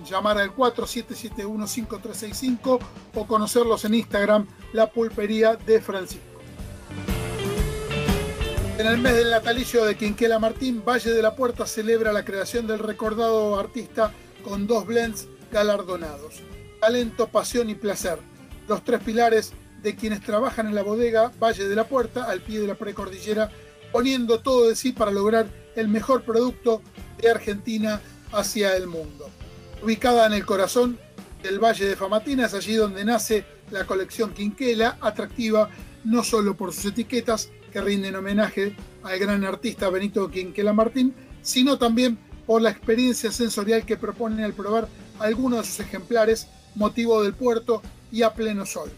llamar 0.09 0.39
al 0.39 0.57
4771-5365 0.57 2.79
o 3.15 3.27
conocerlos 3.27 3.85
en 3.85 3.93
Instagram, 3.93 4.47
la 4.73 4.91
pulpería 4.91 5.57
de 5.57 5.83
Francisco. 5.83 6.32
En 8.79 8.87
el 8.87 8.99
mes 8.99 9.15
del 9.15 9.31
natalicio 9.31 9.85
de 9.85 9.97
Quinquela 9.97 10.39
Martín, 10.39 10.83
Valle 10.85 11.11
de 11.13 11.23
la 11.23 11.37
Puerta 11.37 11.67
celebra 11.67 12.11
la 12.11 12.25
creación 12.25 12.67
del 12.67 12.79
recordado 12.79 13.59
artista 13.59 14.13
con 14.43 14.67
dos 14.67 14.87
blends 14.87 15.29
galardonados. 15.53 16.41
Talento, 16.81 17.29
pasión 17.29 17.69
y 17.69 17.75
placer. 17.75 18.19
Los 18.67 18.83
tres 18.83 19.01
pilares 19.03 19.53
de 19.83 19.95
quienes 19.95 20.23
trabajan 20.23 20.67
en 20.67 20.75
la 20.75 20.83
bodega 20.83 21.31
Valle 21.39 21.69
de 21.69 21.77
la 21.77 21.85
Puerta, 21.85 22.25
al 22.25 22.41
pie 22.41 22.61
de 22.61 22.67
la 22.67 22.75
precordillera, 22.75 23.51
poniendo 23.93 24.41
todo 24.41 24.69
de 24.69 24.75
sí 24.75 24.93
para 24.93 25.11
lograr 25.11 25.47
el 25.77 25.89
mejor 25.89 26.23
producto 26.23 26.83
de 27.21 27.31
Argentina 27.31 28.01
hacia 28.33 28.75
el 28.75 28.87
mundo. 28.87 29.29
Ubicada 29.83 30.27
en 30.27 30.33
el 30.33 30.47
corazón 30.47 30.99
del 31.43 31.63
Valle 31.63 31.87
de 31.87 31.97
Famatina, 31.97 32.47
es 32.47 32.55
allí 32.55 32.75
donde 32.75 33.05
nace 33.05 33.45
la 33.71 33.85
colección 33.85 34.33
Quinquela, 34.33 34.97
atractiva 35.03 35.69
no 36.05 36.25
solo 36.25 36.57
por 36.57 36.73
sus 36.73 36.87
etiquetas, 36.87 37.51
que 37.73 37.81
rinden 37.81 38.15
homenaje 38.15 38.77
al 39.03 39.19
gran 39.19 39.45
artista 39.45 39.89
Benito 39.89 40.31
Quinquela 40.31 40.73
Martín, 40.73 41.15
sino 41.43 41.79
también 41.79 42.19
por 42.47 42.61
la 42.61 42.71
experiencia 42.71 43.33
sensorial 43.33 43.85
que 43.85 43.97
proponen 43.97 44.45
al 44.45 44.53
probar 44.53 44.89
algunos 45.19 45.61
de 45.61 45.65
sus 45.65 45.81
ejemplares, 45.81 46.49
motivo 46.75 47.23
del 47.23 47.35
puerto 47.35 47.83
y 48.11 48.23
a 48.23 48.35
pleno 48.35 48.67
sol. 48.67 48.91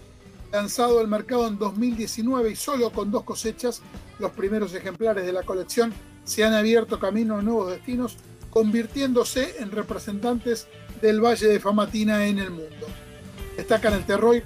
Lanzado 0.53 1.01
al 1.01 1.09
mercado 1.09 1.47
en 1.47 1.59
2019 1.59 2.51
y 2.51 2.57
solo 2.57 2.91
con 2.91 3.11
dos 3.11 3.25
cosechas, 3.25 3.81
los 4.19 4.33
primeros 4.33 4.75
ejemplares 4.75 5.25
de 5.25 5.33
la 5.33 5.43
colección 5.43 5.93
se 6.25 6.45
han 6.45 6.55
abierto 6.55 6.99
camino 6.99 7.39
a 7.39 7.43
nuevos 7.43 7.71
destinos, 7.71 8.17
convirtiéndose 8.51 9.57
en 9.59 9.71
representantes 9.71 10.69
del 11.03 11.21
Valle 11.21 11.49
de 11.49 11.61
Famatina 11.61 12.27
en 12.27 12.39
el 12.39 12.51
mundo. 12.51 12.87
Destacan 13.57 13.95
el 13.95 14.05
terroir 14.05 14.45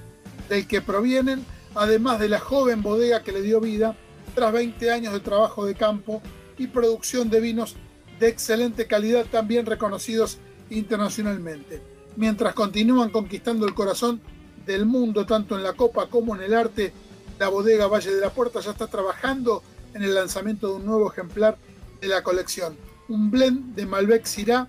del 0.48 0.66
que 0.66 0.80
provienen, 0.80 1.44
además 1.74 2.18
de 2.18 2.28
la 2.28 2.40
joven 2.40 2.82
bodega 2.82 3.22
que 3.22 3.32
le 3.32 3.42
dio 3.42 3.60
vida 3.60 3.96
tras 4.34 4.52
20 4.52 4.90
años 4.90 5.12
de 5.12 5.20
trabajo 5.20 5.66
de 5.66 5.74
campo 5.74 6.22
y 6.56 6.66
producción 6.66 7.30
de 7.30 7.40
vinos 7.40 7.76
de 8.18 8.28
excelente 8.28 8.86
calidad 8.86 9.26
también 9.26 9.66
reconocidos 9.66 10.38
internacionalmente. 10.70 11.80
Mientras 12.16 12.54
continúan 12.54 13.10
conquistando 13.10 13.66
el 13.66 13.74
corazón 13.74 14.20
del 14.66 14.86
mundo 14.86 15.24
tanto 15.24 15.56
en 15.56 15.62
la 15.62 15.74
copa 15.74 16.08
como 16.08 16.34
en 16.34 16.42
el 16.42 16.54
arte, 16.54 16.92
la 17.38 17.48
bodega 17.48 17.86
Valle 17.86 18.14
de 18.14 18.20
la 18.20 18.30
Puerta 18.30 18.60
ya 18.60 18.72
está 18.72 18.88
trabajando 18.88 19.62
en 19.94 20.02
el 20.02 20.14
lanzamiento 20.14 20.68
de 20.68 20.74
un 20.74 20.86
nuevo 20.86 21.10
ejemplar 21.10 21.56
de 22.00 22.08
la 22.08 22.22
colección, 22.22 22.76
un 23.08 23.30
blend 23.30 23.74
de 23.74 23.86
Malbec 23.86 24.26
Syrah 24.26 24.68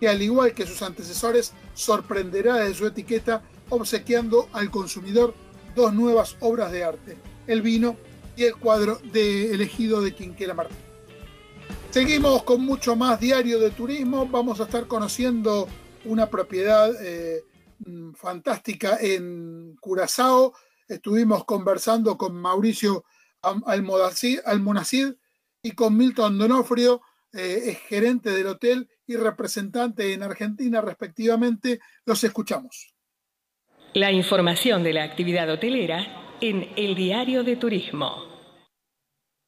que 0.00 0.08
al 0.08 0.20
igual 0.22 0.52
que 0.52 0.66
sus 0.66 0.82
antecesores 0.82 1.52
sorprenderá 1.74 2.56
desde 2.56 2.74
su 2.74 2.86
etiqueta 2.86 3.42
obsequiando 3.70 4.48
al 4.52 4.70
consumidor 4.70 5.34
dos 5.74 5.92
nuevas 5.92 6.36
obras 6.40 6.72
de 6.72 6.84
arte, 6.84 7.16
el 7.46 7.62
vino 7.62 7.96
y 8.36 8.44
el 8.44 8.56
cuadro 8.56 9.00
de 9.12 9.52
elegido 9.52 10.00
de 10.00 10.14
Quinquela 10.14 10.54
Martín. 10.54 10.76
Seguimos 11.90 12.42
con 12.42 12.60
mucho 12.60 12.94
más 12.94 13.18
diario 13.18 13.58
de 13.58 13.70
turismo. 13.70 14.26
Vamos 14.26 14.60
a 14.60 14.64
estar 14.64 14.86
conociendo 14.86 15.66
una 16.04 16.28
propiedad 16.28 16.92
eh, 17.02 17.42
mm, 17.78 18.12
fantástica 18.12 18.98
en 19.00 19.76
Curazao. 19.80 20.52
Estuvimos 20.86 21.44
conversando 21.44 22.18
con 22.18 22.36
Mauricio 22.36 23.04
Almonacid 23.40 25.14
y 25.62 25.70
con 25.72 25.96
Milton 25.96 26.38
Donofrio, 26.38 27.00
eh, 27.32 27.78
gerente 27.88 28.30
del 28.30 28.48
hotel 28.48 28.88
y 29.06 29.16
representante 29.16 30.12
en 30.12 30.22
Argentina 30.22 30.80
respectivamente. 30.80 31.80
Los 32.04 32.22
escuchamos. 32.24 32.94
La 33.94 34.12
información 34.12 34.82
de 34.82 34.92
la 34.92 35.04
actividad 35.04 35.50
hotelera 35.50 36.25
en 36.40 36.68
el 36.76 36.94
diario 36.94 37.42
de 37.42 37.56
turismo. 37.56 38.24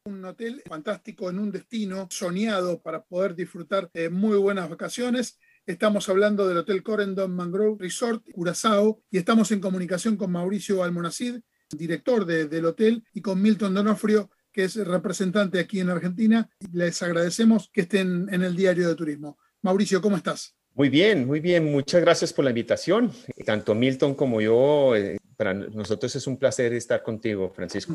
Un 0.05 0.25
hotel 0.25 0.63
fantástico 0.67 1.29
en 1.29 1.39
un 1.39 1.51
destino 1.51 2.09
soñado 2.11 2.81
para 2.81 3.05
poder 3.05 3.35
disfrutar 3.35 3.91
de 3.93 4.09
muy 4.09 4.39
buenas 4.39 4.71
vacaciones. 4.71 5.39
Estamos 5.67 6.09
hablando 6.09 6.49
del 6.49 6.59
Hotel 6.59 6.83
Corendon 6.83 7.35
Mangrove 7.35 7.77
Resort, 7.79 8.25
Curazao, 8.33 9.03
y 9.11 9.19
estamos 9.19 9.53
en 9.53 9.61
comunicación 9.61 10.17
con 10.17 10.33
Mauricio 10.33 10.83
Almonacid, 10.83 11.41
director 11.71 12.25
del 12.25 12.65
hotel, 12.65 13.05
y 13.13 13.21
con 13.21 13.43
Milton 13.43 13.75
Donofrio, 13.75 14.31
que 14.51 14.65
es 14.65 14.77
representante 14.77 15.59
aquí 15.59 15.81
en 15.81 15.91
Argentina. 15.91 16.49
Les 16.73 17.03
agradecemos 17.03 17.69
que 17.71 17.83
estén 17.83 18.29
en 18.33 18.43
el 18.43 18.57
diario 18.57 18.89
de 18.89 18.95
turismo. 18.95 19.39
Mauricio, 19.61 20.01
¿cómo 20.01 20.17
estás? 20.17 20.58
Muy 20.79 20.91
bien, 20.91 21.27
muy 21.27 21.41
bien. 21.41 21.65
Muchas 21.73 22.01
gracias 22.01 22.33
por 22.33 22.45
la 22.45 22.53
invitación. 22.53 23.11
Tanto 23.45 23.75
Milton 23.75 24.15
como 24.15 24.41
yo, 24.41 24.95
eh, 24.95 25.19
para 25.37 25.53
nosotros 25.53 26.15
es 26.15 26.25
un 26.29 26.37
placer 26.37 26.73
estar 26.73 27.03
contigo, 27.03 27.51
Francisco. 27.51 27.95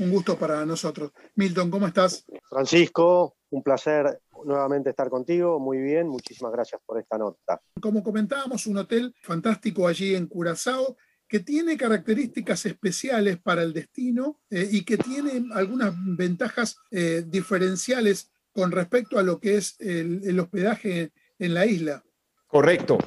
Un 0.00 0.10
gusto 0.10 0.36
para 0.36 0.66
nosotros. 0.66 1.12
Milton, 1.36 1.70
¿cómo 1.70 1.86
estás? 1.86 2.26
Francisco, 2.50 3.36
un 3.50 3.62
placer 3.62 4.20
nuevamente 4.44 4.90
estar 4.90 5.08
contigo. 5.08 5.60
Muy 5.60 5.78
bien, 5.78 6.08
muchísimas 6.08 6.50
gracias 6.50 6.80
por 6.84 6.98
esta 6.98 7.18
nota. 7.18 7.60
Como 7.80 8.02
comentábamos, 8.02 8.66
un 8.66 8.78
hotel 8.78 9.14
fantástico 9.22 9.86
allí 9.86 10.16
en 10.16 10.26
Curazao 10.26 10.96
que 11.28 11.38
tiene 11.38 11.76
características 11.76 12.66
especiales 12.66 13.38
para 13.38 13.62
el 13.62 13.72
destino 13.72 14.40
eh, 14.50 14.68
y 14.68 14.84
que 14.84 14.98
tiene 14.98 15.44
algunas 15.52 15.94
ventajas 15.96 16.78
eh, 16.90 17.22
diferenciales 17.24 18.32
con 18.50 18.72
respecto 18.72 19.20
a 19.20 19.22
lo 19.22 19.38
que 19.38 19.56
es 19.56 19.76
el, 19.78 20.40
hospedaje 20.40 21.12
en 21.38 21.54
la 21.54 21.64
isla. 21.64 22.02
Correcto. 22.48 22.98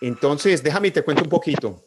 Entonces, 0.00 0.62
déjame 0.62 0.90
te 0.90 1.02
cuento 1.02 1.22
un 1.22 1.30
poquito. 1.30 1.84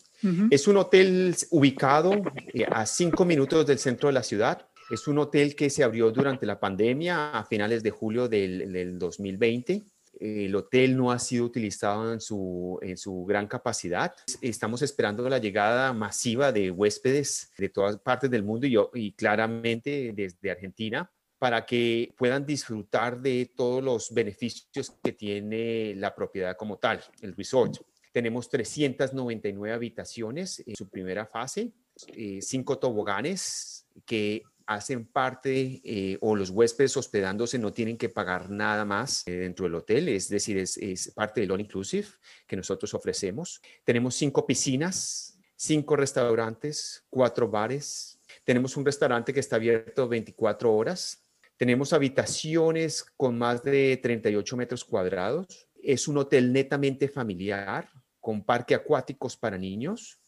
Es 0.49 0.69
un 0.69 0.77
hotel 0.77 1.35
ubicado 1.51 2.13
eh, 2.53 2.65
a 2.71 2.85
cinco 2.85 3.25
minutos 3.25 3.65
del 3.65 3.77
centro 3.77 4.07
de 4.07 4.13
la 4.13 4.23
ciudad. 4.23 4.65
Es 4.89 5.05
un 5.09 5.17
hotel 5.17 5.53
que 5.53 5.69
se 5.69 5.83
abrió 5.83 6.11
durante 6.11 6.45
la 6.45 6.61
pandemia 6.61 7.31
a 7.31 7.43
finales 7.43 7.83
de 7.83 7.91
julio 7.91 8.29
del, 8.29 8.97
2020. 8.97 9.83
El 10.21 10.55
hotel 10.55 10.95
no 10.95 11.11
ha 11.11 11.19
sido 11.19 11.43
utilizado 11.43 12.13
en 12.13 12.21
su, 12.21 12.79
en 12.81 12.95
su 12.95 13.25
gran 13.25 13.47
capacidad. 13.47 14.13
Estamos 14.39 14.81
esperando 14.81 15.27
la 15.27 15.39
llegada 15.39 15.91
masiva 15.91 16.53
de 16.53 16.71
huéspedes 16.71 17.51
de 17.57 17.67
todas 17.67 17.97
partes 17.97 18.29
del 18.29 18.43
mundo 18.43 18.65
y, 18.65 18.77
y 18.93 19.11
claramente 19.11 20.13
desde 20.15 20.51
Argentina 20.51 21.11
para 21.43 21.65
que 21.65 22.13
puedan 22.17 22.45
disfrutar 22.45 23.19
de 23.19 23.51
todos 23.53 23.83
los 23.83 24.13
beneficios 24.13 24.93
que 25.03 25.11
tiene 25.11 25.93
la 25.93 26.15
propiedad 26.15 26.55
como 26.55 26.77
tal, 26.77 27.03
el 27.19 27.35
resort. 27.35 27.81
Tenemos 28.13 28.47
399 28.47 29.75
habitaciones 29.75 30.63
en 30.65 30.73
su 30.73 30.87
primera 30.87 31.25
fase, 31.25 31.73
eh, 32.15 32.39
cinco 32.41 32.79
toboganes 32.79 33.85
que 34.05 34.43
hacen 34.65 35.05
parte 35.05 35.81
eh, 35.83 36.17
o 36.21 36.33
los 36.33 36.49
huéspedes 36.49 36.95
hospedándose 36.95 37.59
no 37.59 37.73
tienen 37.73 37.97
que 37.97 38.07
pagar 38.07 38.49
nada 38.49 38.85
más 38.85 39.23
eh, 39.25 39.33
dentro 39.33 39.65
del 39.65 39.75
hotel, 39.75 40.07
es 40.07 40.29
decir, 40.29 40.57
es, 40.57 40.77
es, 40.77 41.11
parte 41.11 41.41
del 41.41 41.51
All 41.51 41.59
Inclusive 41.59 42.07
que 42.47 42.55
nosotros 42.55 42.93
ofrecemos. 42.93 43.61
Tenemos 43.83 44.15
cinco 44.15 44.45
piscinas, 44.47 45.37
cinco 45.57 45.97
restaurantes, 45.97 47.03
cuatro 47.09 47.49
bares. 47.49 48.17
Tenemos 48.45 48.77
un 48.77 48.85
restaurante 48.85 49.33
que 49.33 49.41
está 49.41 49.57
abierto 49.57 50.07
24 50.07 50.73
horas. 50.73 51.22
Tenemos 51.63 51.93
habitaciones 51.93 53.05
con 53.15 53.37
más 53.37 53.63
de 53.63 53.95
38 54.03 54.57
metros 54.57 54.83
cuadrados. 54.83 55.69
Es 55.81 56.09
un 56.09 56.17
hotel 56.17 56.51
netamente 56.51 57.07
familiar 57.07 57.87
con 58.19 58.43
parque 58.43 58.75
acuáticos 58.75 59.37
para 59.37 59.57
niños, 59.57 60.19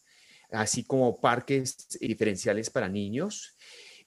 así 0.50 0.82
como 0.82 1.20
parques 1.20 1.88
diferenciales 2.00 2.70
para 2.70 2.88
niños 2.88 3.54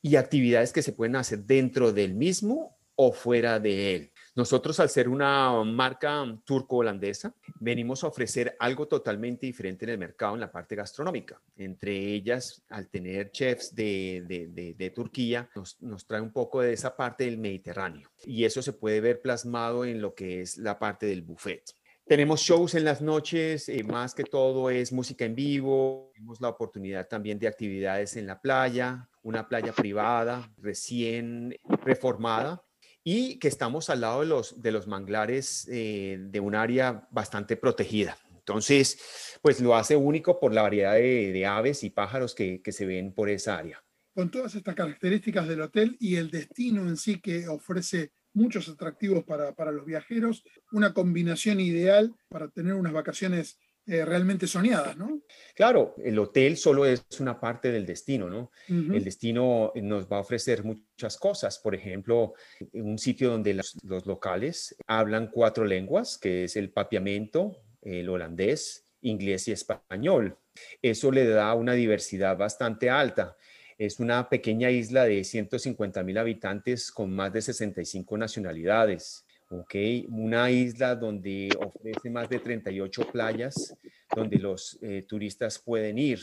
y 0.02 0.16
actividades 0.16 0.74
que 0.74 0.82
se 0.82 0.92
pueden 0.92 1.18
hacer 1.18 1.44
dentro 1.44 1.94
del 1.94 2.16
mismo 2.16 2.80
o 2.96 3.14
fuera 3.14 3.60
de 3.60 3.94
él. 3.94 4.12
Nosotros, 4.36 4.80
al 4.80 4.90
ser 4.90 5.10
una 5.10 5.64
marca 5.64 6.26
turco-holandesa, 6.46 7.34
venimos 7.60 8.04
a 8.04 8.08
ofrecer 8.08 8.56
algo 8.60 8.88
totalmente 8.88 9.46
diferente 9.46 9.86
en 9.86 9.92
el 9.92 9.98
mercado 9.98 10.36
en 10.36 10.42
la 10.42 10.52
parte 10.52 10.76
gastronómica. 10.76 11.42
Entre 11.58 11.96
ellas, 12.14 12.64
al 12.70 12.88
tener 12.90 13.32
chefs 13.32 13.76
de, 13.76 14.92
Turquía, 14.96 15.50
nos, 15.56 15.82
nos, 15.82 16.06
trae 16.06 16.22
un 16.22 16.32
poco 16.32 16.62
de 16.62 16.74
esa 16.74 16.96
parte 16.96 17.26
del 17.26 17.38
Mediterráneo. 17.38 18.10
Y 18.24 18.46
eso 18.46 18.62
se 18.62 18.74
puede 18.74 19.02
ver 19.02 19.22
plasmado 19.22 19.86
en 19.86 20.02
lo 20.02 20.14
que 20.14 20.42
es 20.42 20.58
la 20.58 20.80
parte 20.80 21.06
del 21.06 21.22
buffet. 21.22 21.74
Tenemos 22.10 22.42
shows 22.42 22.74
en 22.74 22.86
las 22.86 23.02
noches, 23.02 23.70
eh, 23.70 23.84
más 23.84 24.16
que 24.16 24.24
todo 24.24 24.72
es 24.72 24.92
música 24.92 25.26
en 25.26 25.36
vivo. 25.36 26.10
Tenemos 26.16 26.42
la 26.42 26.50
oportunidad 26.50 27.08
también 27.08 27.38
de 27.38 27.48
actividades 27.48 28.16
en 28.16 28.26
la 28.26 28.42
playa, 28.42 29.08
una 29.22 29.48
playa 29.48 29.74
privada 29.74 30.52
recién 30.58 31.56
reformada 31.84 32.64
y 33.12 33.40
que 33.40 33.48
estamos 33.48 33.90
al 33.90 34.02
lado 34.02 34.20
de 34.20 34.28
los, 34.28 34.62
de 34.62 34.72
los 34.72 34.86
manglares 34.86 35.68
eh, 35.72 36.20
de 36.20 36.40
un 36.40 36.54
área 36.54 37.08
bastante 37.10 37.58
protegida. 37.58 38.16
Entonces, 38.38 39.00
pues 39.42 39.60
lo 39.62 39.76
hace 39.76 39.96
único 39.96 40.40
por 40.40 40.54
la 40.54 40.62
variedad 40.62 40.94
de, 40.94 41.32
de 41.32 41.46
aves 41.48 41.84
y 41.84 41.90
pájaros 41.90 42.36
que, 42.36 42.62
que 42.62 42.72
se 42.72 42.86
ven 42.86 43.12
por 43.12 43.32
esa 43.32 43.58
área. 43.58 43.84
Con 44.14 44.30
todas 44.30 44.54
estas 44.54 44.76
características 44.76 45.48
del 45.48 45.62
hotel 45.62 45.98
y 46.00 46.18
el 46.18 46.30
destino 46.30 46.88
en 46.88 46.98
sí 46.98 47.20
que 47.20 47.48
ofrece 47.48 48.12
muchos 48.34 48.70
atractivos 48.70 49.24
para, 49.24 49.56
para, 49.56 49.72
los 49.72 49.88
viajeros, 49.88 50.44
una 50.72 50.94
combinación 50.94 51.60
ideal 51.60 52.14
para 52.28 52.48
tener 52.50 52.76
unas 52.76 52.94
vacaciones 52.94 53.58
eh, 53.90 54.06
realmente 54.06 54.46
soñadas, 54.46 54.96
¿no? 54.98 55.22
Claro, 55.56 55.96
el 56.04 56.20
hotel 56.20 56.58
solo 56.58 56.86
es 56.86 57.04
una 57.20 57.40
parte 57.40 57.72
del 57.72 57.86
destino, 57.86 58.30
¿no? 58.30 58.52
El 58.68 59.04
destino 59.04 59.72
nos 59.76 60.06
va 60.06 60.18
a 60.18 60.22
ofrecer 60.22 60.64
muchas 60.64 61.18
cosas, 61.18 61.58
por 61.58 61.74
ejemplo, 61.74 62.34
un 62.74 63.00
sitio 63.00 63.32
donde 63.32 63.56
los, 63.56 63.76
los 63.84 64.06
locales 64.06 64.76
hablan 64.86 65.32
cuatro 65.32 65.66
lenguas, 65.66 66.18
que 66.18 66.44
es 66.44 66.56
el 66.56 66.70
papiamento, 66.70 67.64
el 67.82 68.08
holandés, 68.10 68.86
inglés 69.02 69.48
y 69.48 69.54
español. 69.54 70.38
Eso 70.82 71.12
le 71.12 71.28
da 71.28 71.54
una 71.54 71.74
diversidad 71.74 72.38
bastante 72.38 72.90
alta. 72.90 73.38
Es 73.78 74.00
una 74.00 74.30
pequeña 74.30 74.70
isla 74.70 75.06
de 75.06 75.24
150 75.24 76.04
mil 76.04 76.18
habitantes 76.18 76.92
con 76.92 77.12
más 77.12 77.32
de 77.32 77.42
65 77.42 78.18
nacionalidades. 78.18 79.26
Okay, 79.52 80.06
una 80.12 80.52
isla 80.52 80.96
donde 80.96 81.50
ofrece 81.60 82.12
más 82.12 82.30
de 82.30 82.40
38 82.40 83.12
playas 83.12 83.76
donde 84.16 84.38
los 84.38 84.78
eh, 84.82 85.06
turistas 85.08 85.58
pueden 85.58 85.98
ir. 85.98 86.20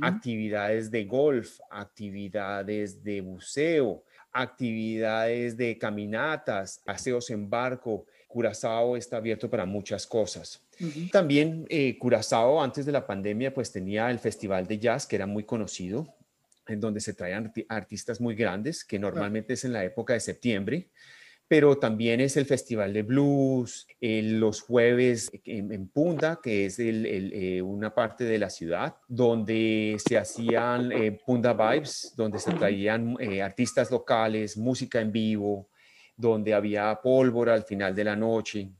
Actividades 0.00 0.90
de 0.90 1.04
golf, 1.04 1.60
actividades 1.70 3.04
de 3.04 3.20
buceo, 3.20 4.02
actividades 4.32 5.58
de 5.58 5.76
caminatas, 5.76 6.80
paseos 6.82 7.28
en 7.28 7.50
barco. 7.50 8.06
Curazao 8.26 8.96
está 8.96 9.18
abierto 9.18 9.50
para 9.50 9.66
muchas 9.66 10.06
cosas. 10.06 10.66
También 11.12 11.66
eh, 11.68 11.98
Curazao 11.98 12.62
antes 12.62 12.86
de 12.86 12.92
la 12.92 13.06
pandemia 13.06 13.52
pues 13.52 13.70
tenía 13.70 14.10
el 14.10 14.18
Festival 14.18 14.66
de 14.66 14.78
Jazz 14.78 15.06
que 15.06 15.16
era 15.16 15.26
muy 15.26 15.44
conocido 15.44 16.14
en 16.66 16.80
donde 16.80 17.00
se 17.00 17.12
traían 17.12 17.52
artistas 17.68 18.22
muy 18.22 18.34
grandes, 18.34 18.84
que 18.84 18.98
normalmente 18.98 19.52
es 19.52 19.66
en 19.66 19.74
la 19.74 19.84
época 19.84 20.14
de 20.14 20.20
septiembre, 20.20 20.88
pero 21.46 21.78
también 21.78 22.20
es 22.20 22.36
el 22.36 22.46
Festival 22.46 22.92
de 22.92 23.02
Blues, 23.02 23.86
los 24.00 24.62
jueves 24.62 25.30
en, 25.44 25.88
Punta, 25.88 26.40
que 26.42 26.66
es 26.66 26.78
eh, 26.78 27.60
una 27.62 27.94
parte 27.94 28.24
de 28.24 28.38
la 28.38 28.48
ciudad, 28.48 28.96
donde 29.06 29.96
se 30.04 30.16
hacían 30.16 30.90
eh, 30.90 31.12
Punta 31.24 31.52
Vibes, 31.52 32.14
donde 32.16 32.38
se 32.38 32.52
traían 32.54 33.16
eh, 33.20 33.42
artistas 33.42 33.90
locales, 33.90 34.56
música 34.56 35.00
en 35.00 35.12
vivo, 35.12 35.68
donde 36.16 36.54
había 36.54 36.98
pólvora 37.02 37.54
al 37.54 37.64
final 37.64 37.94
de 37.94 38.04
la 38.04 38.16
noche. 38.16 38.70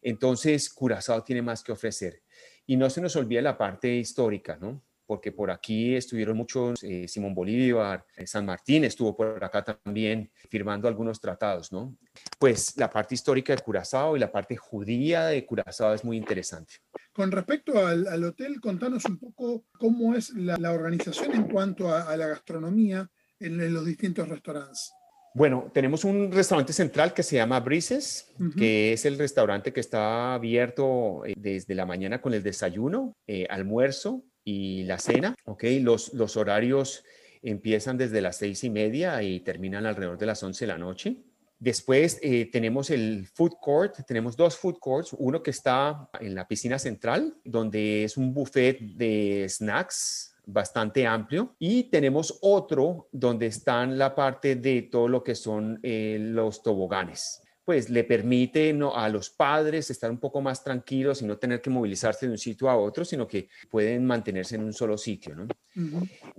Entonces, 0.00 0.72
Curazao 0.72 1.22
tiene 1.22 1.42
más 1.42 1.62
que 1.62 1.72
ofrecer. 1.72 2.22
Y 2.66 2.76
no 2.76 2.88
se 2.88 3.02
nos 3.02 3.14
olvide 3.16 3.42
la 3.42 3.58
parte 3.58 3.94
histórica, 3.94 4.56
¿no? 4.56 4.82
Porque 5.06 5.32
por 5.32 5.50
aquí 5.50 5.94
estuvieron 5.94 6.36
muchos, 6.36 6.82
eh, 6.82 7.06
Simón 7.08 7.34
Bolívar, 7.34 8.04
eh, 8.16 8.26
San 8.26 8.46
Martín 8.46 8.84
estuvo 8.84 9.16
por 9.16 9.42
acá 9.42 9.62
también 9.62 10.30
firmando 10.50 10.88
algunos 10.88 11.20
tratados, 11.20 11.72
¿no? 11.72 11.96
Pues 12.38 12.76
la 12.76 12.90
parte 12.90 13.14
histórica 13.14 13.54
de 13.54 13.62
Curazao 13.62 14.16
y 14.16 14.20
la 14.20 14.32
parte 14.32 14.56
judía 14.56 15.26
de 15.26 15.44
Curazao 15.44 15.92
es 15.92 16.04
muy 16.04 16.16
interesante. 16.16 16.74
Con 17.12 17.30
respecto 17.30 17.86
al, 17.86 18.24
hotel, 18.24 18.60
contanos 18.60 19.04
un 19.04 19.18
poco 19.18 19.64
cómo 19.78 20.14
es 20.14 20.30
la, 20.30 20.72
organización 20.72 21.32
en 21.34 21.44
cuanto 21.44 21.94
a, 21.94 22.16
la 22.16 22.26
gastronomía 22.26 23.08
en, 23.38 23.72
los 23.72 23.86
distintos 23.86 24.28
restaurantes. 24.28 24.92
Bueno, 25.32 25.70
tenemos 25.72 26.04
un 26.04 26.30
restaurante 26.32 26.72
central 26.72 27.12
que 27.12 27.22
se 27.22 27.36
llama 27.36 27.60
Brises, 27.60 28.32
que 28.56 28.92
es 28.92 29.04
el 29.04 29.18
restaurante 29.18 29.72
que 29.72 29.80
está 29.80 30.34
abierto 30.34 31.24
eh, 31.24 31.34
desde 31.36 31.74
la 31.74 31.86
mañana 31.86 32.20
con 32.20 32.34
el 32.34 32.42
desayuno, 32.42 33.16
almuerzo, 33.48 34.24
y 34.44 34.84
la 34.84 34.98
cena, 34.98 35.34
¿ok? 35.44 35.64
Los, 35.80 36.12
los 36.14 36.36
horarios 36.36 37.04
empiezan 37.42 37.98
desde 37.98 38.20
las 38.20 38.36
seis 38.36 38.64
y 38.64 38.70
media 38.70 39.22
y 39.22 39.40
terminan 39.40 39.86
alrededor 39.86 40.18
de 40.18 40.26
las 40.26 40.42
once 40.42 40.64
de 40.64 40.72
la 40.72 40.78
noche. 40.78 41.16
Después 41.58 42.18
eh, 42.22 42.50
tenemos 42.50 42.90
el 42.90 43.26
food 43.26 43.52
court, 43.60 44.04
tenemos 44.06 44.36
dos 44.36 44.56
food 44.56 44.78
courts, 44.78 45.14
uno 45.18 45.42
que 45.42 45.50
está 45.50 46.10
en 46.20 46.34
la 46.34 46.46
piscina 46.46 46.78
central, 46.78 47.36
donde 47.44 48.04
es 48.04 48.16
un 48.16 48.34
buffet 48.34 48.80
de 48.80 49.46
snacks 49.48 50.34
bastante 50.46 51.06
amplio, 51.06 51.54
y 51.58 51.84
tenemos 51.84 52.38
otro 52.42 53.08
donde 53.12 53.46
están 53.46 53.96
la 53.96 54.14
parte 54.14 54.56
de 54.56 54.82
todo 54.82 55.08
lo 55.08 55.24
que 55.24 55.34
son 55.34 55.80
eh, 55.82 56.18
los 56.20 56.62
toboganes. 56.62 57.40
Pues 57.64 57.88
le 57.88 58.04
permite 58.04 58.72
no, 58.72 58.94
a 58.94 59.08
los 59.08 59.30
padres 59.30 59.90
estar 59.90 60.10
un 60.10 60.18
poco 60.18 60.40
más 60.40 60.62
tranquilos 60.62 61.22
y 61.22 61.24
no 61.24 61.38
tener 61.38 61.62
que 61.62 61.70
movilizarse 61.70 62.26
de 62.26 62.32
un 62.32 62.38
sitio 62.38 62.68
a 62.68 62.76
otro, 62.76 63.04
sino 63.04 63.26
que 63.26 63.48
pueden 63.70 64.04
mantenerse 64.04 64.56
en 64.56 64.64
un 64.64 64.72
solo 64.72 64.98
sitio. 64.98 65.34
¿no? 65.34 65.46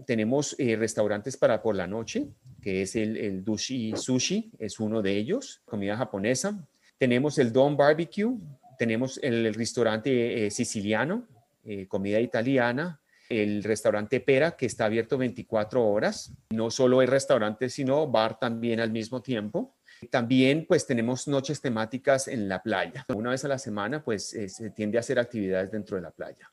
Tenemos 0.06 0.56
eh, 0.60 0.76
restaurantes 0.76 1.36
para 1.38 1.62
por 1.62 1.76
la 1.76 1.88
noche, 1.88 2.28
que 2.62 2.84
es 2.84 2.96
el, 2.96 3.18
el 3.18 3.44
Dushi 3.44 3.94
Sushi, 3.96 4.52
es 4.60 4.80
uno 4.80 5.02
de 5.02 5.18
ellos, 5.18 5.62
comida 5.66 5.98
japonesa. 5.98 6.68
Tenemos 6.98 7.40
el 7.40 7.52
Don 7.52 7.76
Barbecue, 7.76 8.38
tenemos 8.78 9.20
el, 9.24 9.54
restaurante 9.54 10.46
eh, 10.46 10.52
siciliano, 10.52 11.28
eh, 11.64 11.88
comida 11.88 12.20
italiana, 12.20 13.02
el 13.30 13.64
restaurante 13.64 14.20
Pera, 14.20 14.56
que 14.56 14.68
está 14.68 14.86
abierto 14.86 15.18
24 15.18 15.84
horas. 15.84 16.32
No 16.52 16.70
solo 16.70 17.02
el 17.02 17.08
restaurante, 17.08 17.70
sino 17.70 18.08
bar 18.08 18.40
también 18.40 18.80
al 18.80 18.92
mismo 18.92 19.22
tiempo. 19.22 19.75
También 20.10 20.66
pues 20.68 20.86
tenemos 20.86 21.28
noches 21.28 21.62
temáticas 21.62 22.28
en 22.28 22.48
la 22.48 22.62
playa. 22.62 23.06
Una 23.10 23.32
vez 23.32 23.46
a 23.46 23.48
la 23.48 23.58
semana 23.58 24.04
pues 24.04 24.30
se 24.30 24.70
tiende 24.72 24.98
a 24.98 25.02
hacer 25.02 25.20
actividades 25.20 25.72
dentro 25.72 25.96
de 25.96 26.04
la 26.04 26.12
playa. 26.12 26.50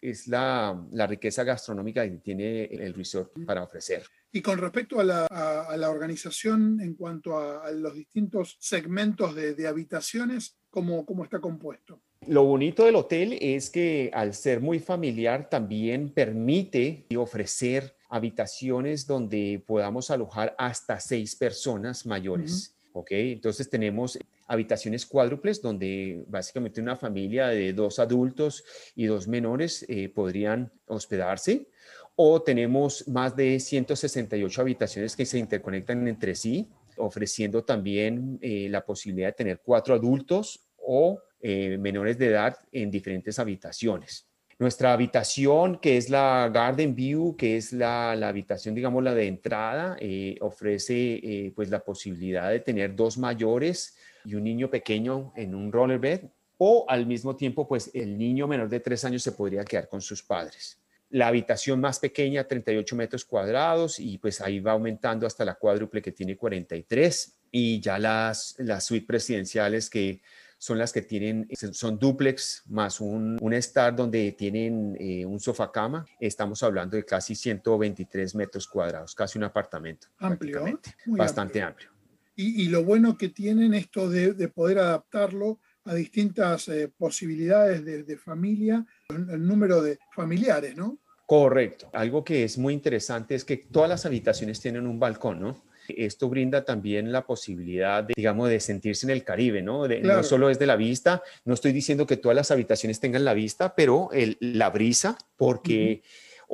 Es 0.00 0.28
la, 0.28 0.80
la, 0.92 1.06
riqueza 1.06 1.44
gastronómica 1.44 2.04
que 2.04 2.18
tiene 2.18 2.64
el 2.64 2.94
resort 2.94 3.32
para 3.44 3.62
ofrecer. 3.62 4.04
Y 4.32 4.40
con 4.40 4.58
respecto 4.58 4.98
a 4.98 5.04
la, 5.04 5.26
a, 5.26 5.76
la 5.76 5.90
organización 5.90 6.80
en 6.80 6.94
cuanto 6.94 7.38
a, 7.38 7.70
los 7.72 7.94
distintos 7.94 8.56
segmentos 8.60 9.34
de, 9.34 9.54
de 9.54 9.66
habitaciones, 9.68 10.56
¿cómo, 10.70 11.04
¿cómo 11.04 11.24
está 11.24 11.38
compuesto? 11.38 12.00
Lo 12.26 12.44
bonito 12.44 12.84
del 12.84 12.94
hotel 12.94 13.36
es 13.40 13.68
que 13.68 14.10
al 14.14 14.32
ser 14.32 14.60
muy 14.60 14.78
familiar 14.78 15.50
también 15.50 16.10
permite 16.10 17.06
ofrecer 17.16 17.96
habitaciones 18.08 19.06
donde 19.06 19.62
podamos 19.66 20.10
alojar 20.10 20.54
hasta 20.56 21.00
seis 21.00 21.34
personas 21.34 22.06
mayores. 22.06 22.76
¿Ok? 22.92 23.08
Entonces 23.10 23.68
tenemos 23.68 24.18
habitaciones 24.46 25.06
cuádruples 25.06 25.62
donde 25.62 26.24
básicamente 26.28 26.80
una 26.80 26.96
familia 26.96 27.48
de 27.48 27.72
dos 27.72 27.98
adultos 27.98 28.64
y 28.94 29.06
dos 29.06 29.28
menores 29.28 29.84
eh, 29.88 30.08
podrían 30.08 30.72
hospedarse. 30.86 31.68
O 32.14 32.42
tenemos 32.42 33.08
más 33.08 33.34
de 33.34 33.58
168 33.58 34.60
habitaciones 34.60 35.16
que 35.16 35.24
se 35.24 35.38
interconectan 35.38 36.06
entre 36.08 36.34
sí, 36.34 36.68
ofreciendo 36.96 37.64
también 37.64 38.38
eh, 38.42 38.68
la 38.68 38.84
posibilidad 38.84 39.28
de 39.28 39.32
tener 39.32 39.60
cuatro 39.64 39.94
adultos 39.94 40.68
o 40.76 41.18
eh, 41.40 41.78
menores 41.78 42.18
de 42.18 42.26
edad 42.26 42.56
en 42.70 42.90
diferentes 42.90 43.38
habitaciones. 43.38 44.31
Nuestra 44.62 44.92
habitación, 44.92 45.80
que 45.80 45.96
es 45.96 46.08
la 46.08 46.48
Garden 46.54 46.94
View, 46.94 47.34
que 47.36 47.56
es 47.56 47.72
la, 47.72 48.12
habitación, 48.12 48.76
digamos, 48.76 49.02
la 49.02 49.12
de 49.12 49.26
entrada, 49.26 49.96
eh, 49.98 50.36
ofrece 50.40 51.14
eh, 51.14 51.52
pues 51.52 51.68
la 51.68 51.80
posibilidad 51.80 52.48
de 52.48 52.60
tener 52.60 52.94
dos 52.94 53.18
mayores 53.18 53.96
y 54.24 54.36
un 54.36 54.44
niño 54.44 54.70
pequeño 54.70 55.32
en 55.34 55.56
un 55.56 55.72
rollerbed 55.72 56.26
o 56.58 56.86
al 56.88 57.06
mismo 57.06 57.34
tiempo, 57.34 57.66
pues 57.66 57.90
el 57.92 58.16
niño 58.16 58.46
menor 58.46 58.68
de 58.68 58.78
tres 58.78 59.04
años 59.04 59.24
se 59.24 59.32
podría 59.32 59.64
quedar 59.64 59.88
con 59.88 60.00
sus 60.00 60.22
padres. 60.22 60.78
La 61.10 61.26
habitación 61.26 61.80
más 61.80 61.98
pequeña, 61.98 62.46
38 62.46 62.94
metros 62.94 63.24
cuadrados, 63.24 63.98
y 63.98 64.18
pues 64.18 64.40
ahí 64.40 64.60
va 64.60 64.70
aumentando 64.70 65.26
hasta 65.26 65.44
la 65.44 65.56
cuádruple 65.56 66.00
que 66.00 66.12
tiene 66.12 66.36
43, 66.36 67.34
y 67.50 67.80
ya 67.80 67.98
las, 67.98 68.54
las 68.58 68.84
suites 68.84 69.08
presidenciales 69.08 69.90
que 69.90 70.20
son 70.62 70.78
las 70.78 70.92
que 70.92 71.02
tienen, 71.02 71.48
son 71.72 71.98
duplex 71.98 72.62
más 72.68 73.00
un, 73.00 73.36
un 73.40 73.52
star 73.54 73.96
donde 73.96 74.30
tienen 74.30 74.96
eh, 75.00 75.26
un 75.26 75.40
sofá 75.40 75.72
cama. 75.72 76.06
Estamos 76.20 76.62
hablando 76.62 76.96
de 76.96 77.04
casi 77.04 77.34
123 77.34 78.36
metros 78.36 78.68
cuadrados, 78.68 79.12
casi 79.12 79.38
un 79.38 79.44
apartamento. 79.44 80.06
Amplio, 80.18 80.62
bastante 81.04 81.60
amplio. 81.60 81.90
Y, 82.36 82.68
lo 82.68 82.84
bueno 82.84 83.18
que 83.18 83.30
tienen 83.30 83.74
esto 83.74 84.08
de, 84.08 84.32
poder 84.54 84.78
adaptarlo 84.78 85.58
a 85.84 85.94
distintas 85.94 86.68
eh, 86.68 86.88
posibilidades 86.96 87.84
de, 87.84 88.04
de 88.04 88.16
familia, 88.16 88.86
el 89.08 89.44
número 89.44 89.82
de 89.82 89.98
familiares, 90.14 90.76
¿no? 90.76 91.00
Correcto. 91.26 91.90
Algo 91.92 92.22
que 92.22 92.44
es 92.44 92.56
muy 92.56 92.72
interesante 92.72 93.34
es 93.34 93.44
que 93.44 93.56
todas 93.56 93.88
las 93.88 94.06
habitaciones 94.06 94.60
tienen 94.60 94.86
un 94.86 95.00
balcón, 95.00 95.40
¿no? 95.40 95.71
Esto 95.96 96.28
brinda 96.28 96.64
también 96.64 97.12
la 97.12 97.24
posibilidad, 97.24 98.04
de, 98.04 98.14
digamos, 98.16 98.48
de 98.48 98.60
sentirse 98.60 99.06
en 99.06 99.10
el 99.10 99.24
Caribe, 99.24 99.62
¿no? 99.62 99.86
No 99.86 100.22
solo 100.22 100.50
es 100.50 100.58
de 100.58 100.66
la 100.66 100.76
vista, 100.76 101.22
no 101.44 101.54
estoy 101.54 101.72
diciendo 101.72 102.06
que 102.06 102.16
todas 102.16 102.36
las 102.36 102.50
habitaciones 102.50 103.00
tengan 103.00 103.24
la 103.24 103.34
vista, 103.34 103.74
pero 103.74 104.10
la 104.40 104.70
brisa, 104.70 105.16
porque... 105.36 106.02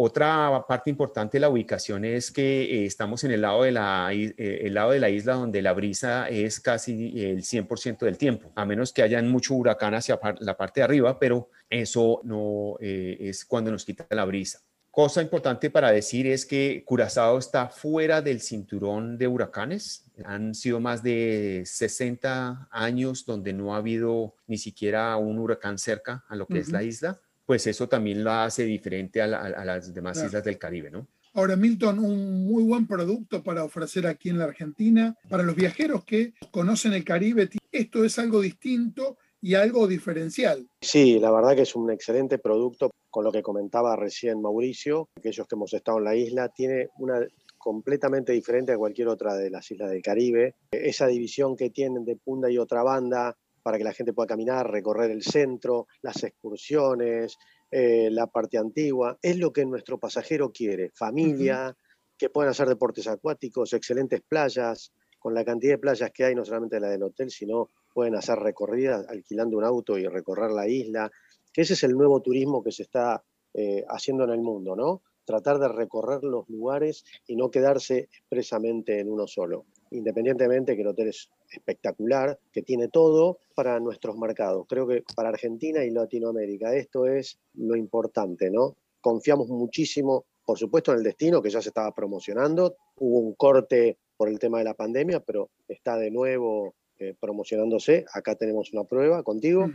Otra 0.01 0.65
parte 0.69 0.91
importante 0.91 1.39
de 1.39 1.41
la 1.41 1.49
ubicación 1.49 2.05
es 2.05 2.31
que 2.31 2.63
eh, 2.63 2.87
estamos 2.87 3.25
en 3.25 3.33
el 3.33 3.41
lado, 3.41 3.65
de 3.65 3.73
la, 3.73 4.11
eh, 4.13 4.33
el 4.39 4.75
lado 4.75 4.93
de 4.93 5.01
la 5.01 5.11
isla 5.11 5.33
donde 5.33 5.61
la 5.61 5.73
brisa 5.73 6.29
es 6.29 6.61
casi 6.61 7.21
el 7.21 7.43
100% 7.43 7.99
del 8.05 8.17
tiempo, 8.17 8.53
a 8.55 8.65
menos 8.65 8.93
que 8.93 9.03
haya 9.03 9.21
mucho 9.23 9.55
huracán 9.55 9.95
hacia 9.95 10.21
la 10.39 10.57
parte 10.57 10.79
de 10.79 10.85
arriba, 10.85 11.19
pero 11.19 11.51
eso 11.69 12.21
no 12.23 12.77
eh, 12.81 13.17
es 13.23 13.45
cuando 13.45 13.73
nos 13.73 13.85
quita 13.85 14.07
la 14.11 14.25
brisa. 14.25 14.61
Cosa 14.99 15.23
importante 15.23 15.71
para 15.71 15.93
decir 15.93 16.27
es 16.27 16.45
que 16.45 16.83
Curazao 16.85 17.39
está 17.39 17.69
fuera 17.69 18.21
del 18.21 18.41
cinturón 18.41 19.17
de 19.17 19.29
huracanes. 19.29 20.05
Han 20.25 20.57
sido 20.57 20.81
más 20.81 21.05
de 21.05 21.63
60 21.65 22.67
años 22.69 23.25
donde 23.25 23.53
no 23.53 23.73
ha 23.73 23.77
habido 23.77 24.35
ni 24.49 24.59
siquiera 24.59 25.17
un 25.17 25.39
huracán 25.39 25.79
cerca 25.79 26.25
a 26.29 26.35
lo 26.35 26.49
que 26.49 26.59
es 26.59 26.73
la 26.73 26.83
isla. 26.83 27.21
Pues 27.47 27.69
eso 27.69 27.89
también 27.89 28.25
lo 28.25 28.33
hace 28.33 28.65
diferente 28.65 29.23
a, 29.23 29.29
las 29.29 29.95
demás 29.95 30.21
islas 30.21 30.43
del 30.43 30.59
Caribe, 30.59 30.91
¿no? 30.91 31.07
Ahora, 31.33 31.55
Milton, 31.55 32.01
un 32.01 32.49
muy 32.49 32.65
buen 32.65 32.89
producto 32.89 33.41
para 33.45 33.63
ofrecer 33.63 34.05
aquí 34.05 34.31
en 34.31 34.39
la 34.39 34.47
Argentina. 34.47 35.17
Para 35.29 35.45
los 35.45 35.55
viajeros 35.55 36.03
que 36.03 36.35
conocen 36.51 36.93
el 36.93 37.05
Caribe, 37.05 37.49
esto 37.71 38.05
es 38.05 38.19
algo 38.19 38.41
distinto 38.41 39.17
y 39.41 39.55
algo 39.55 39.87
diferencial. 39.87 40.69
Sí, 40.81 41.19
la 41.19 41.31
verdad 41.31 41.55
que 41.55 41.63
es 41.63 41.77
un 41.77 41.91
excelente 41.91 42.39
producto, 42.39 42.91
con 43.11 43.25
lo 43.25 43.33
que 43.33 43.43
comentaba 43.43 43.97
recién 43.97 44.43
Mauricio, 44.43 45.09
aquellos 45.17 45.47
que 45.47 45.55
hemos 45.55 45.73
estado 45.73 45.99
en 45.99 46.05
la 46.05 46.17
isla, 46.17 46.49
tiene 46.49 46.89
una 46.99 47.21
completamente 47.57 48.33
diferente 48.33 48.73
a 48.73 48.79
cualquier 48.79 49.09
otra 49.09 49.35
de 49.35 49.51
las 49.51 49.71
islas 49.71 49.91
del 49.91 50.03
Caribe. 50.03 50.55
Esa 50.71 51.07
división 51.07 51.57
que 51.57 51.71
tienen 51.71 52.05
de 52.05 52.17
punta 52.17 52.51
y 52.51 52.59
otra 52.59 52.83
banda 52.83 53.37
para 53.63 53.77
que 53.77 53.85
la 53.85 53.93
gente 53.93 54.13
pueda 54.13 54.29
caminar, 54.29 54.71
recorrer 54.71 55.11
el 55.11 55.23
centro, 55.23 55.89
las 56.01 56.23
excursiones, 56.23 57.37
eh, 57.71 58.09
la 58.11 58.27
parte 58.27 58.57
antigua, 58.57 59.19
es 59.21 59.37
lo 59.39 59.53
que 59.53 59.67
nuestro 59.67 59.99
pasajero 59.99 60.51
quiere, 60.51 60.91
familia, 60.95 61.77
que 62.17 62.31
puedan 62.31 62.51
hacer 62.51 62.69
deportes 62.69 63.07
acuáticos, 63.07 63.73
excelentes 63.75 64.23
playas, 64.27 64.93
con 65.19 65.35
la 65.35 65.45
cantidad 65.45 65.75
de 65.75 65.79
playas 65.79 66.11
que 66.13 66.25
hay, 66.25 66.35
no 66.35 66.45
solamente 66.45 66.81
la 66.81 66.89
del 66.89 67.03
hotel, 67.03 67.31
sino 67.31 67.71
pueden 67.99 68.15
hacer 68.15 68.39
recorridas 68.39 69.09
alquilando 69.09 69.59
un 69.59 69.65
auto 69.65 69.99
y 69.99 70.07
recorrer 70.07 70.53
la 70.53 70.69
isla, 70.69 71.11
que 71.53 71.63
ese 71.63 71.73
es 71.73 71.83
el 71.83 71.95
nuevo 71.95 72.23
turismo 72.23 72.63
que 72.63 72.71
se 72.71 72.85
está 72.85 73.25
eh, 73.55 73.85
haciendo 73.89 74.23
en 74.23 74.31
el 74.31 74.41
mundo, 74.41 74.77
¿no? 74.77 75.03
Tratar 75.25 75.59
de 75.59 75.67
recorrer 75.67 76.23
los 76.23 76.49
lugares 76.49 77.05
y 77.27 77.35
no 77.35 77.51
quedarse 77.51 78.09
expresamente 78.13 79.01
en 79.01 79.11
uno 79.11 79.27
solo. 79.27 79.67
Independientemente 79.91 80.77
que 80.77 80.83
el 80.83 80.87
hotel 80.87 81.09
es 81.09 81.29
espectacular, 81.51 82.39
que 82.53 82.63
tiene 82.63 82.87
todo 82.87 83.41
para 83.57 83.81
nuestros 83.81 84.17
mercados. 84.17 84.65
Creo 84.69 84.87
que 84.87 85.03
para 85.17 85.31
Argentina 85.31 85.85
y 85.85 85.91
Latinoamérica 85.91 86.77
esto 86.77 87.05
es 87.05 87.41
lo 87.55 87.75
importante, 87.75 88.49
¿no? 88.49 88.77
Confiamos 89.01 89.49
muchísimo, 89.49 90.27
por 90.47 90.57
supuesto, 90.57 90.93
en 90.93 90.99
el 90.99 91.03
destino 91.03 91.43
que 91.43 91.51
ya 91.51 91.61
se 91.61 91.71
estaba 91.71 91.93
promocionando. 91.93 92.77
Hubo 92.95 93.19
un 93.19 93.35
corte 93.35 93.99
por 94.17 94.29
el 94.29 94.39
tema 94.39 94.59
de 94.59 94.65
la 94.67 94.75
pandemia, 94.75 95.19
pero 95.19 95.51
está 95.67 95.97
de 95.97 96.13
nuevo 96.13 96.77
eh, 97.01 97.15
promocionándose. 97.19 98.05
Acá 98.13 98.35
tenemos 98.35 98.73
una 98.73 98.85
prueba 98.85 99.23
contigo 99.23 99.67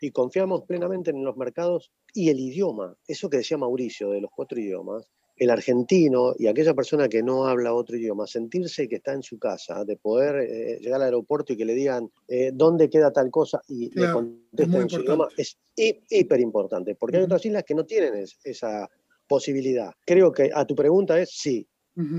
y 0.00 0.10
confiamos 0.10 0.62
plenamente 0.62 1.10
en 1.10 1.24
los 1.24 1.36
mercados 1.36 1.90
y 2.14 2.30
el 2.30 2.38
idioma. 2.38 2.96
Eso 3.06 3.28
que 3.28 3.38
decía 3.38 3.58
Mauricio 3.58 4.10
de 4.10 4.20
los 4.20 4.30
cuatro 4.30 4.60
idiomas, 4.60 5.08
el 5.38 5.50
argentino 5.50 6.34
y 6.38 6.46
aquella 6.46 6.74
persona 6.74 7.08
que 7.08 7.22
no 7.22 7.46
habla 7.46 7.74
otro 7.74 7.96
idioma, 7.96 8.26
sentirse 8.26 8.88
que 8.88 8.96
está 8.96 9.12
en 9.12 9.22
su 9.22 9.38
casa, 9.38 9.84
de 9.84 9.96
poder 9.96 10.36
eh, 10.36 10.78
llegar 10.80 11.00
al 11.00 11.06
aeropuerto 11.06 11.52
y 11.52 11.56
que 11.56 11.64
le 11.64 11.74
digan 11.74 12.10
eh, 12.26 12.50
dónde 12.54 12.90
queda 12.90 13.12
tal 13.12 13.30
cosa 13.30 13.60
y 13.68 13.90
le 13.98 14.12
contesten 14.12 14.82
en 14.82 14.90
su 14.90 15.00
idioma, 15.00 15.28
es 15.36 15.58
hiper 15.74 16.40
importante, 16.40 16.94
porque 16.94 17.18
hay 17.18 17.24
otras 17.24 17.44
islas 17.44 17.64
que 17.64 17.74
no 17.74 17.84
tienen 17.84 18.24
esa 18.44 18.88
posibilidad. 19.26 19.92
Creo 20.04 20.32
que 20.32 20.50
a 20.52 20.64
tu 20.64 20.74
pregunta 20.74 21.20
es 21.20 21.30
sí, 21.32 21.66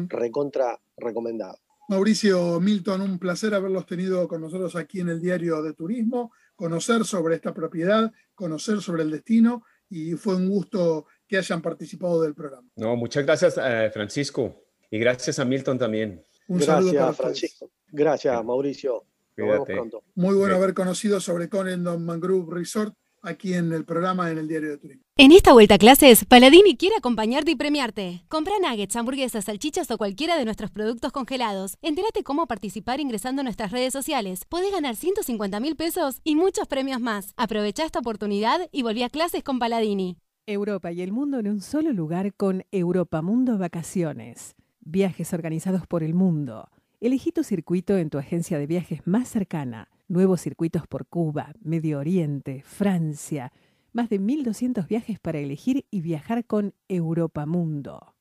recontra 0.08 0.80
recomendado. 0.98 1.58
Mauricio 1.90 2.60
Milton, 2.60 3.02
un 3.02 3.18
placer 3.18 3.56
haberlos 3.56 3.88
tenido 3.88 4.28
con 4.28 4.42
nosotros 4.42 4.76
aquí 4.76 5.00
en 5.00 5.10
el 5.10 5.20
Diario 5.20 5.64
de 5.64 5.74
Turismo, 5.74 6.32
conocer 6.56 7.04
sobre 7.04 7.34
esta 7.34 7.52
propiedad, 7.52 8.12
conocer 8.36 8.80
sobre 8.80 9.02
el 9.02 9.10
destino 9.10 9.64
y 9.90 10.12
fue 10.12 10.36
un 10.36 10.50
gusto 10.50 11.08
que 11.28 11.38
hayan 11.38 11.64
participado 11.64 12.22
del 12.22 12.36
programa. 12.36 12.70
No, 12.76 12.96
muchas 12.96 13.26
gracias, 13.26 13.58
eh, 13.60 13.90
Francisco, 13.92 14.66
y 14.92 15.00
gracias 15.00 15.40
a 15.40 15.46
Milton 15.46 15.80
también. 15.80 16.24
Un 16.48 16.60
gracias, 16.60 17.18
Francisco. 17.18 17.72
Gracias, 17.88 18.46
Mauricio. 18.46 19.06
Nos 19.36 19.48
vemos 19.48 19.68
pronto. 19.68 20.04
Muy 20.14 20.36
bueno 20.36 20.58
haber 20.58 20.76
conocido 20.76 21.20
sobre 21.20 21.50
Conendon 21.50 22.06
Mangrove 22.06 22.54
Resort 22.54 22.94
aquí 23.22 23.54
en 23.54 23.72
el 23.72 23.86
programa 23.86 24.32
en 24.32 24.38
el 24.38 24.48
Diario 24.48 24.70
de 24.70 24.78
Turismo. 24.78 25.04
En 25.18 25.32
esta 25.32 25.54
vuelta 25.54 25.76
a 25.76 25.78
clases, 25.78 26.26
Paladini 26.26 26.78
quiere 26.78 26.96
acompañarte 26.98 27.52
y 27.52 27.56
premiarte. 27.56 28.24
Compra 28.30 28.54
nuggets, 28.62 28.96
hamburguesas, 28.96 29.46
salchichas 29.46 29.92
o 29.92 29.98
cualquiera 29.98 30.38
de 30.38 30.46
nuestros 30.46 30.72
productos 30.72 31.12
congelados. 31.12 31.78
Entérate 31.82 32.24
cómo 32.24 32.48
participar 32.48 33.00
ingresando 33.00 33.42
a 33.42 33.44
nuestras 33.44 33.72
redes 33.72 33.94
sociales. 33.94 34.46
Podés 34.46 34.72
ganar 34.72 34.96
150 34.96 35.60
mil 35.60 35.76
pesos 35.76 36.22
y 36.24 36.36
muchos 36.36 36.68
premios 36.68 37.02
más. 37.02 37.34
Aprovecha 37.38 37.86
esta 37.86 38.00
oportunidad 38.00 38.62
y 38.72 38.84
volví 38.84 39.04
a 39.04 39.10
clases 39.10 39.44
con 39.44 39.60
Paladini. 39.60 40.18
Europa 40.46 40.92
y 40.92 41.02
el 41.02 41.12
mundo 41.12 41.40
en 41.40 41.48
un 41.48 41.62
solo 41.62 41.92
lugar 41.94 42.34
con 42.34 42.64
Europa 42.72 43.22
Mundo 43.22 43.58
Vacaciones. 43.58 44.56
Viajes 44.80 45.34
organizados 45.34 45.86
por 45.86 46.02
el 46.02 46.14
mundo. 46.14 46.70
Elegí 47.02 47.32
tu 47.32 47.44
circuito 47.44 47.98
en 47.98 48.10
tu 48.10 48.18
agencia 48.18 48.58
de 48.58 48.68
viajes 48.68 49.06
más 49.06 49.30
cercana. 49.30 49.90
Nuevos 50.10 50.42
circuitos 50.42 50.88
por 50.88 51.06
Cuba, 51.06 51.54
Medio 51.62 52.00
Oriente, 52.00 52.64
Francia. 52.66 53.54
Más 53.94 54.10
de 54.10 54.20
1.200 54.20 54.88
viajes 54.88 55.20
para 55.20 55.38
elegir 55.38 55.86
y 55.92 56.02
viajar 56.02 56.46
con 56.46 56.74
Europa 56.88 57.46
Mundo. 57.46 58.16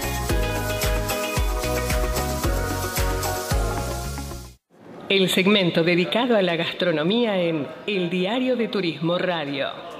El 5.08 5.28
segmento 5.28 5.84
dedicado 5.84 6.36
a 6.36 6.42
la 6.42 6.56
gastronomía 6.56 7.40
en 7.40 7.68
El 7.86 8.10
Diario 8.10 8.56
de 8.56 8.66
Turismo 8.66 9.16
Radio. 9.16 9.99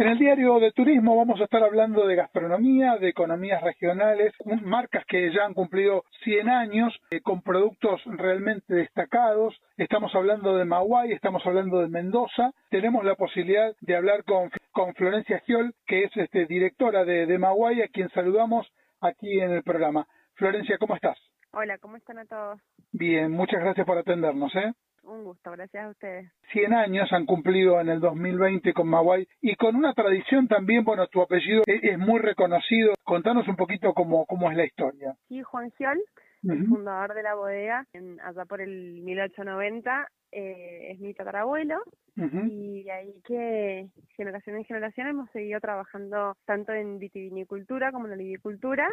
En 0.00 0.08
el 0.08 0.18
diario 0.18 0.58
de 0.60 0.72
turismo 0.72 1.14
vamos 1.14 1.42
a 1.42 1.44
estar 1.44 1.62
hablando 1.62 2.06
de 2.06 2.16
gastronomía, 2.16 2.96
de 2.96 3.10
economías 3.10 3.60
regionales, 3.62 4.32
marcas 4.62 5.04
que 5.04 5.30
ya 5.30 5.44
han 5.44 5.52
cumplido 5.52 6.04
100 6.24 6.48
años 6.48 6.98
eh, 7.10 7.20
con 7.20 7.42
productos 7.42 8.00
realmente 8.06 8.72
destacados. 8.72 9.60
Estamos 9.76 10.14
hablando 10.14 10.56
de 10.56 10.64
Maguay, 10.64 11.12
estamos 11.12 11.44
hablando 11.44 11.80
de 11.80 11.88
Mendoza. 11.88 12.52
Tenemos 12.70 13.04
la 13.04 13.14
posibilidad 13.14 13.74
de 13.82 13.94
hablar 13.94 14.24
con, 14.24 14.50
con 14.72 14.94
Florencia 14.94 15.42
Giol, 15.44 15.74
que 15.86 16.04
es 16.04 16.16
este, 16.16 16.46
directora 16.46 17.04
de, 17.04 17.26
de 17.26 17.38
Maguay, 17.38 17.82
a 17.82 17.88
quien 17.88 18.08
saludamos 18.08 18.66
aquí 19.02 19.38
en 19.38 19.50
el 19.50 19.62
programa. 19.62 20.06
Florencia, 20.32 20.78
¿cómo 20.78 20.94
estás? 20.94 21.18
Hola, 21.52 21.76
¿cómo 21.76 21.98
están 21.98 22.16
a 22.20 22.24
todos? 22.24 22.58
Bien, 22.90 23.30
muchas 23.30 23.60
gracias 23.60 23.86
por 23.86 23.98
atendernos. 23.98 24.54
¿eh? 24.56 24.72
Un 25.02 25.24
gusto, 25.24 25.50
gracias 25.50 25.84
a 25.84 25.88
ustedes. 25.88 26.30
100 26.52 26.74
años 26.74 27.12
han 27.12 27.26
cumplido 27.26 27.80
en 27.80 27.88
el 27.88 28.00
2020 28.00 28.72
con 28.72 28.88
Maguay 28.88 29.26
y 29.40 29.56
con 29.56 29.76
una 29.76 29.94
tradición 29.94 30.46
también, 30.46 30.84
bueno, 30.84 31.06
tu 31.08 31.22
apellido 31.22 31.62
es, 31.66 31.98
muy 31.98 32.20
reconocido. 32.20 32.94
Contanos 33.04 33.48
un 33.48 33.56
poquito 33.56 33.94
cómo, 33.94 34.26
cómo 34.26 34.50
es 34.50 34.56
la 34.56 34.66
historia. 34.66 35.14
Sí, 35.28 35.42
Juan 35.42 35.70
Giol, 35.72 36.00
el 36.42 36.66
fundador 36.66 37.14
de 37.14 37.22
la 37.22 37.34
bodega, 37.34 37.86
en, 37.92 38.20
allá 38.20 38.44
por 38.44 38.60
el 38.60 39.00
1890, 39.02 40.08
eh, 40.32 40.92
es 40.92 41.00
mi 41.00 41.12
tatarabuelo 41.14 41.82
y 42.16 42.88
ahí 42.90 43.14
que 43.24 43.88
generación 44.14 44.56
en 44.56 44.64
generación 44.64 45.06
hemos 45.06 45.30
seguido 45.30 45.58
trabajando 45.58 46.36
tanto 46.44 46.72
en 46.72 46.98
vitivinicultura 46.98 47.92
como 47.92 48.06
en 48.06 48.12
olivicultura. 48.12 48.88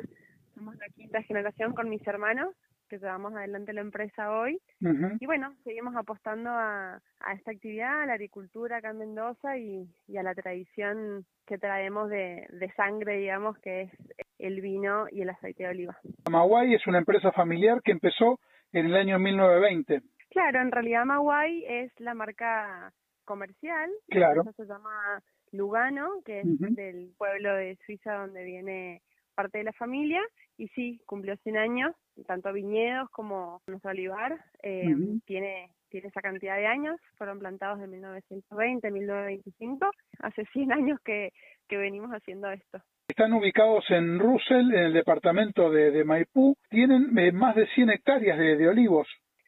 Somos 0.55 0.75
la 0.77 0.87
quinta 0.95 1.21
generación 1.23 1.73
con 1.73 1.89
mis 1.89 2.05
hermanos 2.07 2.55
que 2.87 2.97
llevamos 2.97 3.33
adelante 3.33 3.73
la 3.73 3.81
empresa 3.81 4.31
hoy. 4.31 4.59
Y 5.19 5.25
bueno, 5.25 5.53
seguimos 5.63 5.95
apostando 5.95 6.49
a, 6.49 7.01
esta 7.33 7.51
actividad, 7.51 8.03
a 8.03 8.05
la 8.05 8.13
agricultura 8.13 8.77
acá 8.77 8.91
en 8.91 8.99
Mendoza 8.99 9.57
y, 9.57 9.87
a 10.17 10.23
la 10.23 10.33
tradición 10.33 11.25
que 11.45 11.57
traemos 11.57 12.09
de, 12.09 12.47
sangre, 12.75 13.17
digamos, 13.17 13.57
que 13.59 13.83
es 13.83 13.91
el 14.39 14.61
vino 14.61 15.05
y 15.11 15.21
el 15.21 15.29
aceite 15.29 15.63
de 15.63 15.69
oliva. 15.69 15.97
Maguay 16.29 16.73
es 16.73 16.85
una 16.87 16.99
empresa 16.99 17.31
familiar 17.31 17.81
que 17.83 17.91
empezó 17.91 18.39
en 18.71 18.87
el 18.87 18.95
año 18.95 19.19
1920. 19.19 20.01
Claro, 20.29 20.61
en 20.61 20.71
realidad 20.71 21.05
Maguay 21.05 21.63
es 21.67 21.91
la 21.99 22.13
marca 22.13 22.91
comercial. 23.25 23.89
Claro. 24.09 24.43
se 24.55 24.65
llama 24.65 25.21
Lugano, 25.51 26.21
que 26.25 26.41
es 26.41 26.45
del 26.75 27.13
pueblo 27.17 27.53
de 27.55 27.77
Suiza 27.85 28.13
donde 28.13 28.43
viene 28.43 29.01
parte 29.35 29.59
de 29.59 29.65
la 29.65 29.73
familia. 29.73 30.21
Y 30.57 30.67
sí, 30.69 30.99
cumplió 31.05 31.35
100 31.37 31.57
años 31.57 31.95
tanto 32.25 32.51
viñedos 32.51 33.09
como 33.11 33.61
nuestro 33.67 33.91
olivar 33.91 34.39
eh, 34.63 34.83
tiene 35.25 35.69
tiene 35.89 36.09
esa 36.09 36.21
cantidad 36.21 36.57
de 36.57 36.67
años, 36.67 36.99
fueron 37.17 37.39
plantados 37.39 37.79
en 37.81 37.89
1920, 37.91 38.91
1925, 38.91 39.89
hace 40.19 40.43
100 40.51 40.73
años 40.73 40.99
que, 40.99 41.31
que 41.69 41.77
venimos 41.77 42.11
haciendo 42.11 42.51
esto. 42.51 42.79
Están 43.07 43.31
ubicados 43.31 43.85
en 43.89 44.19
Russell, 44.19 44.73
en 44.73 44.83
el 44.83 44.93
departamento 44.93 45.69
de, 45.71 46.03
Maipú, 46.03 46.57
tienen 46.69 47.17
eh, 47.17 47.31
más 47.31 47.55
de 47.55 47.67
100 47.67 47.89
hectáreas 47.91 48.37
de 48.37 48.67
olivos. 48.67 49.07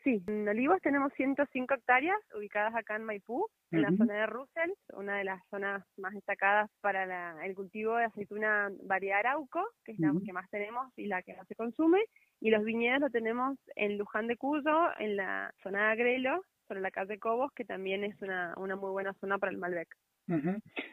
Sí, 0.10 0.24
en 0.26 0.48
Olivos 0.48 0.82
tenemos 0.82 1.14
105 1.14 1.72
hectáreas 1.72 2.18
ubicadas 2.36 2.74
acá 2.74 2.96
en 2.96 3.04
Maipú, 3.04 3.46
en 3.70 3.84
la 3.84 3.96
zona 3.96 4.16
de 4.16 4.26
Russell, 4.26 4.72
una 4.94 5.18
de 5.18 5.24
las 5.24 5.40
zonas 5.52 5.86
más 5.98 6.16
destacadas 6.16 6.68
para 6.82 7.46
el 7.46 7.54
cultivo 7.54 7.96
de 7.96 8.06
aceituna 8.06 8.72
variedad 8.86 9.20
Arauco, 9.20 9.64
que 9.86 9.92
es 9.92 10.00
la 10.00 10.12
que 10.26 10.34
más 10.34 10.50
tenemos 10.50 10.92
y 10.98 11.06
la 11.06 11.22
que 11.22 11.36
más 11.36 11.48
se 11.48 11.54
consume. 11.54 12.00
Y 12.42 12.50
los 12.50 12.64
viñedos 12.64 13.02
lo 13.02 13.10
tenemos 13.12 13.60
en 13.76 14.00
Luján 14.00 14.26
de 14.26 14.36
Cuyo, 14.36 14.90
en 14.98 15.16
la 15.16 15.54
zona 15.62 15.86
de 15.86 15.92
Agrelo, 15.92 16.44
sobre 16.70 16.82
la 16.82 16.92
calle 16.92 17.20
Cobos, 17.20 17.52
que 17.54 17.66
también 17.66 18.04
es 18.04 18.22
una, 18.22 18.54
una 18.56 18.76
muy 18.76 18.92
buena 18.92 19.14
zona 19.16 19.38
para 19.40 19.52
el 19.52 19.58
Malbec. 19.58 19.90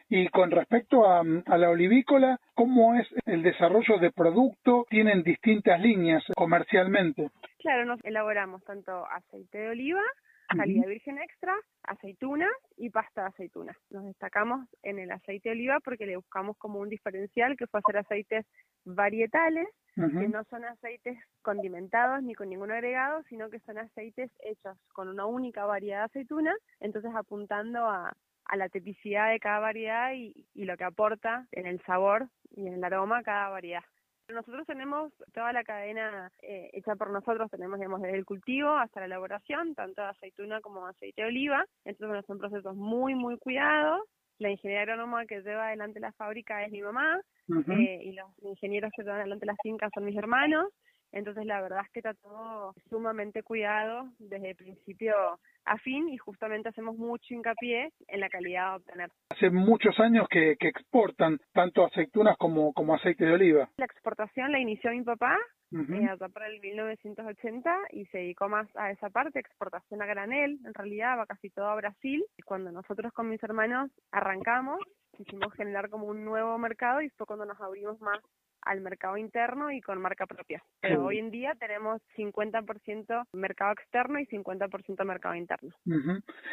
Y 0.09 0.27
con 0.29 0.49
respecto 0.49 1.07
a, 1.07 1.19
a, 1.19 1.57
la 1.59 1.69
olivícola, 1.69 2.39
¿cómo 2.55 2.95
es 2.95 3.07
el 3.27 3.43
desarrollo 3.43 3.99
de 3.99 4.11
producto? 4.11 4.87
¿Tienen 4.89 5.21
distintas 5.21 5.79
líneas 5.79 6.23
comercialmente? 6.35 7.29
Claro, 7.59 7.85
nos 7.85 8.03
elaboramos 8.03 8.63
tanto 8.63 9.05
aceite 9.05 9.59
de 9.59 9.69
oliva, 9.69 10.01
calidad 10.55 10.87
virgen 10.87 11.17
extra, 11.19 11.55
aceitunas 11.83 12.51
y 12.77 12.89
pasta 12.89 13.21
de 13.21 13.27
aceitunas. 13.27 13.75
Nos 13.89 14.05
destacamos 14.05 14.67
en 14.83 14.99
el 14.99 15.11
aceite 15.11 15.49
de 15.49 15.55
oliva 15.55 15.79
porque 15.79 16.05
le 16.05 16.15
buscamos 16.17 16.57
como 16.57 16.79
un 16.79 16.89
diferencial 16.89 17.57
que 17.57 17.67
fue 17.67 17.79
hacer 17.79 17.97
aceites 17.97 18.45
varietales, 18.85 19.67
que 19.95 20.27
no 20.27 20.43
son 20.45 20.63
aceites 20.63 21.17
condimentados 21.41 22.21
ni 22.21 22.35
con 22.35 22.49
ningún 22.49 22.71
agregado, 22.71 23.23
sino 23.23 23.49
que 23.49 23.59
son 23.61 23.79
aceites 23.79 24.31
hechos 24.39 24.77
con 24.93 25.07
una 25.09 25.25
única 25.25 25.65
variedad 25.65 25.99
de 25.99 26.05
aceituna, 26.05 26.55
entonces 26.79 27.11
apuntando 27.15 27.87
a, 27.89 28.15
a 28.45 28.57
la 28.57 28.69
tipicidad 28.69 29.31
de 29.31 29.39
cada 29.39 29.59
variedad 29.59 30.13
y, 30.13 30.47
y 30.53 30.65
lo 30.65 30.77
que 30.77 30.83
aporta 30.83 31.47
en 31.51 31.65
el 31.65 31.81
sabor 31.83 32.29
y 32.51 32.67
en 32.67 32.75
el 32.75 32.83
aroma 32.83 33.23
cada 33.23 33.49
variedad. 33.49 33.83
Nosotros 34.29 34.67
tenemos 34.67 35.13
toda 35.33 35.53
la 35.53 35.63
cadena 35.63 36.31
eh, 36.41 36.69
hecha 36.73 36.95
por 36.95 37.11
nosotros, 37.11 37.49
tenemos 37.49 37.79
digamos, 37.79 38.01
desde 38.01 38.17
el 38.17 38.25
cultivo 38.25 38.69
hasta 38.71 38.99
la 38.99 39.05
elaboración, 39.05 39.73
tanto 39.73 40.01
de 40.01 40.09
aceituna 40.09 40.59
como 40.59 40.83
de 40.83 40.89
aceite 40.89 41.21
de 41.21 41.27
oliva. 41.29 41.65
Entonces 41.85 42.25
son 42.25 42.37
procesos 42.37 42.75
muy, 42.75 43.15
muy 43.15 43.37
cuidados. 43.37 44.01
La 44.39 44.51
ingeniera 44.51 44.83
agrónoma 44.83 45.25
que 45.25 45.41
lleva 45.41 45.67
adelante 45.67 45.99
la 45.99 46.11
fábrica 46.11 46.63
es 46.63 46.71
mi 46.71 46.81
mamá 46.81 47.19
eh, 47.49 48.01
y 48.03 48.11
los 48.11 48.27
ingenieros 48.41 48.91
que 48.95 49.01
llevan 49.01 49.21
adelante 49.21 49.45
las 49.45 49.57
fincas 49.63 49.89
son 49.93 50.05
mis 50.05 50.15
hermanos. 50.15 50.67
Entonces 51.17 51.45
la 51.45 51.61
verdad 51.61 51.81
es 51.83 51.91
que 51.91 51.99
está 51.99 52.13
todo 52.13 52.73
sumamente 52.89 53.41
cuidado 53.41 54.09
desde 54.19 54.51
el 54.51 54.55
principio 54.55 55.15
a 55.65 55.77
fin 55.79 56.09
y 56.09 56.17
justamente 56.17 56.69
hacemos 56.69 56.95
mucho 56.95 57.33
hincapié 57.33 57.91
en 58.07 58.19
la 58.19 58.29
calidad 58.29 58.67
a 58.67 58.75
obtener. 58.75 59.09
Hace 59.29 59.49
muchos 59.49 59.99
años 59.99 60.27
que, 60.29 60.55
exportan 60.59 61.39
tanto 61.53 61.85
aceitunas 61.85 62.37
como, 62.37 62.71
como 62.73 62.93
aceite 62.93 63.25
de 63.25 63.33
oliva. 63.33 63.69
La 63.77 63.85
exportación 63.85 64.51
la 64.51 64.59
inició 64.59 64.91
mi 64.91 65.01
papá 65.01 65.37
uh 65.71 66.07
allá 66.07 66.29
para 66.29 66.47
el 66.47 66.61
1980 66.61 67.75
y 67.91 68.05
se 68.05 68.19
dedicó 68.19 68.47
más 68.47 68.67
a 68.75 68.91
esa 68.91 69.09
parte, 69.09 69.39
exportación 69.39 70.01
a 70.01 70.05
granel, 70.05 70.59
en 70.65 70.73
realidad 70.73 71.17
va 71.17 71.25
casi 71.25 71.49
todo 71.49 71.67
a 71.67 71.75
Brasil. 71.75 72.23
Y 72.37 72.43
cuando 72.43 72.71
nosotros 72.71 73.11
con 73.11 73.29
mis 73.29 73.43
hermanos 73.43 73.91
arrancamos, 74.11 74.79
quisimos 75.17 75.53
generar 75.53 75.89
como 75.89 76.05
un 76.05 76.23
nuevo 76.23 76.57
mercado 76.57 77.01
y 77.01 77.09
fue 77.09 77.25
cuando 77.25 77.45
nos 77.45 77.59
abrimos 77.59 77.99
más 77.99 78.19
al 78.61 78.81
mercado 78.81 79.17
interno 79.17 79.71
y 79.71 79.81
con 79.81 80.01
marca 80.01 80.25
propia. 80.25 80.61
Pero 80.81 81.05
hoy 81.05 81.19
en 81.19 81.31
día 81.31 81.53
tenemos 81.59 82.01
50% 82.17 83.25
mercado 83.33 83.71
externo 83.73 84.19
y 84.19 84.25
50% 84.25 85.05
mercado 85.05 85.35
interno. 85.35 85.73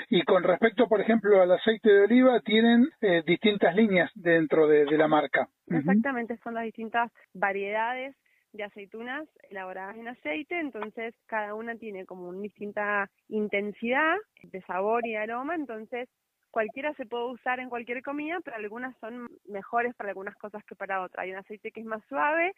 Y 0.09 0.23
con 0.23 0.43
respecto, 0.43 0.87
por 0.87 1.01
ejemplo, 1.01 1.41
al 1.41 1.53
aceite 1.53 1.91
de 1.91 2.03
oliva, 2.03 2.41
tienen 2.41 2.89
eh, 3.01 3.23
distintas 3.27 3.75
líneas 3.75 4.11
dentro 4.15 4.69
de, 4.69 4.85
la 4.95 5.09
marca. 5.09 5.49
Exactamente, 5.67 6.37
son 6.45 6.55
las 6.55 6.65
distintas 6.65 7.11
variedades 7.33 8.15
de 8.53 8.62
aceitunas 8.62 9.29
elaboradas 9.51 9.97
en 9.97 10.07
aceite, 10.07 10.61
entonces 10.61 11.15
cada 11.27 11.55
una 11.55 11.75
tiene 11.75 12.07
como 12.07 12.29
una 12.29 12.41
distinta 12.41 13.11
intensidad 13.29 14.17
de 14.45 14.62
sabor 14.62 15.05
y 15.05 15.17
aroma, 15.17 15.57
entonces 15.57 16.09
cualquiera 16.55 16.95
se 16.95 17.05
puede 17.05 17.33
usar 17.33 17.59
en 17.59 17.69
cualquier 17.69 18.01
comida, 18.01 18.39
pero 18.45 18.57
algunas 18.57 18.97
son 18.99 19.29
mejores 19.45 19.93
para 19.97 20.11
algunas 20.11 20.37
cosas 20.37 20.63
que 20.65 20.77
para 20.77 21.03
otras. 21.03 21.25
Hay 21.25 21.33
un 21.33 21.39
aceite 21.39 21.73
que 21.73 21.81
es 21.81 21.87
más 21.87 22.01
suave, 22.09 22.53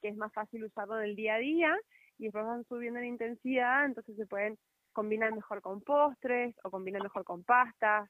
que 0.00 0.08
es 0.08 0.16
más 0.16 0.32
fácil 0.32 0.64
usarlo 0.64 0.94
del 0.96 1.14
día 1.14 1.34
a 1.34 1.38
día, 1.38 1.76
y 2.16 2.24
después 2.24 2.46
van 2.46 2.64
subiendo 2.64 2.98
la 2.98 3.04
intensidad, 3.04 3.84
entonces 3.84 4.16
se 4.16 4.24
pueden 4.26 4.56
combinar 4.94 5.34
mejor 5.34 5.60
con 5.60 5.82
postres 5.82 6.54
o 6.64 6.70
combinar 6.70 7.02
mejor 7.02 7.24
con 7.24 7.44
pastas, 7.44 8.08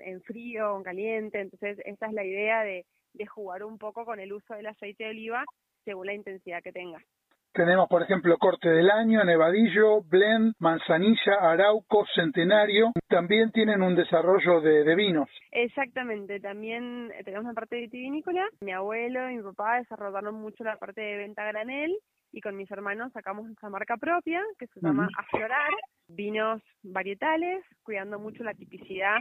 en 0.00 0.22
frío 0.22 0.72
o 0.72 0.78
en 0.78 0.84
caliente. 0.84 1.40
Entonces, 1.40 1.78
esa 1.84 2.06
es 2.06 2.12
la 2.14 2.24
idea 2.24 2.62
de, 2.62 2.86
de 3.12 3.26
jugar 3.26 3.64
un 3.64 3.76
poco 3.76 4.06
con 4.06 4.20
el 4.20 4.32
uso 4.32 4.54
del 4.54 4.68
aceite 4.68 5.04
de 5.04 5.10
oliva 5.10 5.44
según 5.84 6.06
la 6.06 6.14
intensidad 6.14 6.62
que 6.62 6.72
tenga. 6.72 7.04
Tenemos, 7.52 7.88
por 7.88 8.02
ejemplo, 8.02 8.36
corte 8.38 8.68
del 8.68 8.90
año, 8.90 9.24
nevadillo, 9.24 10.02
blend, 10.02 10.54
manzanilla, 10.58 11.34
arauco, 11.40 12.06
centenario. 12.14 12.92
También 13.08 13.50
tienen 13.50 13.82
un 13.82 13.96
desarrollo 13.96 14.60
de, 14.60 14.84
de 14.84 14.94
vinos. 14.94 15.28
Exactamente. 15.50 16.40
También 16.40 17.10
tenemos 17.24 17.44
una 17.44 17.54
parte 17.54 17.76
vitivinícola. 17.80 18.46
Mi 18.60 18.72
abuelo 18.72 19.30
y 19.30 19.36
mi 19.36 19.42
papá 19.42 19.78
desarrollaron 19.78 20.36
mucho 20.36 20.62
la 20.64 20.76
parte 20.76 21.00
de 21.00 21.16
venta 21.16 21.44
granel 21.44 21.96
y 22.32 22.40
con 22.40 22.56
mis 22.56 22.70
hermanos 22.70 23.12
sacamos 23.12 23.46
nuestra 23.46 23.70
marca 23.70 23.96
propia 23.96 24.42
que 24.58 24.66
se 24.68 24.80
llama 24.80 25.08
Aflorar, 25.16 25.72
vinos 26.08 26.62
varietales, 26.82 27.64
cuidando 27.82 28.18
mucho 28.18 28.44
la 28.44 28.54
tipicidad 28.54 29.18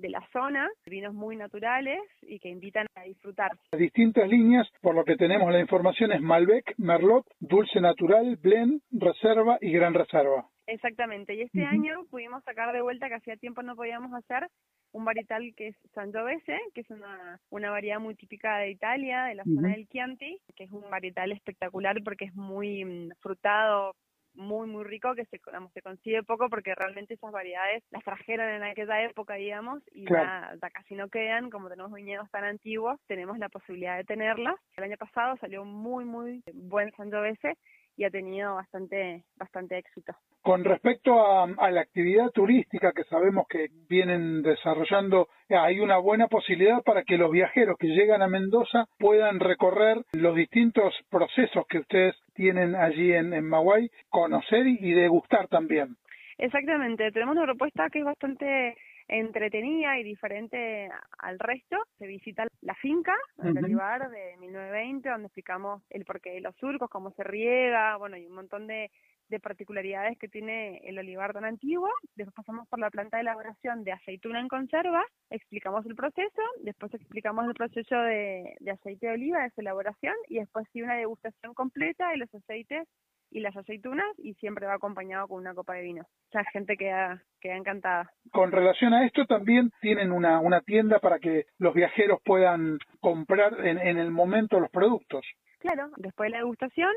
de 0.00 0.10
la 0.10 0.26
zona, 0.32 0.68
vinos 0.86 1.14
muy 1.14 1.36
naturales 1.36 2.00
y 2.22 2.38
que 2.38 2.48
invitan 2.48 2.86
a 2.94 3.02
disfrutar. 3.02 3.52
Distintas 3.76 4.28
líneas, 4.28 4.68
por 4.80 4.94
lo 4.94 5.04
que 5.04 5.16
tenemos 5.16 5.52
la 5.52 5.60
información 5.60 6.12
es 6.12 6.20
Malbec, 6.20 6.74
Merlot, 6.78 7.26
Dulce 7.40 7.80
Natural, 7.80 8.36
Blend, 8.36 8.80
Reserva 8.90 9.58
y 9.60 9.72
Gran 9.72 9.94
Reserva. 9.94 10.46
Exactamente, 10.66 11.34
y 11.34 11.42
este 11.42 11.64
año 11.64 12.04
pudimos 12.10 12.44
sacar 12.44 12.72
de 12.72 12.80
vuelta 12.80 13.08
que 13.08 13.16
hacía 13.16 13.36
tiempo 13.36 13.60
no 13.62 13.74
podíamos 13.74 14.12
hacer 14.14 14.46
un 14.92 15.04
varietal 15.04 15.52
que 15.56 15.68
es 15.68 15.76
Sangiovese, 15.94 16.58
que 16.74 16.82
es 16.82 16.90
una, 16.90 17.40
una 17.50 17.70
variedad 17.70 18.00
muy 18.00 18.14
típica 18.14 18.58
de 18.58 18.70
Italia, 18.70 19.24
de 19.24 19.34
la 19.34 19.44
zona 19.44 19.70
del 19.70 19.88
Chianti, 19.88 20.38
que 20.56 20.64
es 20.64 20.70
un 20.70 20.88
varietal 20.90 21.32
espectacular 21.32 21.96
porque 22.04 22.26
es 22.26 22.34
muy 22.34 22.84
mm, 22.84 23.10
frutado, 23.20 23.94
muy 24.34 24.66
muy 24.66 24.84
rico 24.84 25.14
que 25.14 25.24
se, 25.26 25.40
se 25.74 25.82
consigue 25.82 26.22
poco 26.22 26.48
porque 26.48 26.74
realmente 26.74 27.14
esas 27.14 27.32
variedades 27.32 27.82
las 27.90 28.04
trajeron 28.04 28.48
en 28.48 28.62
aquella 28.62 29.02
época 29.02 29.34
digamos 29.34 29.82
y 29.92 30.04
ya, 30.08 30.56
casi 30.72 30.94
no 30.94 31.08
quedan. 31.08 31.50
Como 31.50 31.68
tenemos 31.68 31.92
viñedos 31.92 32.30
tan 32.30 32.44
antiguos 32.44 32.98
tenemos 33.06 33.38
la 33.38 33.48
posibilidad 33.48 33.96
de 33.96 34.04
tenerlas. 34.04 34.56
El 34.76 34.84
año 34.84 34.96
pasado 34.96 35.36
salió 35.40 35.64
muy 35.64 36.04
muy 36.04 36.42
buen 36.52 36.90
Sangiovese 36.92 37.56
y 37.96 38.04
ha 38.04 38.10
tenido 38.10 38.54
bastante, 38.54 39.24
bastante 39.36 39.78
éxito. 39.78 40.14
Con 40.42 40.64
respecto 40.64 41.20
a, 41.20 41.70
la 41.70 41.80
actividad 41.80 42.30
turística 42.30 42.92
que 42.92 43.04
sabemos 43.04 43.46
que 43.48 43.68
vienen 43.88 44.42
desarrollando, 44.42 45.28
hay 45.50 45.80
una 45.80 45.98
buena 45.98 46.28
posibilidad 46.28 46.82
para 46.82 47.02
que 47.04 47.18
los 47.18 47.30
viajeros 47.30 47.76
que 47.78 47.88
llegan 47.88 48.22
a 48.22 48.28
Mendoza 48.28 48.86
puedan 48.98 49.38
recorrer 49.38 49.98
los 50.12 50.34
distintos 50.34 50.94
procesos 51.10 51.66
que 51.68 51.78
ustedes 51.78 52.16
tienen 52.34 52.74
allí 52.74 53.12
en, 53.12 53.34
en 53.34 53.44
Maguay, 53.44 53.90
conocer 54.08 54.66
y 54.66 54.92
degustar 54.92 55.48
también. 55.48 55.96
Exactamente, 56.38 57.12
tenemos 57.12 57.36
una 57.36 57.44
propuesta 57.44 57.90
que 57.90 57.98
es 57.98 58.04
bastante 58.04 58.74
entretenida 59.10 59.98
y 59.98 60.04
diferente 60.04 60.88
al 61.18 61.38
resto. 61.38 61.76
Se 61.98 62.06
visita 62.06 62.46
la 62.62 62.74
finca, 62.76 63.14
el 63.42 63.58
olivar 63.58 64.08
de 64.08 64.36
1920, 64.38 65.08
donde 65.08 65.26
explicamos 65.26 65.82
el 65.90 66.04
porqué 66.04 66.30
de 66.30 66.40
los 66.40 66.54
surcos, 66.56 66.88
cómo 66.88 67.10
se 67.12 67.24
riega, 67.24 67.96
bueno, 67.96 68.16
y 68.16 68.26
un 68.26 68.34
montón 68.34 68.66
de, 68.68 68.90
de 69.28 69.40
particularidades 69.40 70.16
que 70.18 70.28
tiene 70.28 70.78
el 70.84 70.98
olivar 70.98 71.32
tan 71.32 71.44
antiguo. 71.44 71.88
Después 72.14 72.34
pasamos 72.34 72.68
por 72.68 72.78
la 72.78 72.90
planta 72.90 73.16
de 73.16 73.22
elaboración 73.22 73.82
de 73.82 73.92
aceituna 73.92 74.40
en 74.40 74.48
conserva, 74.48 75.04
explicamos 75.30 75.84
el 75.86 75.96
proceso, 75.96 76.42
después 76.62 76.94
explicamos 76.94 77.46
el 77.46 77.54
proceso 77.54 77.96
de, 77.96 78.56
de 78.60 78.70
aceite 78.70 79.06
de 79.06 79.12
oliva, 79.14 79.42
de 79.42 79.50
su 79.50 79.60
elaboración, 79.60 80.14
y 80.28 80.38
después 80.38 80.66
sí 80.72 80.82
una 80.82 80.96
degustación 80.96 81.54
completa 81.54 82.10
de 82.10 82.18
los 82.18 82.32
aceites 82.34 82.86
y 83.30 83.40
las 83.40 83.56
aceitunas 83.56 84.06
y 84.18 84.34
siempre 84.34 84.66
va 84.66 84.74
acompañado 84.74 85.28
con 85.28 85.38
una 85.38 85.54
copa 85.54 85.74
de 85.74 85.82
vino. 85.82 86.06
La 86.32 86.44
gente 86.44 86.76
queda, 86.76 87.22
queda 87.40 87.56
encantada. 87.56 88.10
Con 88.32 88.52
relación 88.52 88.92
a 88.92 89.06
esto 89.06 89.26
también 89.26 89.70
tienen 89.80 90.12
una, 90.12 90.40
una 90.40 90.60
tienda 90.60 90.98
para 90.98 91.18
que 91.18 91.46
los 91.58 91.74
viajeros 91.74 92.20
puedan 92.24 92.78
comprar 93.00 93.66
en, 93.66 93.78
en 93.78 93.98
el 93.98 94.10
momento 94.10 94.60
los 94.60 94.70
productos. 94.70 95.24
Claro, 95.58 95.90
después 95.96 96.28
de 96.28 96.32
la 96.32 96.38
degustación 96.38 96.90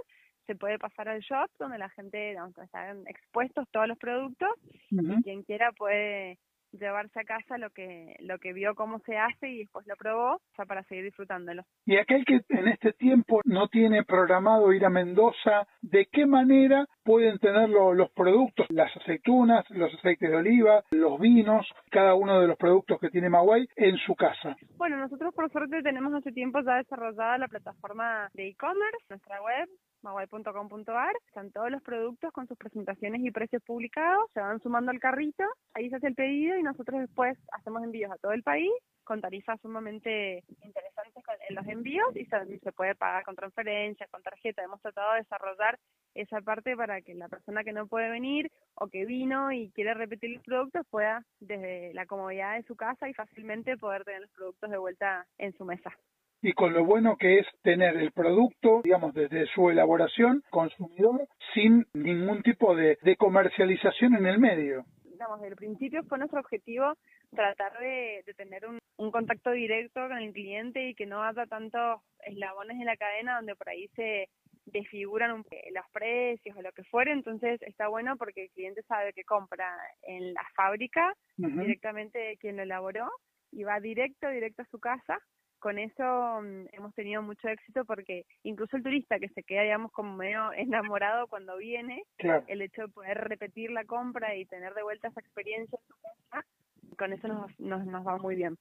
se 0.46 0.56
puede 0.56 0.78
pasar 0.78 1.08
al 1.08 1.22
shop 1.22 1.50
donde 1.60 1.78
la 1.78 1.90
gente, 1.90 2.34
donde 2.34 2.64
están 2.64 3.04
expuestos 3.08 3.68
todos 3.72 3.88
los 3.88 3.98
productos 3.98 4.50
y 4.90 5.24
quien 5.24 5.44
quiera 5.44 5.72
puede 5.72 6.38
llevarse 6.78 7.20
a 7.20 7.24
casa 7.24 7.58
lo 7.58 7.70
que 7.70 8.16
lo 8.20 8.40
que 8.40 8.54
vio 8.54 8.76
cómo 8.76 9.00
se 9.00 9.18
hace 9.18 9.50
y 9.50 9.60
después 9.60 9.86
lo 9.88 9.96
probó 9.96 10.42
ya 10.58 10.66
para 10.66 10.84
seguir 10.84 11.06
disfrutándolo. 11.06 11.64
Y 11.86 11.98
aquel 11.98 12.26
que 12.26 12.42
en 12.50 12.68
este 12.68 12.94
tiempo 12.94 13.42
no 13.46 13.68
tiene 13.68 14.04
programado 14.04 14.72
ir 14.74 14.86
a 14.86 14.90
Mendoza, 14.90 15.68
¿de 15.82 16.08
qué 16.12 16.26
manera 16.26 16.86
pueden 17.04 17.40
tener 17.40 17.70
los 17.70 18.12
productos, 18.12 18.66
las 18.70 18.96
aceitunas, 18.98 19.66
los 19.70 19.94
aceites 19.94 20.30
de 20.30 20.36
oliva, 20.36 20.84
los 20.92 21.20
vinos, 21.20 21.68
cada 21.92 22.16
uno 22.16 22.40
de 22.42 22.48
los 22.48 22.58
productos 22.58 23.00
que 23.00 23.10
tiene 23.10 23.30
Maguay 23.30 23.68
en 23.76 23.98
su 23.98 24.16
casa? 24.16 24.56
Bueno, 24.78 24.98
nosotros 24.98 25.34
por 25.34 25.52
suerte 25.52 25.82
tenemos 25.82 26.14
hace 26.14 26.32
tiempo 26.32 26.60
ya 26.62 26.76
desarrollada 26.76 27.38
la 27.38 27.48
plataforma 27.48 28.30
de 28.34 28.50
e-commerce, 28.50 29.06
nuestra 29.10 29.42
web, 29.42 29.70
maguay.com.ar, 30.04 31.16
están 31.28 31.52
todos 31.52 31.72
los 31.72 31.82
productos 31.82 32.32
con 32.32 32.48
sus 32.48 32.58
presentaciones 32.58 33.22
y 33.24 33.32
precios 33.32 33.64
publicados, 33.64 34.30
se 34.34 34.42
van 34.42 34.62
sumando 34.62 34.92
al 34.92 35.00
carrito, 35.00 35.44
ahí 35.74 35.90
se 35.90 35.96
hace 35.96 36.08
el 36.08 36.16
pedido 36.16 36.58
y 36.58 36.64
nosotros 36.64 37.02
después 37.02 37.38
hacemos 37.52 37.84
envíos 37.84 38.12
a 38.12 38.18
todo 38.18 38.34
el 38.34 38.44
país 38.44 38.72
con 39.04 39.22
tarifas 39.22 39.60
sumamente 39.62 40.44
interesantes 40.64 41.24
en 41.50 41.56
los 41.56 41.68
envíos 41.68 42.16
y 42.16 42.26
se, 42.26 42.72
puede 42.72 42.96
pagar 42.96 43.24
con 43.24 43.36
transferencia, 43.36 44.08
con 44.10 44.22
tarjeta. 44.22 44.64
Hemos 44.64 44.82
tratado 44.82 45.14
de 45.14 45.20
desarrollar 45.20 45.78
esa 46.16 46.42
parte 46.42 46.76
para 46.76 47.02
que 47.02 47.14
la 47.14 47.28
persona 47.28 47.64
que 47.64 47.74
no 47.74 47.88
puede 47.88 48.10
venir 48.10 48.52
o 48.76 48.88
que 48.88 49.06
vino 49.06 49.52
y 49.52 49.72
quiere 49.72 49.94
repetir 49.94 50.32
los 50.32 50.44
productos 50.44 50.88
pueda 50.90 51.26
desde 51.40 51.94
la 51.94 52.06
comodidad 52.06 52.56
de 52.56 52.64
su 52.64 52.76
casa 52.76 53.10
y 53.10 53.14
fácilmente 53.14 53.78
poder 53.78 54.04
tener 54.04 54.22
los 54.22 54.32
productos 54.32 54.70
de 54.70 54.78
vuelta 54.78 55.28
en 55.38 55.54
su 55.58 55.66
mesa 55.66 55.92
y 56.44 56.52
con 56.52 56.74
lo 56.74 56.84
bueno 56.84 57.16
que 57.16 57.40
es 57.40 57.48
tener 57.62 57.96
el 57.96 58.12
producto, 58.12 58.82
digamos, 58.84 59.14
desde 59.14 59.48
su 59.56 59.70
elaboración, 59.70 60.44
consumidor, 60.50 61.26
sin 61.54 61.88
ningún 61.94 62.44
tipo 62.44 62.76
de, 62.76 62.98
comercialización 63.18 64.16
en 64.16 64.26
el 64.26 64.40
medio. 64.40 64.84
Digamos, 65.06 65.40
desde 65.40 65.52
el 65.52 65.56
principio 65.56 66.04
fue 66.04 66.18
nuestro 66.18 66.42
objetivo 66.42 66.96
tratar 67.34 67.80
de, 67.80 68.26
tener 68.36 68.64
un, 68.68 68.80
contacto 69.12 69.52
directo 69.52 70.02
con 70.08 70.18
el 70.18 70.34
cliente 70.34 70.90
y 70.90 70.96
que 70.96 71.06
no 71.06 71.24
haya 71.24 71.46
tantos 71.46 72.02
eslabones 72.26 72.78
en 72.80 72.86
la 72.86 72.98
cadena 72.98 73.38
donde 73.38 73.56
por 73.56 73.70
ahí 73.70 73.88
se 73.96 74.28
desfiguran 74.66 75.32
los 75.32 75.86
precios 75.92 76.58
o 76.58 76.62
lo 76.62 76.72
que 76.72 76.84
fuera, 76.84 77.14
entonces 77.14 77.62
está 77.62 77.88
bueno 77.88 78.18
porque 78.18 78.44
el 78.44 78.50
cliente 78.52 78.82
sabe 78.84 79.14
que 79.14 79.24
compra 79.24 79.70
en 80.02 80.34
la 80.34 80.44
fábrica 80.56 81.14
directamente 81.38 82.18
de 82.18 82.38
quien 82.38 82.58
lo 82.58 82.64
elaboró 82.64 83.10
y 83.52 83.64
va 83.64 83.80
directo, 83.80 84.30
directo 84.30 84.64
a 84.64 84.68
su 84.72 84.80
casa 84.80 85.20
con 85.64 85.80
eso 85.80 86.04
mm, 86.42 86.66
hemos 86.74 86.94
tenido 86.94 87.22
mucho 87.22 87.48
éxito 87.48 87.86
porque 87.86 88.26
incluso 88.44 88.76
el 88.76 88.84
turista 88.84 89.18
que 89.18 89.30
se 89.30 89.44
queda, 89.44 89.62
digamos, 89.62 89.94
como 89.94 90.14
medio 90.18 90.52
enamorado 90.58 91.28
cuando 91.28 91.56
viene, 91.58 92.04
el 92.48 92.62
hecho 92.62 92.82
de 92.82 92.88
poder 92.90 93.18
repetir 93.18 93.72
la 93.72 93.86
compra 93.86 94.36
y 94.36 94.46
tener 94.46 94.74
de 94.74 94.84
vuelta 94.84 95.08
esa 95.08 95.22
experiencia 95.22 95.80
en 95.82 95.88
su 95.88 95.96
casa, 96.02 96.46
con 96.98 97.14
eso 97.14 97.28
nos, 97.30 97.60
nos, 97.62 97.86
nos 97.86 98.06
va 98.06 98.18
muy 98.18 98.36
bien. 98.36 98.58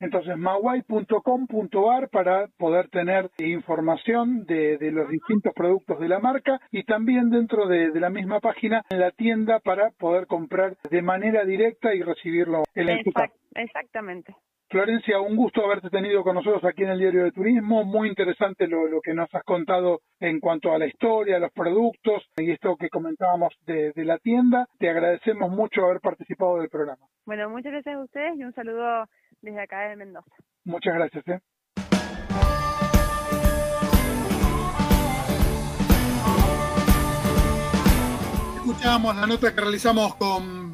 Entonces, 0.00 0.36
mawai.com.ar 0.36 2.08
para 2.08 2.48
poder 2.58 2.88
tener 2.88 3.30
información 3.38 4.44
de, 4.44 4.78
de, 4.78 4.90
los 4.90 5.08
distintos 5.08 5.54
productos 5.54 6.00
de 6.00 6.08
la 6.08 6.18
marca 6.18 6.60
y 6.72 6.82
también 6.82 7.30
dentro 7.30 7.68
de, 7.68 7.92
de, 7.92 8.00
la 8.00 8.10
misma 8.10 8.40
página 8.40 8.82
en 8.90 8.98
la 8.98 9.12
tienda 9.12 9.60
para 9.60 9.90
poder 9.90 10.26
comprar 10.26 10.76
de 10.90 11.02
manera 11.02 11.44
directa 11.44 11.94
y 11.94 12.02
recibirlo 12.02 12.64
en 12.74 12.86
la 12.86 12.94
Exact, 12.94 13.36
Exactamente. 13.54 14.34
Florencia, 14.72 15.20
un 15.20 15.36
gusto 15.36 15.62
haberte 15.62 15.90
tenido 15.90 16.22
con 16.22 16.34
nosotros 16.34 16.64
aquí 16.64 16.82
en 16.82 16.88
el 16.88 16.98
Diario 16.98 17.24
de 17.24 17.32
Turismo. 17.32 17.84
Muy 17.84 18.08
interesante 18.08 18.66
lo, 18.66 19.02
que 19.02 19.12
nos 19.12 19.28
has 19.34 19.42
contado 19.44 20.00
en 20.18 20.40
cuanto 20.40 20.72
a 20.72 20.78
la 20.78 20.86
historia, 20.86 21.38
los 21.38 21.52
productos 21.52 22.22
y 22.38 22.50
esto 22.50 22.76
que 22.76 22.88
comentábamos 22.88 23.52
de, 23.66 23.92
la 23.96 24.16
tienda. 24.16 24.66
Te 24.78 24.88
agradecemos 24.88 25.50
mucho 25.50 25.84
haber 25.84 26.00
participado 26.00 26.56
del 26.56 26.70
programa. 26.70 27.04
Bueno, 27.26 27.50
muchas 27.50 27.70
gracias 27.70 27.96
a 27.96 28.02
ustedes 28.02 28.38
y 28.38 28.44
un 28.44 28.54
saludo 28.54 29.04
desde 29.42 29.60
acá 29.60 29.90
de 29.90 29.96
Mendoza. 29.96 30.34
Muchas 30.64 30.94
gracias. 30.94 31.28
¿eh? 31.28 31.40
Escuchábamos 38.56 39.16
la 39.16 39.26
nota 39.26 39.54
que 39.54 39.60
realizamos 39.60 40.14
con, 40.14 40.72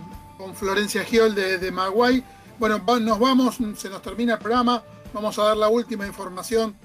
Florencia 0.55 1.03
Giol 1.03 1.35
de, 1.35 1.59
de 1.59 1.73
Maguay 1.73 2.23
bueno, 2.59 2.83
nos 3.01 3.19
vamos, 3.19 3.59
se 3.77 3.89
nos 3.89 4.03
termina 4.03 4.35
el 4.35 4.39
programa. 4.39 4.83
Vamos 5.13 5.39
a 5.39 5.45
dar 5.45 5.57
la 5.57 5.69
última 5.69 6.07
información 6.07 6.77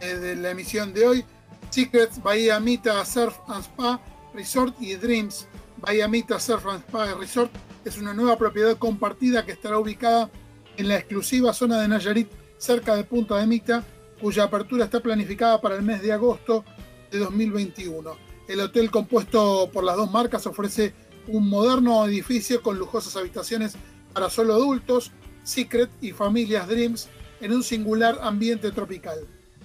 eh, 0.00 0.14
de 0.14 0.36
la 0.36 0.50
emisión 0.50 0.94
de 0.94 1.06
hoy. 1.06 1.24
Secrets, 1.70 2.22
Bahía 2.22 2.60
Mita, 2.60 3.04
Surf 3.04 3.36
and 3.48 3.64
Spa, 3.64 4.00
Resort 4.34 4.76
y 4.80 4.94
Dreams. 4.94 5.48
Bahía 5.78 6.06
Mita, 6.06 6.38
Surf 6.38 6.66
and 6.66 6.80
Spa 6.80 7.14
Resort 7.14 7.50
es 7.84 7.98
una 7.98 8.14
nueva 8.14 8.38
propiedad 8.38 8.76
compartida 8.78 9.44
que 9.44 9.52
estará 9.52 9.78
ubicada 9.78 10.30
en 10.76 10.88
la 10.88 10.96
exclusiva 10.96 11.52
zona 11.52 11.80
de 11.80 11.88
Nayarit 11.88 12.28
cerca 12.58 12.94
de 12.94 13.04
Punta 13.04 13.36
de 13.36 13.46
Mita, 13.46 13.84
cuya 14.20 14.44
apertura 14.44 14.84
está 14.84 15.00
planificada 15.00 15.60
para 15.60 15.76
el 15.76 15.82
mes 15.82 16.02
de 16.02 16.12
agosto 16.12 16.64
de 17.10 17.18
2021. 17.18 18.16
El 18.48 18.60
hotel 18.60 18.90
compuesto 18.90 19.70
por 19.72 19.84
las 19.84 19.96
dos 19.96 20.10
marcas 20.10 20.46
ofrece 20.46 20.94
un 21.28 21.48
moderno 21.48 22.06
edificio 22.06 22.62
con 22.62 22.78
lujosas 22.78 23.16
habitaciones 23.16 23.76
para 24.16 24.30
solo 24.30 24.54
adultos, 24.54 25.10
Secret 25.44 25.90
y 26.00 26.12
familias 26.12 26.66
Dreams 26.66 27.06
en 27.42 27.52
un 27.52 27.62
singular 27.62 28.18
ambiente 28.22 28.72
tropical. 28.72 29.18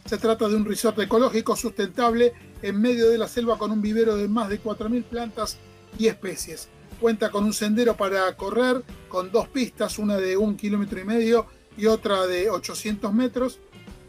Se 0.06 0.18
trata 0.18 0.50
de 0.50 0.58
un 0.58 0.66
resort 0.66 1.00
ecológico 1.00 1.56
sustentable 1.56 2.34
en 2.62 2.82
medio 2.82 3.10
de 3.10 3.18
la 3.18 3.30
selva 3.30 3.58
con 3.58 3.72
un 3.72 3.82
vivero 3.82 4.18
de 4.18 4.28
más 4.28 4.50
de 4.50 4.62
4.000 4.62 5.06
plantas 5.06 5.56
y 5.98 6.08
especies. 6.08 6.68
Cuenta 7.00 7.32
con 7.32 7.46
un 7.46 7.54
sendero 7.54 7.96
para 7.96 8.36
correr, 8.36 8.84
con 9.08 9.32
dos 9.32 9.48
pistas, 9.48 9.98
una 9.98 10.18
de 10.18 10.36
un 10.36 10.58
kilómetro 10.58 11.00
y 11.00 11.06
medio 11.06 11.46
y 11.78 11.86
otra 11.86 12.28
de 12.28 12.50
800 12.50 13.14
metros. 13.14 13.60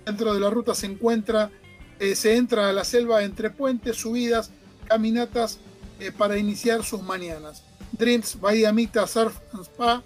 Dentro 0.05 0.35
de 0.35 0.41
la 0.41 0.51
ruta 0.51 0.75
se 0.75 0.87
encuentra, 0.87 1.53
eh, 2.01 2.17
se 2.17 2.35
entra 2.35 2.69
a 2.69 2.73
la 2.73 2.83
selva 2.83 3.23
entre 3.23 3.51
puentes, 3.51 3.97
subidas, 3.97 4.51
caminatas 4.89 5.61
eh, 6.01 6.11
para 6.11 6.37
iniciar 6.37 6.83
sus 6.83 7.01
mañanas. 7.01 7.63
Dreams 7.93 8.41
Bahía 8.41 8.73
Mita 8.73 9.07
Surf 9.07 9.39
and 9.53 9.63
Spa 9.63 10.03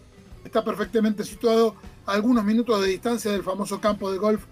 está 0.46 0.64
perfectamente 0.64 1.24
situado 1.24 1.76
a 2.06 2.12
algunos 2.12 2.44
minutos 2.44 2.80
de 2.80 2.88
distancia 2.88 3.30
del 3.32 3.42
famoso 3.42 3.80
campo 3.80 4.10
de 4.10 4.18
golf 4.18 4.44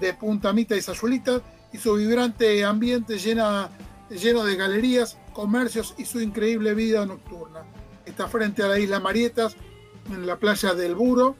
de 0.00 0.14
Punta 0.14 0.52
Mita 0.52 0.76
y 0.76 0.82
Sayulita 0.82 1.42
y 1.72 1.78
su 1.78 1.94
vibrante 1.94 2.64
ambiente 2.64 3.18
llena, 3.18 3.70
lleno 4.10 4.44
de 4.44 4.56
galerías, 4.56 5.18
comercios 5.32 5.94
y 5.98 6.04
su 6.04 6.20
increíble 6.20 6.74
vida 6.74 7.04
nocturna. 7.06 7.64
Está 8.04 8.28
frente 8.28 8.62
a 8.62 8.68
la 8.68 8.78
isla 8.78 9.00
Marietas, 9.00 9.56
en 10.10 10.26
la 10.26 10.36
playa 10.36 10.74
del 10.74 10.94
Buro, 10.94 11.36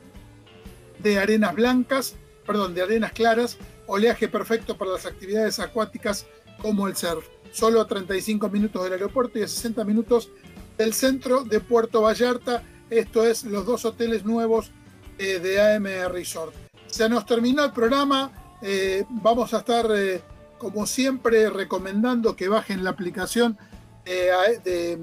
de 0.99 1.19
arenas 1.19 1.55
blancas, 1.55 2.17
perdón, 2.47 2.75
de 2.75 2.83
arenas 2.83 3.13
claras, 3.13 3.57
oleaje 3.87 4.29
perfecto 4.29 4.77
para 4.77 4.93
las 4.93 5.07
actividades 5.07 5.59
acuáticas 5.59 6.27
como 6.61 6.87
el 6.87 6.97
surf. 6.97 7.27
Solo 7.53 7.81
a 7.81 7.89
35 7.89 8.49
minutos 8.49 8.85
del 8.85 8.93
aeropuerto 8.93 9.39
y 9.39 9.43
a 9.43 9.49
60 9.49 9.85
minutos 9.85 10.31
del 10.79 10.95
centro 10.95 11.43
de 11.43 11.61
Puerto 11.61 12.03
Vallarta. 12.03 12.63
Esto 12.91 13.25
es 13.25 13.45
los 13.45 13.65
dos 13.65 13.85
hoteles 13.85 14.25
nuevos 14.25 14.73
eh, 15.17 15.39
de 15.39 15.61
AM 15.61 15.85
Resort. 16.13 16.53
Se 16.89 17.09
nos 17.09 17.25
terminó 17.25 17.65
el 17.65 17.73
programa. 17.73 18.33
Eh, 18.63 19.05
vamos 19.09 19.55
a 19.55 19.59
estar, 19.59 19.87
eh, 19.95 20.21
como 20.59 20.87
siempre, 20.87 21.49
recomendando 21.51 22.35
que 22.35 22.49
bajen 22.49 22.83
la 22.83 22.91
aplicación 22.91 23.57
de, 24.05 24.99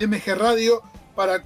MG 0.00 0.34
Radio 0.34 0.80
para 1.14 1.44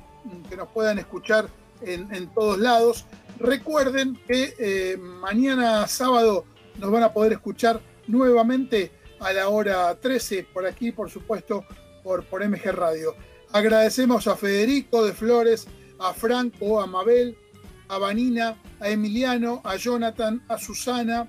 que 0.48 0.56
nos 0.56 0.68
puedan 0.68 1.00
escuchar 1.00 1.48
en, 1.82 2.28
todos 2.28 2.58
lados. 2.58 3.04
Recuerden 3.40 4.16
que 4.28 4.96
mañana 5.20 5.88
sábado 5.88 6.44
nos 6.78 6.92
van 6.92 7.02
a 7.02 7.12
poder 7.12 7.32
escuchar 7.32 7.80
nuevamente 8.06 8.92
a 9.18 9.32
la 9.32 9.48
hora 9.48 9.92
13 9.96 10.46
por 10.54 10.66
aquí, 10.66 10.92
por 10.92 11.10
supuesto, 11.10 11.64
por, 12.04 12.24
por 12.26 12.48
MG 12.48 12.70
Radio. 12.70 13.16
Agradecemos 13.54 14.26
a 14.26 14.34
Federico 14.34 15.04
de 15.04 15.12
Flores, 15.12 15.68
a 16.00 16.12
Franco, 16.12 16.80
a 16.80 16.88
Mabel, 16.88 17.38
a 17.86 17.98
Vanina, 17.98 18.56
a 18.80 18.88
Emiliano, 18.88 19.62
a 19.62 19.76
Jonathan, 19.76 20.42
a 20.48 20.58
Susana, 20.58 21.28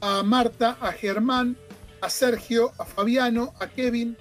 a 0.00 0.22
Marta, 0.22 0.78
a 0.80 0.90
Germán, 0.90 1.54
a 2.00 2.08
Sergio, 2.08 2.72
a 2.78 2.86
Fabiano, 2.86 3.52
a 3.60 3.66
Kevin, 3.66 4.16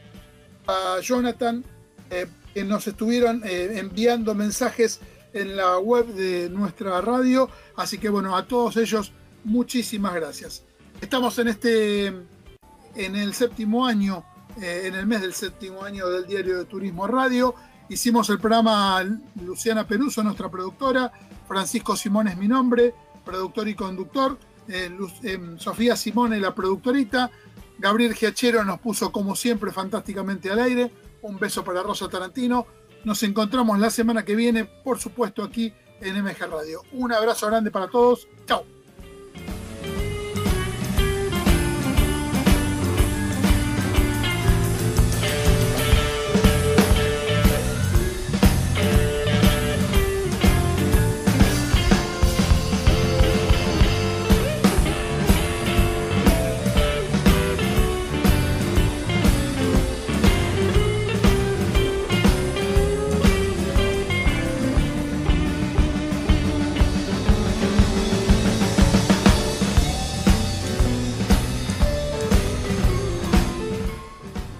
a 0.67 0.99
Jonathan, 1.01 1.63
eh, 2.09 2.27
que 2.53 2.65
nos 2.65 2.85
estuvieron 2.87 3.41
eh, 3.45 3.79
enviando 3.79 4.35
mensajes 4.35 4.99
en 5.31 5.55
la 5.55 5.77
web 5.77 6.07
de 6.07 6.49
nuestra 6.49 6.99
radio. 6.99 7.49
Así 7.77 7.99
que 7.99 8.09
bueno, 8.09 8.35
a 8.35 8.45
todos 8.45 8.75
ellos, 8.75 9.13
muchísimas 9.45 10.13
gracias. 10.13 10.65
Estamos 10.99 11.39
en 11.39 11.47
este, 11.47 12.07
en 12.07 13.15
el 13.15 13.33
séptimo 13.33 13.85
año, 13.85 14.25
eh, 14.61 14.83
en 14.85 14.95
el 14.95 15.05
mes 15.05 15.21
del 15.21 15.33
séptimo 15.33 15.83
año 15.83 16.07
del 16.07 16.25
Diario 16.25 16.57
de 16.57 16.65
Turismo 16.65 17.07
Radio. 17.07 17.53
Hicimos 17.89 18.29
el 18.29 18.39
programa 18.39 19.03
Luciana 19.41 19.87
Peruso, 19.87 20.23
nuestra 20.23 20.49
productora, 20.49 21.11
Francisco 21.47 21.95
Simón 21.95 22.27
es 22.27 22.37
mi 22.37 22.47
nombre, 22.47 22.93
productor 23.23 23.67
y 23.67 23.75
conductor, 23.75 24.37
eh, 24.67 24.91
eh, 25.23 25.39
Sofía 25.57 25.95
Simone, 25.95 26.39
la 26.39 26.53
productorita, 26.53 27.31
Gabriel 27.77 28.13
Giachero 28.13 28.63
nos 28.63 28.79
puso 28.79 29.11
como 29.11 29.35
siempre 29.35 29.71
fantásticamente 29.71 30.49
al 30.49 30.59
aire, 30.59 30.91
un 31.21 31.39
beso 31.39 31.63
para 31.63 31.83
Rosa 31.83 32.09
Tarantino, 32.09 32.65
nos 33.05 33.23
encontramos 33.23 33.79
la 33.79 33.89
semana 33.89 34.25
que 34.25 34.35
viene, 34.35 34.65
por 34.65 34.99
supuesto, 34.99 35.43
aquí 35.43 35.73
en 36.01 36.21
MG 36.21 36.39
Radio. 36.49 36.81
Un 36.91 37.13
abrazo 37.13 37.47
grande 37.47 37.71
para 37.71 37.87
todos, 37.87 38.27
chao. 38.45 38.76